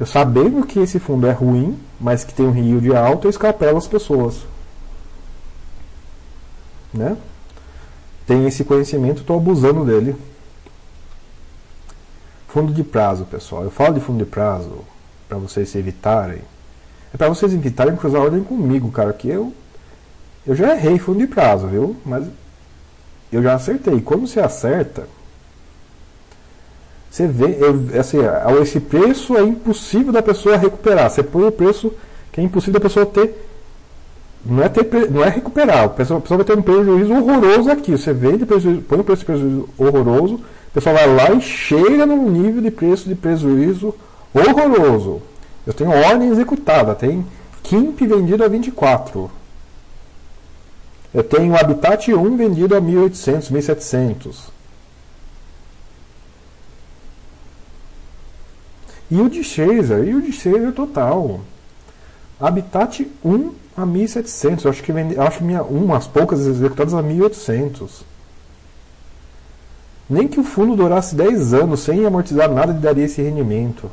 [0.00, 3.76] Eu sabendo que esse fundo é ruim, mas que tem um yield alto, eu escalpelo
[3.76, 4.40] as pessoas.
[6.92, 7.16] Né?
[8.26, 10.16] Tem esse conhecimento, estou abusando dele.
[12.52, 13.64] Fundo de prazo, pessoal.
[13.64, 14.84] Eu falo de fundo de prazo
[15.26, 16.42] para vocês evitarem.
[17.14, 19.54] É para vocês evitarem cruzar a ordem comigo, cara, que eu
[20.46, 21.96] eu já errei fundo de prazo, viu?
[22.04, 22.26] Mas
[23.32, 24.02] eu já acertei.
[24.02, 25.06] Quando você acerta,
[27.10, 28.18] você vê, eu, assim,
[28.60, 31.08] esse preço é impossível da pessoa recuperar.
[31.08, 31.90] Você põe o preço
[32.30, 33.48] que é impossível da pessoa ter.
[34.44, 35.84] Não é, ter, não é recuperar.
[35.84, 37.92] A pessoa, a pessoa vai ter um prejuízo horroroso aqui.
[37.92, 40.40] Você vende, põe o preço prejuízo horroroso
[40.72, 43.94] pessoal vai lá e chega num nível de preço de prejuízo
[44.32, 45.22] horroroso.
[45.66, 47.24] Eu tenho ordem executada, tem
[47.62, 49.30] Kimp vendido a 24.
[51.14, 54.50] Eu tenho Habitat 1 vendido a 1800, 1700.
[59.10, 61.40] E o de Chaser, e o de Chaser total.
[62.40, 64.64] Habitat 1 a 1700.
[64.64, 68.04] Eu acho que vendi, acho minha umas poucas executadas a 1800.
[70.08, 73.90] Nem que o fundo durasse 10 anos sem amortizar nada, ele daria esse rendimento.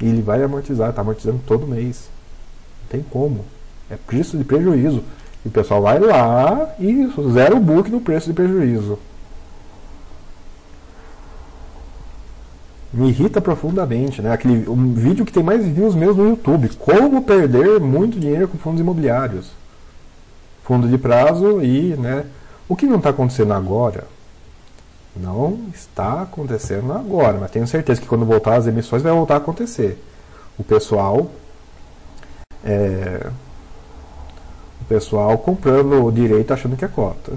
[0.00, 2.08] E ele vai amortizar, está amortizando todo mês.
[2.82, 3.44] Não tem como.
[3.90, 5.02] É preço de prejuízo.
[5.44, 8.98] E o pessoal vai lá e zera o book no preço de prejuízo.
[12.92, 14.32] me irrita profundamente, né?
[14.32, 18.58] Aquele um vídeo que tem mais views meus no YouTube, como perder muito dinheiro com
[18.58, 19.50] fundos imobiliários.
[20.64, 22.24] Fundo de prazo e, né,
[22.68, 24.04] o que não está acontecendo agora?
[25.20, 29.38] Não está acontecendo agora, mas tenho certeza que quando voltar as emissões vai voltar a
[29.38, 30.02] acontecer.
[30.58, 31.30] O pessoal
[32.64, 33.30] é,
[34.80, 37.32] o pessoal comprando o direito achando que é cota.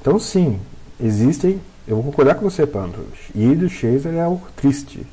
[0.00, 0.60] Então sim,
[1.00, 3.06] existem eu vou concordar com você, Pando.
[3.36, 5.06] Yield Chaser é o triste.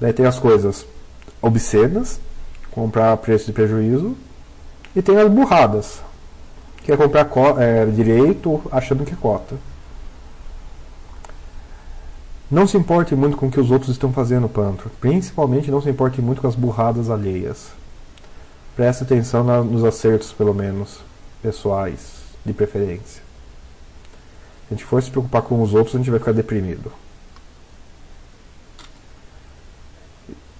[0.00, 0.86] Daí tem as coisas
[1.42, 2.20] obscenas,
[2.70, 4.16] comprar preço de prejuízo,
[4.94, 6.00] e tem as burradas,
[6.84, 7.28] que é comprar
[7.58, 9.56] é, direito achando que é cota.
[12.50, 14.90] Não se importe muito com o que os outros estão fazendo, Pantro.
[15.00, 17.68] Principalmente não se importe muito com as burradas alheias.
[18.74, 21.00] Preste atenção na, nos acertos, pelo menos,
[21.42, 23.22] pessoais, de preferência.
[24.66, 26.90] Se a gente for se preocupar com os outros, a gente vai ficar deprimido.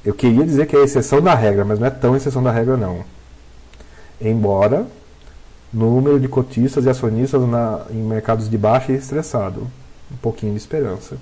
[0.04, 2.76] Eu queria dizer que é exceção da regra, mas não é tão exceção da regra
[2.76, 3.04] não.
[4.20, 4.86] Embora
[5.72, 9.66] número de cotistas e acionistas na, em mercados de baixa e estressado.
[10.10, 11.18] Um pouquinho de esperança.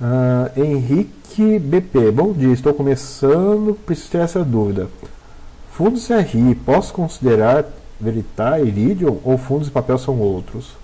[0.00, 4.88] Uh, Henrique BP, bom dia, estou começando, preciso ter essa dúvida.
[5.72, 7.66] Fundos CRI, posso considerar
[8.00, 10.74] Veritar, Iridium ou fundos de papel são outros?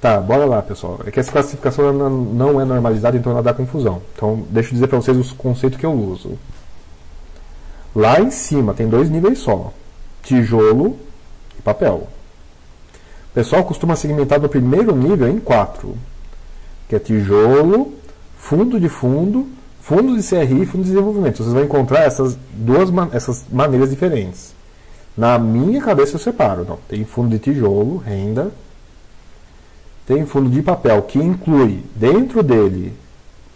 [0.00, 0.98] Tá, bora lá pessoal.
[1.06, 4.02] É que essa classificação não é normalizada, então ela dá confusão.
[4.16, 6.36] Então deixa eu dizer para vocês os conceitos que eu uso.
[7.94, 9.72] Lá em cima tem dois níveis só:
[10.24, 10.96] tijolo
[11.56, 12.08] e papel.
[13.30, 15.96] O pessoal costuma segmentar do primeiro nível em quatro
[16.90, 17.92] que é tijolo,
[18.36, 19.46] fundo de fundo,
[19.80, 21.36] fundo de CRI e fundo de desenvolvimento.
[21.36, 24.52] Vocês vão encontrar essas duas essas maneiras diferentes.
[25.16, 26.64] Na minha cabeça eu separo.
[26.64, 28.50] Não, tem fundo de tijolo, renda,
[30.04, 32.92] tem fundo de papel que inclui dentro dele,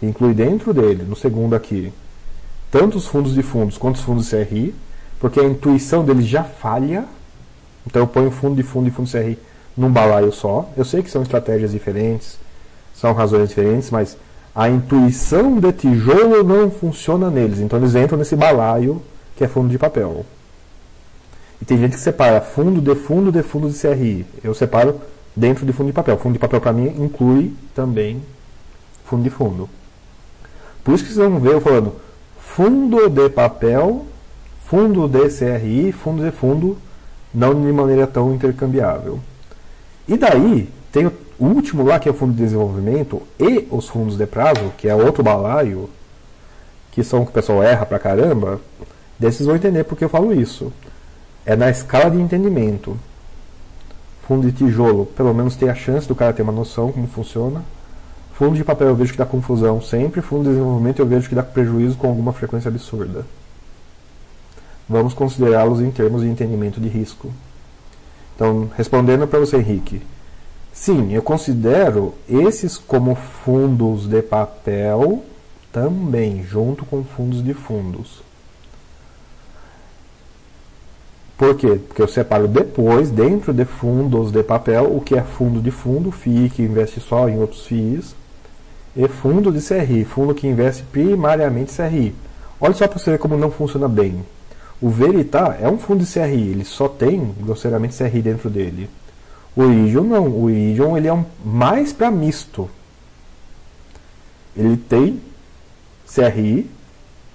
[0.01, 1.91] inclui dentro dele, no segundo aqui,
[2.71, 4.73] tanto os fundos de fundos quanto os fundos de CRI,
[5.19, 7.03] porque a intuição dele já falha.
[7.85, 9.39] Então eu ponho fundo de fundo e fundo de CRI
[9.75, 10.69] num balaio só.
[10.77, 12.44] Eu sei que são estratégias diferentes,
[12.95, 14.17] são razões diferentes, mas
[14.55, 17.59] a intuição de tijolo não funciona neles.
[17.59, 19.01] Então eles entram nesse balaio
[19.35, 20.25] que é fundo de papel.
[21.61, 24.25] E tem gente que separa fundo de fundo de fundo de CRI.
[24.43, 24.99] Eu separo
[25.35, 26.17] dentro de fundo de papel.
[26.17, 28.21] Fundo de papel para mim inclui também
[29.03, 29.69] fundo de fundo.
[30.83, 31.95] Por isso que vocês vão ver eu falando
[32.37, 34.05] fundo de papel,
[34.65, 36.77] fundo de CRI, fundo de fundo,
[37.33, 39.19] não de maneira tão intercambiável.
[40.07, 43.87] E daí tem o o último lá, que é o Fundo de Desenvolvimento, e os
[43.89, 45.89] fundos de prazo, que é outro balaio,
[46.91, 48.59] que são que o pessoal erra pra caramba,
[49.19, 50.71] desses vão entender porque eu falo isso.
[51.45, 52.97] É na escala de entendimento.
[54.27, 57.61] Fundo de tijolo, pelo menos tem a chance do cara ter uma noção como funciona.
[58.33, 60.21] Fundo de papel eu vejo que dá confusão sempre.
[60.21, 63.25] Fundo de desenvolvimento eu vejo que dá prejuízo com alguma frequência absurda.
[64.87, 67.31] Vamos considerá-los em termos de entendimento de risco.
[68.35, 70.01] Então, respondendo para você, Henrique,
[70.75, 75.23] Sim, eu considero esses como fundos de papel
[75.71, 78.21] também, junto com fundos de fundos.
[81.37, 81.79] Por quê?
[81.87, 86.11] Porque eu separo depois, dentro de fundos de papel, o que é fundo de fundo,
[86.11, 88.13] FII que investe só em outros FIIs,
[88.95, 92.13] e fundo de CRI, fundo que investe primariamente CRI.
[92.59, 94.25] Olha só para você ver como não funciona bem.
[94.81, 98.89] O Veritar é um fundo de CRI, ele só tem grosseiramente CRI dentro dele.
[99.55, 100.27] O Iridium não.
[100.27, 102.69] O Iridium ele é um, mais para misto.
[104.55, 105.21] Ele tem
[106.05, 106.69] CRI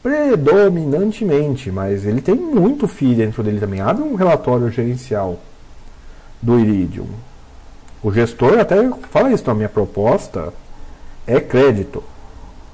[0.03, 3.81] predominantemente, mas ele tem muito FII dentro dele também.
[3.81, 5.39] Abre um relatório gerencial
[6.41, 7.07] do Iridium.
[8.03, 8.77] O gestor até
[9.11, 10.53] fala isso, então, a minha proposta
[11.27, 12.03] é crédito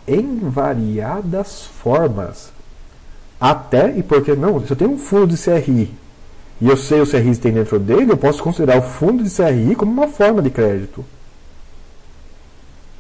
[0.07, 2.53] em variadas formas.
[3.41, 4.65] Até, e por que não?
[4.65, 5.93] Se eu tenho um fundo de CRI
[6.61, 9.31] e eu sei o CRI que tem dentro dele, eu posso considerar o fundo de
[9.31, 11.05] CRI como uma forma de crédito.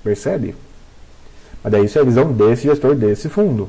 [0.04, 0.54] Percebe?
[1.62, 3.68] Mas daí isso é a visão desse gestor desse fundo.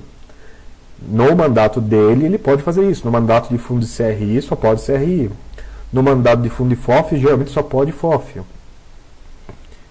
[1.02, 3.06] No mandato dele, ele pode fazer isso.
[3.06, 5.32] No mandato de fundo de CRI, só pode CRI.
[5.92, 8.42] No mandato de fundo de FOF, geralmente só pode FOF.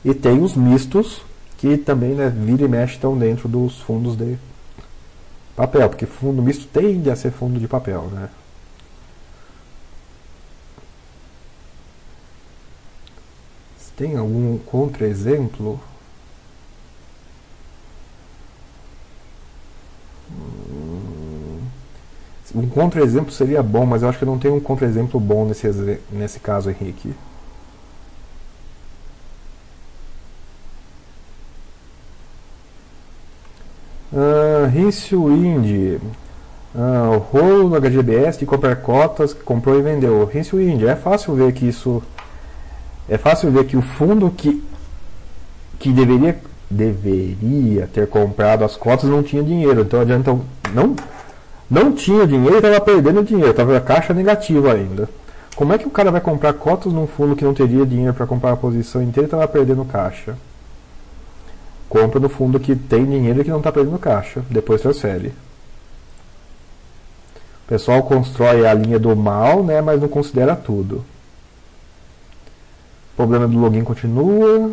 [0.05, 1.23] E tem os mistos,
[1.57, 4.37] que também né, vira e mexe estão dentro dos fundos de
[5.57, 8.09] papel, porque fundo misto tende a ser fundo de papel.
[8.13, 8.29] Né?
[13.97, 15.81] Tem algum contra-exemplo?
[20.31, 21.61] Hum,
[22.55, 26.41] Um contra-exemplo seria bom, mas eu acho que não tem um contra-exemplo bom nesse, nesse
[26.41, 27.15] caso, Henrique.
[34.13, 36.01] Uh, Rício Indy.
[36.75, 40.25] O rolo no HGBS de comprar cotas comprou e vendeu.
[40.27, 40.87] Rício Indy.
[40.87, 42.03] É fácil ver que isso.
[43.09, 44.63] É fácil ver que o fundo que,
[45.79, 46.39] que deveria,
[46.71, 49.83] deveria ter comprado as cotas não tinha dinheiro.
[49.83, 50.39] Então adianta.
[50.73, 50.97] Não,
[51.71, 53.51] não tinha dinheiro e estava perdendo dinheiro.
[53.51, 55.09] Estava a caixa negativa ainda.
[55.55, 58.27] Como é que o cara vai comprar cotas num fundo que não teria dinheiro para
[58.27, 60.37] comprar a posição inteira e estava perdendo caixa?
[61.89, 65.29] compra no fundo que tem dinheiro e que não está perdendo caixa, depois transfere.
[67.65, 71.05] O pessoal constrói a linha do mal, né, mas não considera tudo.
[73.17, 74.71] Problema do login continua.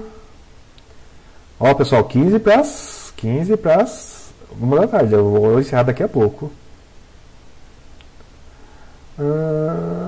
[1.59, 5.13] Ó, pessoal, 15 para as 15 para as uma da tarde.
[5.13, 6.51] Eu vou encerrar daqui a pouco.
[9.17, 10.03] Ah...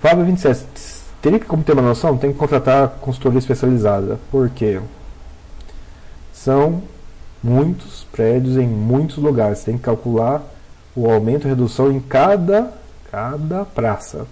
[0.00, 0.66] Fábio 27
[1.22, 4.18] Teria que, como ter uma noção, tem que contratar consultoria especializada.
[4.28, 4.80] Por quê?
[6.32, 6.82] São
[7.40, 9.62] muitos prédios em muitos lugares.
[9.62, 10.42] Tem que calcular
[10.96, 12.72] o aumento e redução em cada,
[13.12, 14.26] cada praça.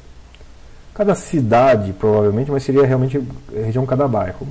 [0.95, 3.23] Cada cidade, provavelmente, mas seria realmente
[3.55, 4.49] região cada bairro.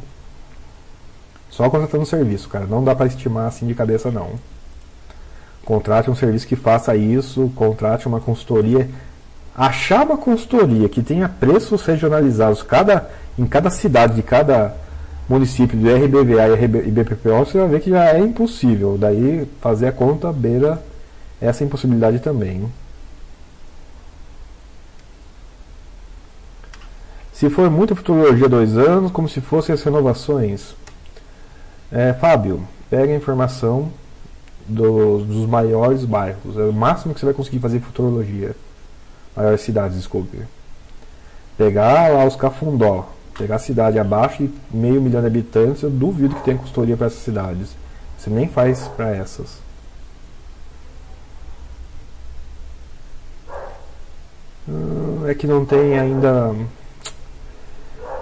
[1.50, 2.66] Só contratando serviço, cara.
[2.66, 4.40] Não dá para estimar assim de cabeça, não.
[5.66, 8.88] Contrate um serviço que faça isso, contrate uma consultoria
[9.60, 14.74] achar uma consultoria que tenha preços regionalizados cada, em cada cidade de cada
[15.28, 16.48] município do RBVA
[16.86, 18.98] e BPPO, você vai ver que já é impossível.
[18.98, 20.82] Daí fazer a conta beira
[21.42, 22.72] essa impossibilidade também.
[27.40, 30.76] Se for muita futurologia dois anos, como se fossem as renovações.
[31.90, 33.94] É, Fábio, pega a informação
[34.68, 36.58] do, dos maiores bairros.
[36.58, 38.54] É o máximo que você vai conseguir fazer futurologia
[39.34, 40.38] maiores cidades, desculpe.
[41.58, 43.08] Pegar lá os Cafundó,
[43.38, 47.08] pegar a cidade abaixo de meio milhão de habitantes, eu duvido que tenha consultoria para
[47.08, 47.70] essas cidades.
[48.18, 49.62] Você nem faz para essas.
[54.68, 56.54] Hum, é que não tem ainda.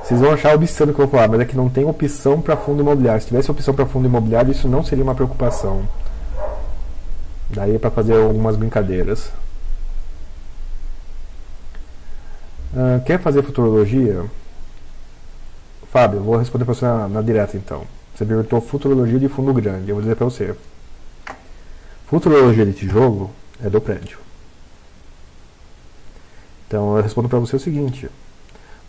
[0.07, 2.41] Vocês vão achar obsceno o que eu vou falar, mas é que não tem opção
[2.41, 3.19] para fundo imobiliário.
[3.19, 5.85] Se tivesse opção para fundo imobiliário, isso não seria uma preocupação.
[7.49, 9.29] Daí é para fazer algumas brincadeiras.
[12.73, 14.23] Uh, quer fazer futurologia?
[15.91, 17.83] Fábio, vou responder para você na, na direta então.
[18.15, 19.89] Você perguntou futurologia de fundo grande.
[19.89, 20.55] Eu vou dizer para você.
[22.05, 23.29] Futurologia de tijolo
[23.61, 24.19] é do prédio.
[26.65, 28.09] Então eu respondo para você o seguinte: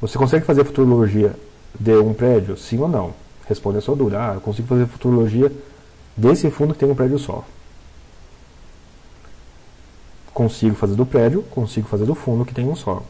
[0.00, 1.34] Você consegue fazer futurologia
[1.78, 2.56] de um prédio?
[2.56, 3.14] Sim ou não?
[3.48, 4.18] Responde a sua dúvida.
[4.20, 5.50] Ah, eu consigo fazer futurologia
[6.16, 7.44] desse fundo que tem um prédio só.
[10.32, 13.02] Consigo fazer do prédio, consigo fazer do fundo que tem um só.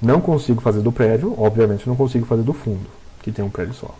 [0.00, 2.86] Não consigo fazer do prédio, obviamente não consigo fazer do fundo,
[3.22, 3.94] que tem um prédio só.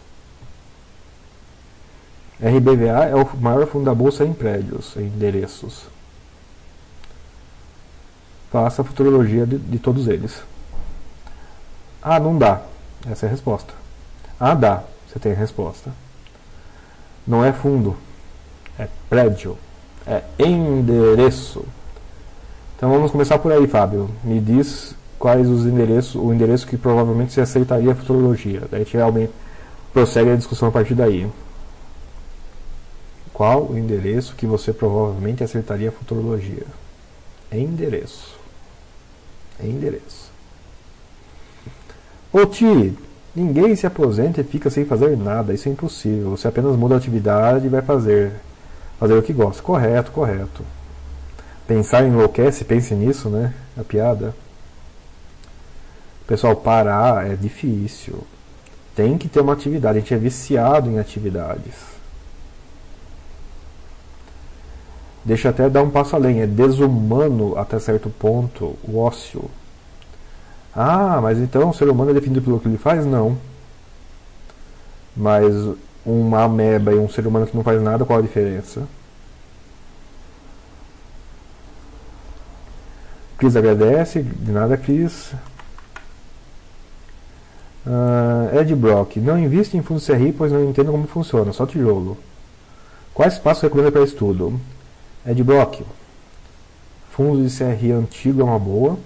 [2.40, 5.84] RBVA é o maior fundo da bolsa em prédios, em endereços.
[8.50, 10.42] Faça a futurologia de, de todos eles.
[12.02, 12.62] Ah, não dá.
[13.08, 13.72] Essa é a resposta.
[14.38, 14.82] Ah, dá.
[15.08, 15.92] Você tem a resposta.
[17.26, 17.96] Não é fundo.
[18.78, 19.56] É prédio.
[20.06, 21.64] É endereço.
[22.76, 24.10] Então vamos começar por aí, Fábio.
[24.24, 28.62] Me diz quais os endereços, o endereço que provavelmente se aceitaria a futurologia.
[28.68, 29.32] Daí a gente realmente
[29.92, 31.30] prossegue a discussão a partir daí.
[33.32, 36.66] Qual o endereço que você provavelmente aceitaria a futurologia?
[37.52, 38.36] Endereço.
[39.62, 40.21] Endereço.
[42.32, 42.96] Ô Ti,
[43.36, 45.52] ninguém se aposenta e fica sem fazer nada.
[45.52, 46.30] Isso é impossível.
[46.30, 48.32] Você apenas muda a atividade e vai fazer.
[48.98, 49.62] Fazer o que gosta.
[49.62, 50.64] Correto, correto.
[51.66, 53.52] Pensar enlouquece, pense nisso, né?
[53.76, 54.34] A piada.
[56.26, 58.18] Pessoal, parar é difícil.
[58.96, 59.98] Tem que ter uma atividade.
[59.98, 61.92] A gente é viciado em atividades.
[65.24, 66.40] Deixa até dar um passo além.
[66.40, 69.50] É desumano até certo ponto o ócio.
[70.74, 73.04] Ah, mas então o ser humano é definido pelo que ele faz?
[73.04, 73.36] Não.
[75.16, 75.54] Mas
[76.04, 78.82] uma ameba e um ser humano que não faz nada, qual a diferença?
[83.38, 85.32] Cris agradece, de nada, Cris.
[87.84, 92.16] Uh, Ed Brock, não invista em fundos CRI, pois não entendo como funciona, só tijolo.
[93.12, 94.60] Quais passos recomenda para estudo?
[95.26, 95.82] Ed Brock,
[97.10, 98.96] fundos de CRI antigo é uma boa,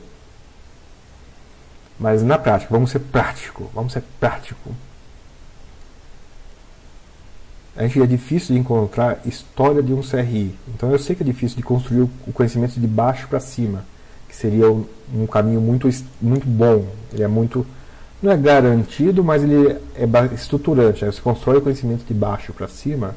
[1.98, 4.74] mas na prática, vamos ser prático, vamos ser prático.
[7.76, 10.54] a gente é difícil de encontrar história de um CRI.
[10.74, 13.84] Então eu sei que é difícil de construir o conhecimento de baixo para cima,
[14.26, 15.88] que seria um caminho muito,
[16.20, 16.86] muito bom.
[17.12, 17.66] Ele é muito.
[18.22, 21.04] Não é garantido, mas ele é estruturante.
[21.04, 21.12] Né?
[21.12, 23.14] Você constrói o conhecimento de baixo para cima,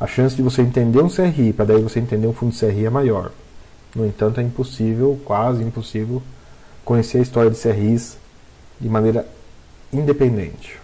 [0.00, 2.86] a chance de você entender um CRI, para daí você entender um fundo de CRI
[2.86, 3.30] é maior.
[3.94, 6.20] No entanto, é impossível, quase impossível,
[6.88, 8.16] conhecer a história de CRIs
[8.80, 9.28] de maneira
[9.92, 10.80] independente.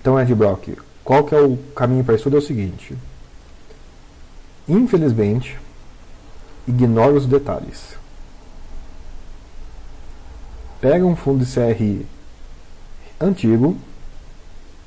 [0.00, 2.28] Então, Ed Brock, qual que é o caminho para isso?
[2.28, 2.96] É o seguinte.
[4.68, 5.58] Infelizmente,
[6.68, 7.96] ignore os detalhes.
[10.80, 12.06] Pega um fundo de CRI
[13.20, 13.76] antigo,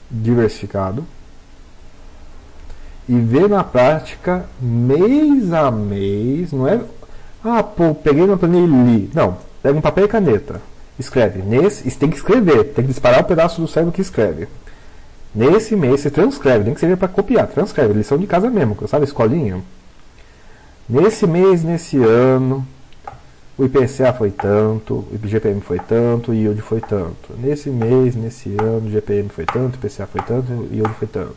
[0.09, 1.05] diversificado,
[3.09, 6.79] e vê na prática, mês a mês, não é.
[7.43, 9.11] Ah, pô, peguei uma planilha e li.
[9.13, 10.61] Não, pega um papel e caneta.
[10.99, 11.41] Escreve.
[11.41, 14.47] Nesse, tem que escrever, tem que disparar o um pedaço do cérebro que escreve.
[15.33, 19.05] Nesse mês você transcreve, nem que seja para copiar, transcreve, lição de casa mesmo, sabe,
[19.05, 19.61] escolinha.
[20.89, 22.65] Nesse mês, nesse ano,
[23.57, 27.33] o IPCA foi tanto, o IGPM foi tanto, o IILD foi tanto.
[27.37, 31.07] Nesse mês, nesse ano, o IGPM foi tanto, o IPCA foi tanto, o IILD foi
[31.07, 31.35] tanto.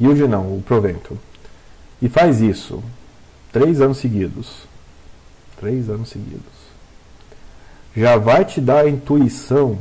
[0.00, 1.18] IILD não, o provento.
[2.00, 2.82] E faz isso
[3.52, 4.66] três anos seguidos.
[5.58, 6.57] Três anos seguidos.
[7.98, 9.76] Já vai te dar a intuição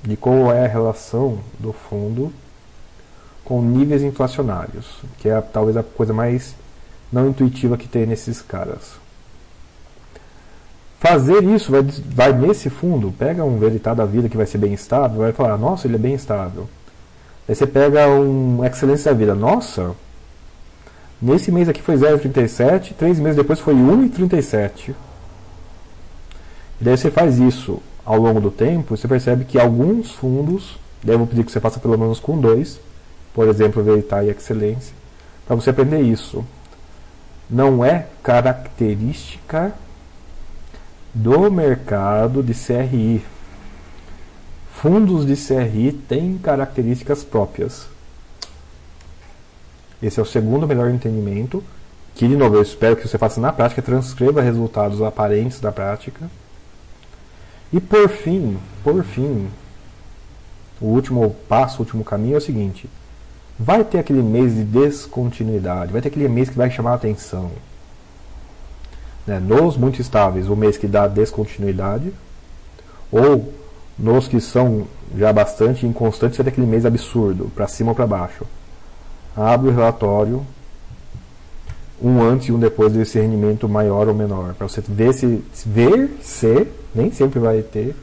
[0.00, 2.32] de qual é a relação do fundo
[3.44, 4.86] com níveis inflacionários,
[5.18, 6.54] que é talvez a coisa mais
[7.12, 8.92] não intuitiva que tem nesses caras.
[11.00, 14.72] Fazer isso vai, vai nesse fundo, pega um veritado da vida que vai ser bem
[14.72, 16.68] estável, vai falar, nossa, ele é bem estável.
[17.48, 19.96] Aí você pega um excelência da vida, nossa,
[21.20, 24.94] nesse mês aqui foi 0,37, três meses depois foi 1,37.
[26.82, 31.14] E daí você faz isso ao longo do tempo, você percebe que alguns fundos, daí
[31.14, 32.80] eu vou pedir que você faça pelo menos com dois,
[33.32, 34.92] por exemplo, Veritar e Excelência,
[35.46, 36.44] para você aprender isso.
[37.48, 39.72] Não é característica
[41.14, 43.24] do mercado de CRI.
[44.72, 47.86] Fundos de CRI têm características próprias.
[50.02, 51.62] Esse é o segundo melhor entendimento,
[52.12, 56.28] que de novo eu espero que você faça na prática, transcreva resultados aparentes da prática.
[57.72, 59.48] E por fim, por fim,
[60.80, 62.88] o último passo, o último caminho é o seguinte:
[63.58, 67.50] vai ter aquele mês de descontinuidade, vai ter aquele mês que vai chamar a atenção.
[69.26, 69.38] Né?
[69.38, 72.12] Nos muito estáveis, o mês que dá descontinuidade,
[73.10, 73.52] ou
[73.98, 74.86] nos que são
[75.16, 78.44] já bastante inconstantes, vai ter aquele mês absurdo, para cima ou para baixo.
[79.36, 80.44] Abre o relatório,
[82.02, 86.10] um antes e um depois desse rendimento maior ou menor, para você ver se ver
[86.20, 87.94] se nem sempre vai ter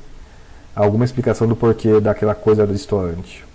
[0.76, 3.46] alguma explicação do porquê daquela coisa distoante.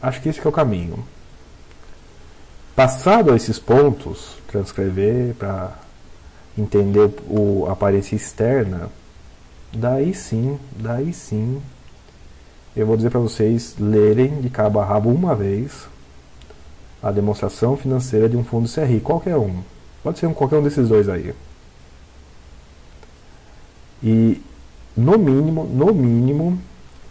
[0.00, 1.04] Acho que esse que é o caminho.
[2.76, 5.72] Passado esses pontos, transcrever para
[6.56, 8.88] entender o, aparência externa,
[9.72, 11.60] daí sim, daí sim,
[12.76, 15.88] eu vou dizer para vocês lerem de cabo a rabo uma vez
[17.02, 19.62] a demonstração financeira de um fundo CRI, qualquer um.
[20.02, 21.34] Pode ser um, qualquer um desses dois aí.
[24.02, 24.40] E
[24.96, 26.58] no mínimo, no mínimo,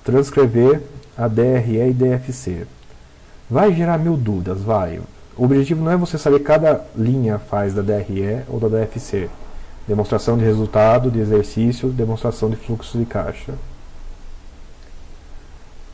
[0.04, 0.82] transcrever
[1.18, 2.68] a DRE e DFC.
[3.50, 5.00] Vai gerar mil dúvidas, vai.
[5.38, 9.30] O objetivo não é você saber cada linha faz da DRE ou da DFC.
[9.88, 13.54] Demonstração de resultado, de exercício, demonstração de fluxo de caixa.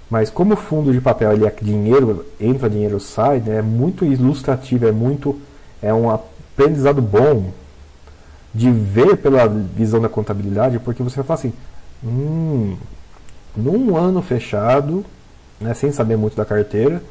[0.10, 4.06] Mas como o fundo de papel ele é dinheiro, entra dinheiro sai, né, é muito
[4.06, 5.40] ilustrativo, é muito
[5.82, 7.52] é um aprendizado bom
[8.54, 11.54] de ver pela visão da contabilidade, porque você vai falar assim,
[12.04, 12.78] hum,
[13.56, 15.04] num ano fechado,
[15.60, 17.02] né, sem saber muito da carteira,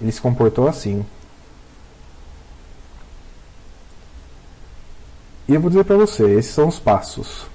[0.00, 1.04] ele se comportou assim.
[5.48, 7.46] E eu vou dizer para você, esses são os passos.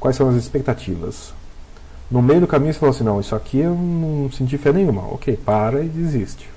[0.00, 1.32] Quais são as expectativas?
[2.10, 5.02] No meio do caminho você falou assim, não, isso aqui eu não senti fé nenhuma.
[5.12, 6.48] Ok, para e desiste.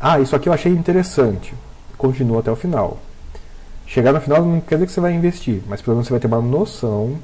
[0.00, 1.54] Ah, isso aqui eu achei interessante.
[1.96, 2.98] Continua até o final.
[3.86, 6.20] Chegar no final não quer dizer que você vai investir, mas pelo menos você vai
[6.20, 7.18] ter uma noção,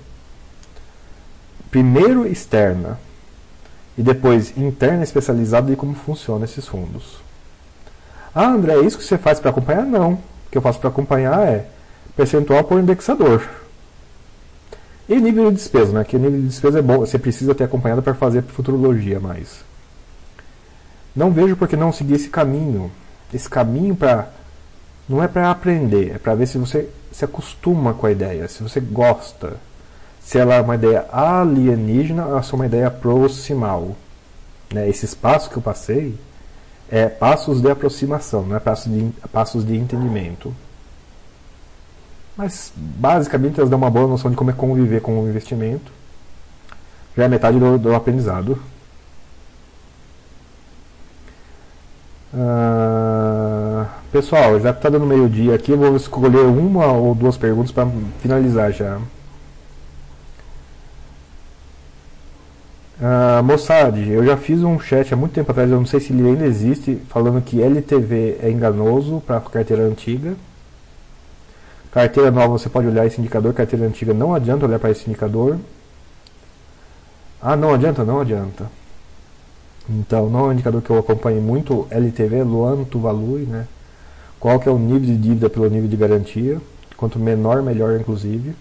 [1.70, 2.98] primeiro externa,
[3.96, 7.18] e depois interna especializada de como funcionam esses fundos.
[8.34, 9.86] Ah, André, é isso que você faz para acompanhar?
[9.86, 10.14] Não.
[10.14, 10.20] O
[10.50, 11.66] que eu faço para acompanhar é
[12.14, 13.42] percentual por indexador.
[15.08, 16.04] E nível de despesa, né?
[16.04, 19.64] Que o nível de despesa é bom, você precisa ter acompanhado para fazer futurologia mais.
[21.14, 22.90] Não vejo por que não seguir esse caminho.
[23.32, 24.30] Esse caminho para
[25.08, 28.62] não é para aprender, é para ver se você se acostuma com a ideia, se
[28.62, 29.56] você gosta
[30.26, 33.94] se ela é uma ideia alienígena ou se é uma ideia proximal.
[34.74, 34.88] Né?
[34.88, 36.18] Esse espaço que eu passei
[36.90, 40.52] É passos de aproximação, não é passos de, passos de entendimento.
[42.36, 45.90] Mas basicamente elas dão uma boa noção de como é conviver com o investimento.
[47.16, 48.58] Já é metade do, do aprendizado.
[52.34, 55.72] Uh, pessoal, já está dando meio-dia aqui.
[55.72, 57.88] Eu vou escolher uma ou duas perguntas para
[58.20, 59.00] finalizar já.
[62.98, 66.26] Uh, eu já fiz um chat há muito tempo atrás, eu não sei se ele
[66.26, 70.34] ainda existe, falando que LTV é enganoso para carteira antiga.
[71.96, 75.58] Carteira nova você pode olhar esse indicador, carteira antiga não adianta olhar para esse indicador.
[77.40, 78.04] Ah, não adianta?
[78.04, 78.70] Não adianta.
[79.88, 83.66] Então, não é um indicador que eu acompanho muito, LTV, Luan Tuvalu, né?
[84.38, 86.60] Qual que é o nível de dívida pelo nível de garantia?
[86.98, 88.54] Quanto menor, melhor, inclusive.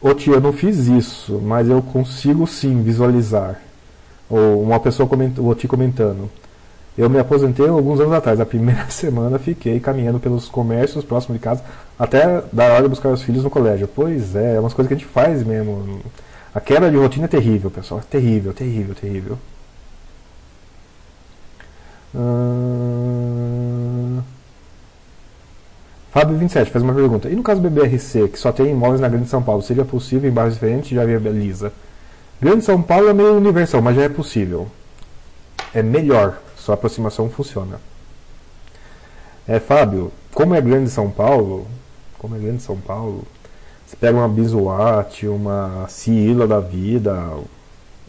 [0.00, 3.60] Ô tia, eu não fiz isso, mas eu consigo sim visualizar.
[4.30, 6.30] Ou uma pessoa comentou, te comentando.
[6.96, 8.40] Eu me aposentei alguns anos atrás.
[8.40, 11.62] A primeira semana fiquei caminhando pelos comércios próximos de casa
[11.98, 13.88] até dar hora de buscar os filhos no colégio.
[13.88, 16.00] Pois é, é umas coisas que a gente faz mesmo.
[16.54, 18.00] A quebra de rotina é terrível, pessoal.
[18.00, 19.38] É terrível, terrível, terrível.
[22.14, 23.26] Hum...
[26.10, 27.28] Fábio 27 faz uma pergunta.
[27.28, 30.30] E no caso do BBRC, que só tem imóveis na Grande São Paulo, seria possível
[30.30, 30.88] em bairros diferentes?
[30.88, 31.70] Já viabiliza.
[32.40, 34.66] Grande São Paulo é meio universal, mas já é possível.
[35.74, 37.80] É melhor sua aproximação funciona.
[39.46, 41.66] É, Fábio, como é grande São Paulo,
[42.18, 43.22] como é grande São Paulo,
[43.86, 47.14] você pega uma Bisuat, uma Ciila da vida,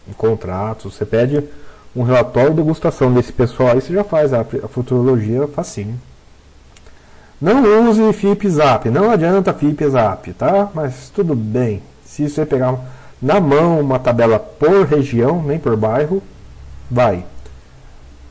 [0.10, 1.44] um contrato, você pede
[1.96, 6.00] um relatório de degustação desse pessoal, aí você já faz a, a futurologia facinho.
[7.40, 10.70] Não use FIP Zap, não adianta FIP Zap, tá?
[10.74, 11.84] Mas tudo bem.
[12.04, 12.76] Se você pegar
[13.22, 16.24] na mão uma tabela por região, nem por bairro,
[16.90, 17.24] vai.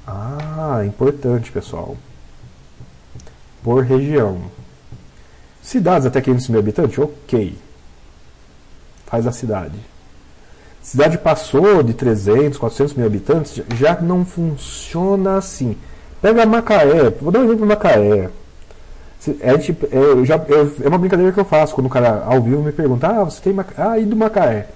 [0.06, 1.96] Ah, importante, pessoal.
[3.62, 4.42] Por região.
[5.62, 6.98] Cidades até 500 mil habitantes?
[6.98, 7.58] Ok.
[9.06, 9.74] Faz a cidade.
[10.80, 15.76] Cidade passou de 300, 400 mil habitantes, já não funciona assim.
[16.22, 18.30] Pega Macaé, vou dar um exemplo de Macaé.
[19.40, 22.62] É, tipo, é, já, é, uma brincadeira que eu faço quando o cara ao vivo
[22.62, 23.74] me pergunta: Ah, você tem Macaé?
[23.76, 24.68] Ah, e do Macaé?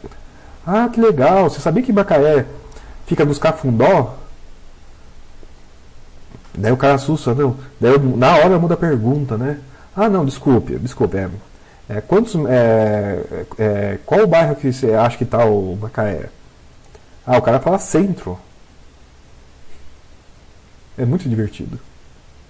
[0.66, 2.44] Ah, que legal, você sabia que Macaé
[3.06, 4.16] fica nos Cafundó?
[6.54, 7.56] Daí o cara assusta, não.
[7.80, 9.58] Daí eu, na hora muda a pergunta, né?
[9.96, 11.16] Ah, não, desculpe, desculpe.
[11.16, 11.28] É,
[11.88, 16.28] é quantos, é, é, qual o bairro que você acha que está o Macaé?
[17.26, 18.38] Ah, o cara fala centro.
[20.98, 21.78] É muito divertido.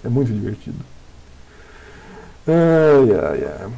[0.05, 0.79] É muito divertido.
[2.47, 3.71] Ai, ai, ai.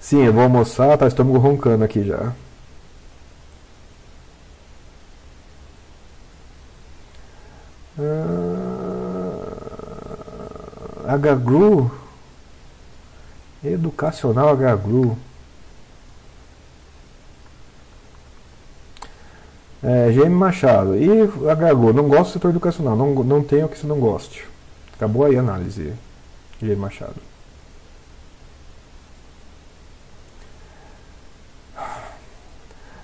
[0.00, 2.32] Sim, eu vou almoçar, tá estômago roncando aqui já.
[7.98, 8.51] Ah.
[11.02, 11.90] HGRU,
[13.64, 15.16] Educacional HGRU.
[19.82, 20.96] É, GM Machado.
[20.96, 24.46] E HGRU, não gosto do setor educacional, não, não tenho o que você não goste.
[24.94, 25.92] Acabou aí a análise,
[26.60, 27.32] GM Machado.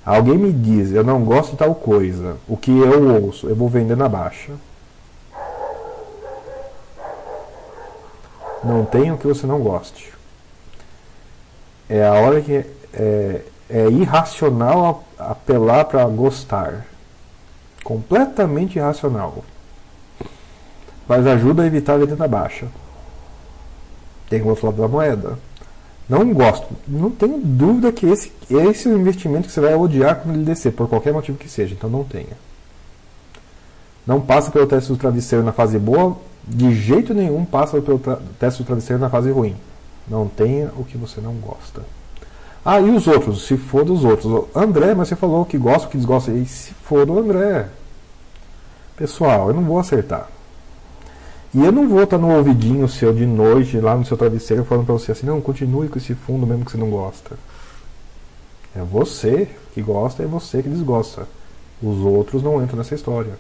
[0.09, 2.39] Alguém me diz, eu não gosto de tal coisa.
[2.49, 4.53] O que eu ouço, eu vou vender na baixa.
[8.65, 10.13] Não tem o que você não goste.
[11.89, 16.87] É a hora que é, é irracional apelar para gostar.
[17.83, 19.45] Completamente irracional.
[21.07, 22.67] Mas ajuda a evitar a venda baixa.
[24.29, 25.39] Tem o outro lado da moeda.
[26.09, 26.67] Não gosto.
[26.87, 30.45] Não tenho dúvida que esse, esse é o investimento que você vai odiar quando ele
[30.45, 31.75] descer, por qualquer motivo que seja.
[31.75, 32.37] Então não tenha.
[34.07, 36.17] Não passa pelo teste do travesseiro na fase boa,
[36.49, 38.01] de jeito nenhum passa pelo
[38.39, 39.55] teste do travesseiro na fase ruim.
[40.09, 41.83] Não tenha o que você não gosta.
[42.65, 43.47] Ah, e os outros?
[43.47, 44.47] Se for dos outros.
[44.55, 46.31] André, mas você falou que gosta, que desgosta.
[46.33, 47.69] E se for do André?
[48.97, 50.29] Pessoal, eu não vou acertar.
[51.55, 54.85] E eu não vou estar no ouvidinho seu de noite, lá no seu travesseiro, falando
[54.85, 57.39] para você assim, não, continue com esse fundo mesmo que você não gosta.
[58.77, 61.27] É você que gosta, é você que desgosta.
[61.83, 63.39] Os outros não entram nessa história.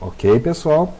[0.00, 0.92] Ok, pessoal?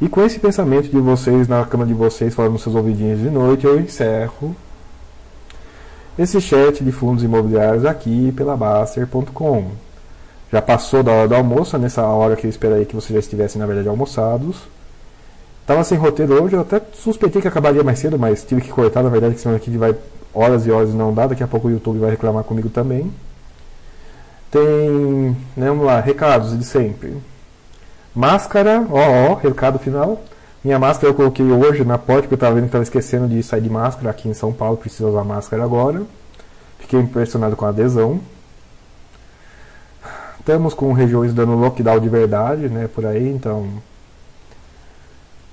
[0.00, 3.30] E com esse pensamento de vocês na cama de vocês, falando nos seus ouvidinhos de
[3.30, 4.54] noite, eu encerro
[6.18, 9.70] esse chat de fundos imobiliários aqui pela Baster.com.
[10.52, 13.58] Já passou da hora do almoço, nessa hora que eu esperei que vocês já estivessem,
[13.58, 14.56] na verdade, almoçados.
[15.62, 19.02] Estava sem roteiro hoje, eu até suspeitei que acabaria mais cedo, mas tive que cortar,
[19.02, 19.96] na verdade, que senão aqui vai
[20.32, 23.10] horas e horas não dá, daqui a pouco o YouTube vai reclamar comigo também.
[24.50, 27.16] Tem, né, vamos lá, recados de sempre.
[28.16, 30.22] Máscara, ó, ó, recado final.
[30.64, 33.42] Minha máscara eu coloquei hoje na porta, porque eu estava vendo que estava esquecendo de
[33.42, 36.00] sair de máscara aqui em São Paulo, precisa usar máscara agora.
[36.78, 38.18] Fiquei impressionado com a adesão.
[40.40, 43.68] Estamos com regiões dando lockdown de verdade, né, por aí, então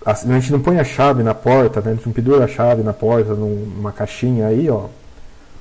[0.06, 1.92] a gente não põe a chave na porta, né?
[1.92, 4.86] a gente não pendura a chave na porta, numa caixinha aí, ó.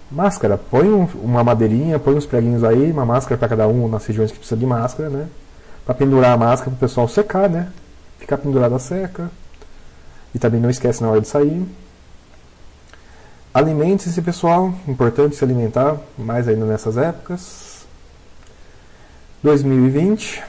[0.08, 4.06] Máscara, põe um, uma madeirinha, põe uns preguinhos aí, uma máscara para cada um nas
[4.06, 5.26] regiões que precisa de máscara, né?
[5.84, 7.70] Para pendurar a máscara para o pessoal secar, né?
[8.18, 9.30] Ficar pendurada seca.
[10.34, 11.66] E também não esquece na hora de sair.
[13.52, 14.72] Alimente-se, pessoal.
[14.86, 17.84] Importante se alimentar, mais ainda nessas épocas.
[19.42, 20.42] 2020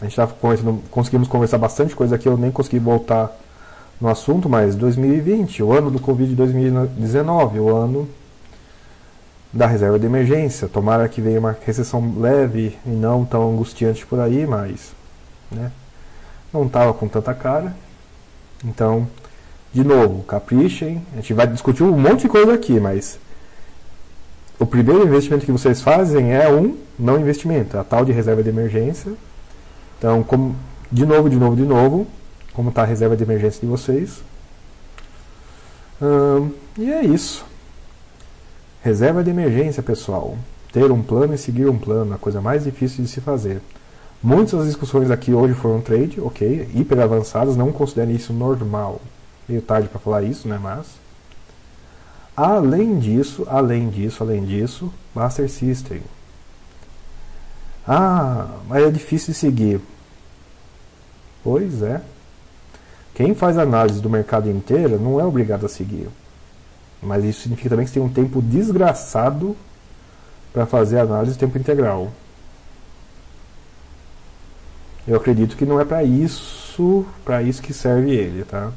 [0.00, 3.30] a gente estava conversando, conseguimos conversar bastante coisa aqui, eu nem consegui voltar
[4.00, 8.08] no assunto, mas 2020, o ano do Covid 2019, o ano
[9.52, 10.68] da reserva de emergência.
[10.68, 14.92] Tomara que venha uma recessão leve e não tão angustiante por aí, mas
[15.50, 15.70] né,
[16.52, 17.74] não estava com tanta cara.
[18.64, 19.08] Então,
[19.72, 21.02] de novo, caprichem.
[21.12, 23.18] A gente vai discutir um monte de coisa aqui, mas
[24.58, 28.50] o primeiro investimento que vocês fazem é um não investimento, a tal de reserva de
[28.50, 29.12] emergência
[30.00, 30.56] então, como,
[30.90, 32.06] de novo, de novo, de novo,
[32.54, 34.22] como está a reserva de emergência de vocês.
[36.00, 37.44] Hum, e é isso.
[38.82, 40.36] Reserva de emergência, pessoal.
[40.72, 43.60] Ter um plano e seguir um plano, a coisa mais difícil de se fazer.
[44.22, 49.00] Muitas das discussões aqui hoje foram trade, ok, hiper avançadas, não considerem isso normal.
[49.48, 50.86] Meio tarde para falar isso, né, mas...
[52.34, 56.00] Além disso, além disso, além disso, Master System.
[57.86, 59.80] Ah, mas é difícil de seguir.
[61.44, 62.00] Pois é.
[63.14, 66.08] Quem faz análise do mercado inteiro não é obrigado a seguir.
[67.02, 69.56] Mas isso significa também que você tem um tempo desgraçado
[70.52, 72.10] para fazer análise tempo integral.
[75.06, 78.70] Eu acredito que não é para isso, para isso que serve ele, tá?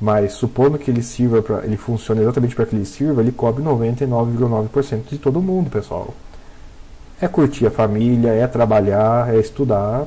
[0.00, 3.62] Mas supondo que ele sirva para, ele funcione exatamente para que ele sirva, ele cobre
[3.62, 6.12] 99,9% de todo mundo, pessoal.
[7.20, 10.06] É curtir a família, é trabalhar, é estudar.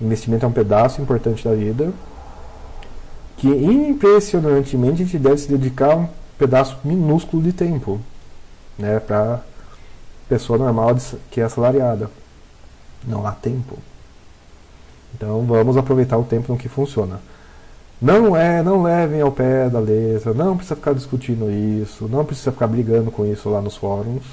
[0.00, 1.92] Investimento é um pedaço importante da vida.
[3.44, 6.08] Que impressionantemente a gente deve se dedicar um
[6.38, 8.00] pedaço minúsculo de tempo
[8.78, 9.42] né, para
[10.26, 10.96] pessoa normal
[11.30, 12.08] que é assalariada.
[13.06, 13.76] Não há tempo.
[15.14, 17.20] Então vamos aproveitar o tempo no que funciona.
[18.00, 22.50] Não é, não levem ao pé da letra, não precisa ficar discutindo isso, não precisa
[22.50, 24.24] ficar brigando com isso lá nos fóruns.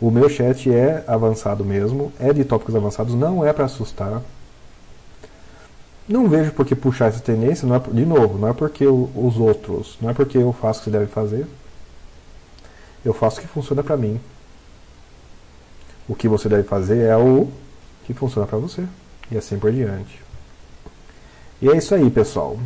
[0.00, 4.20] O meu chat é avançado mesmo, é de tópicos avançados, não é para assustar.
[6.12, 9.38] Não vejo por que puxar essa tendência, não é, de novo, não é porque os
[9.38, 11.46] outros, não é porque eu faço o que você deve fazer.
[13.02, 14.20] Eu faço o que funciona para mim.
[16.06, 17.48] O que você deve fazer é o
[18.04, 18.84] que funciona para você.
[19.30, 20.22] E assim por diante.
[21.62, 22.58] E é isso aí, pessoal.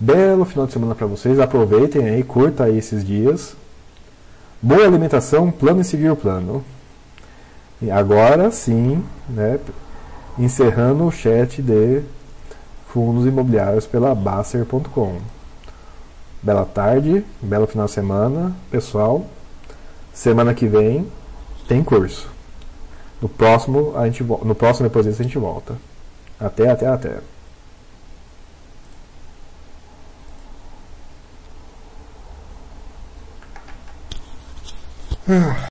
[0.00, 1.38] Belo final de semana para vocês.
[1.38, 3.54] Aproveitem aí, curta aí esses dias.
[4.60, 6.64] Boa alimentação, plano e seguir o plano.
[7.80, 9.60] E agora sim, né,
[10.36, 12.02] encerrando o chat de
[12.94, 15.18] fundos imobiliários pela Basser.com.
[16.40, 19.26] Bela tarde, belo final de semana, pessoal.
[20.12, 21.04] Semana que vem
[21.66, 22.30] tem curso.
[23.20, 25.74] No próximo, a gente, no próximo depois disso a gente volta.
[26.38, 27.18] Até, até, até.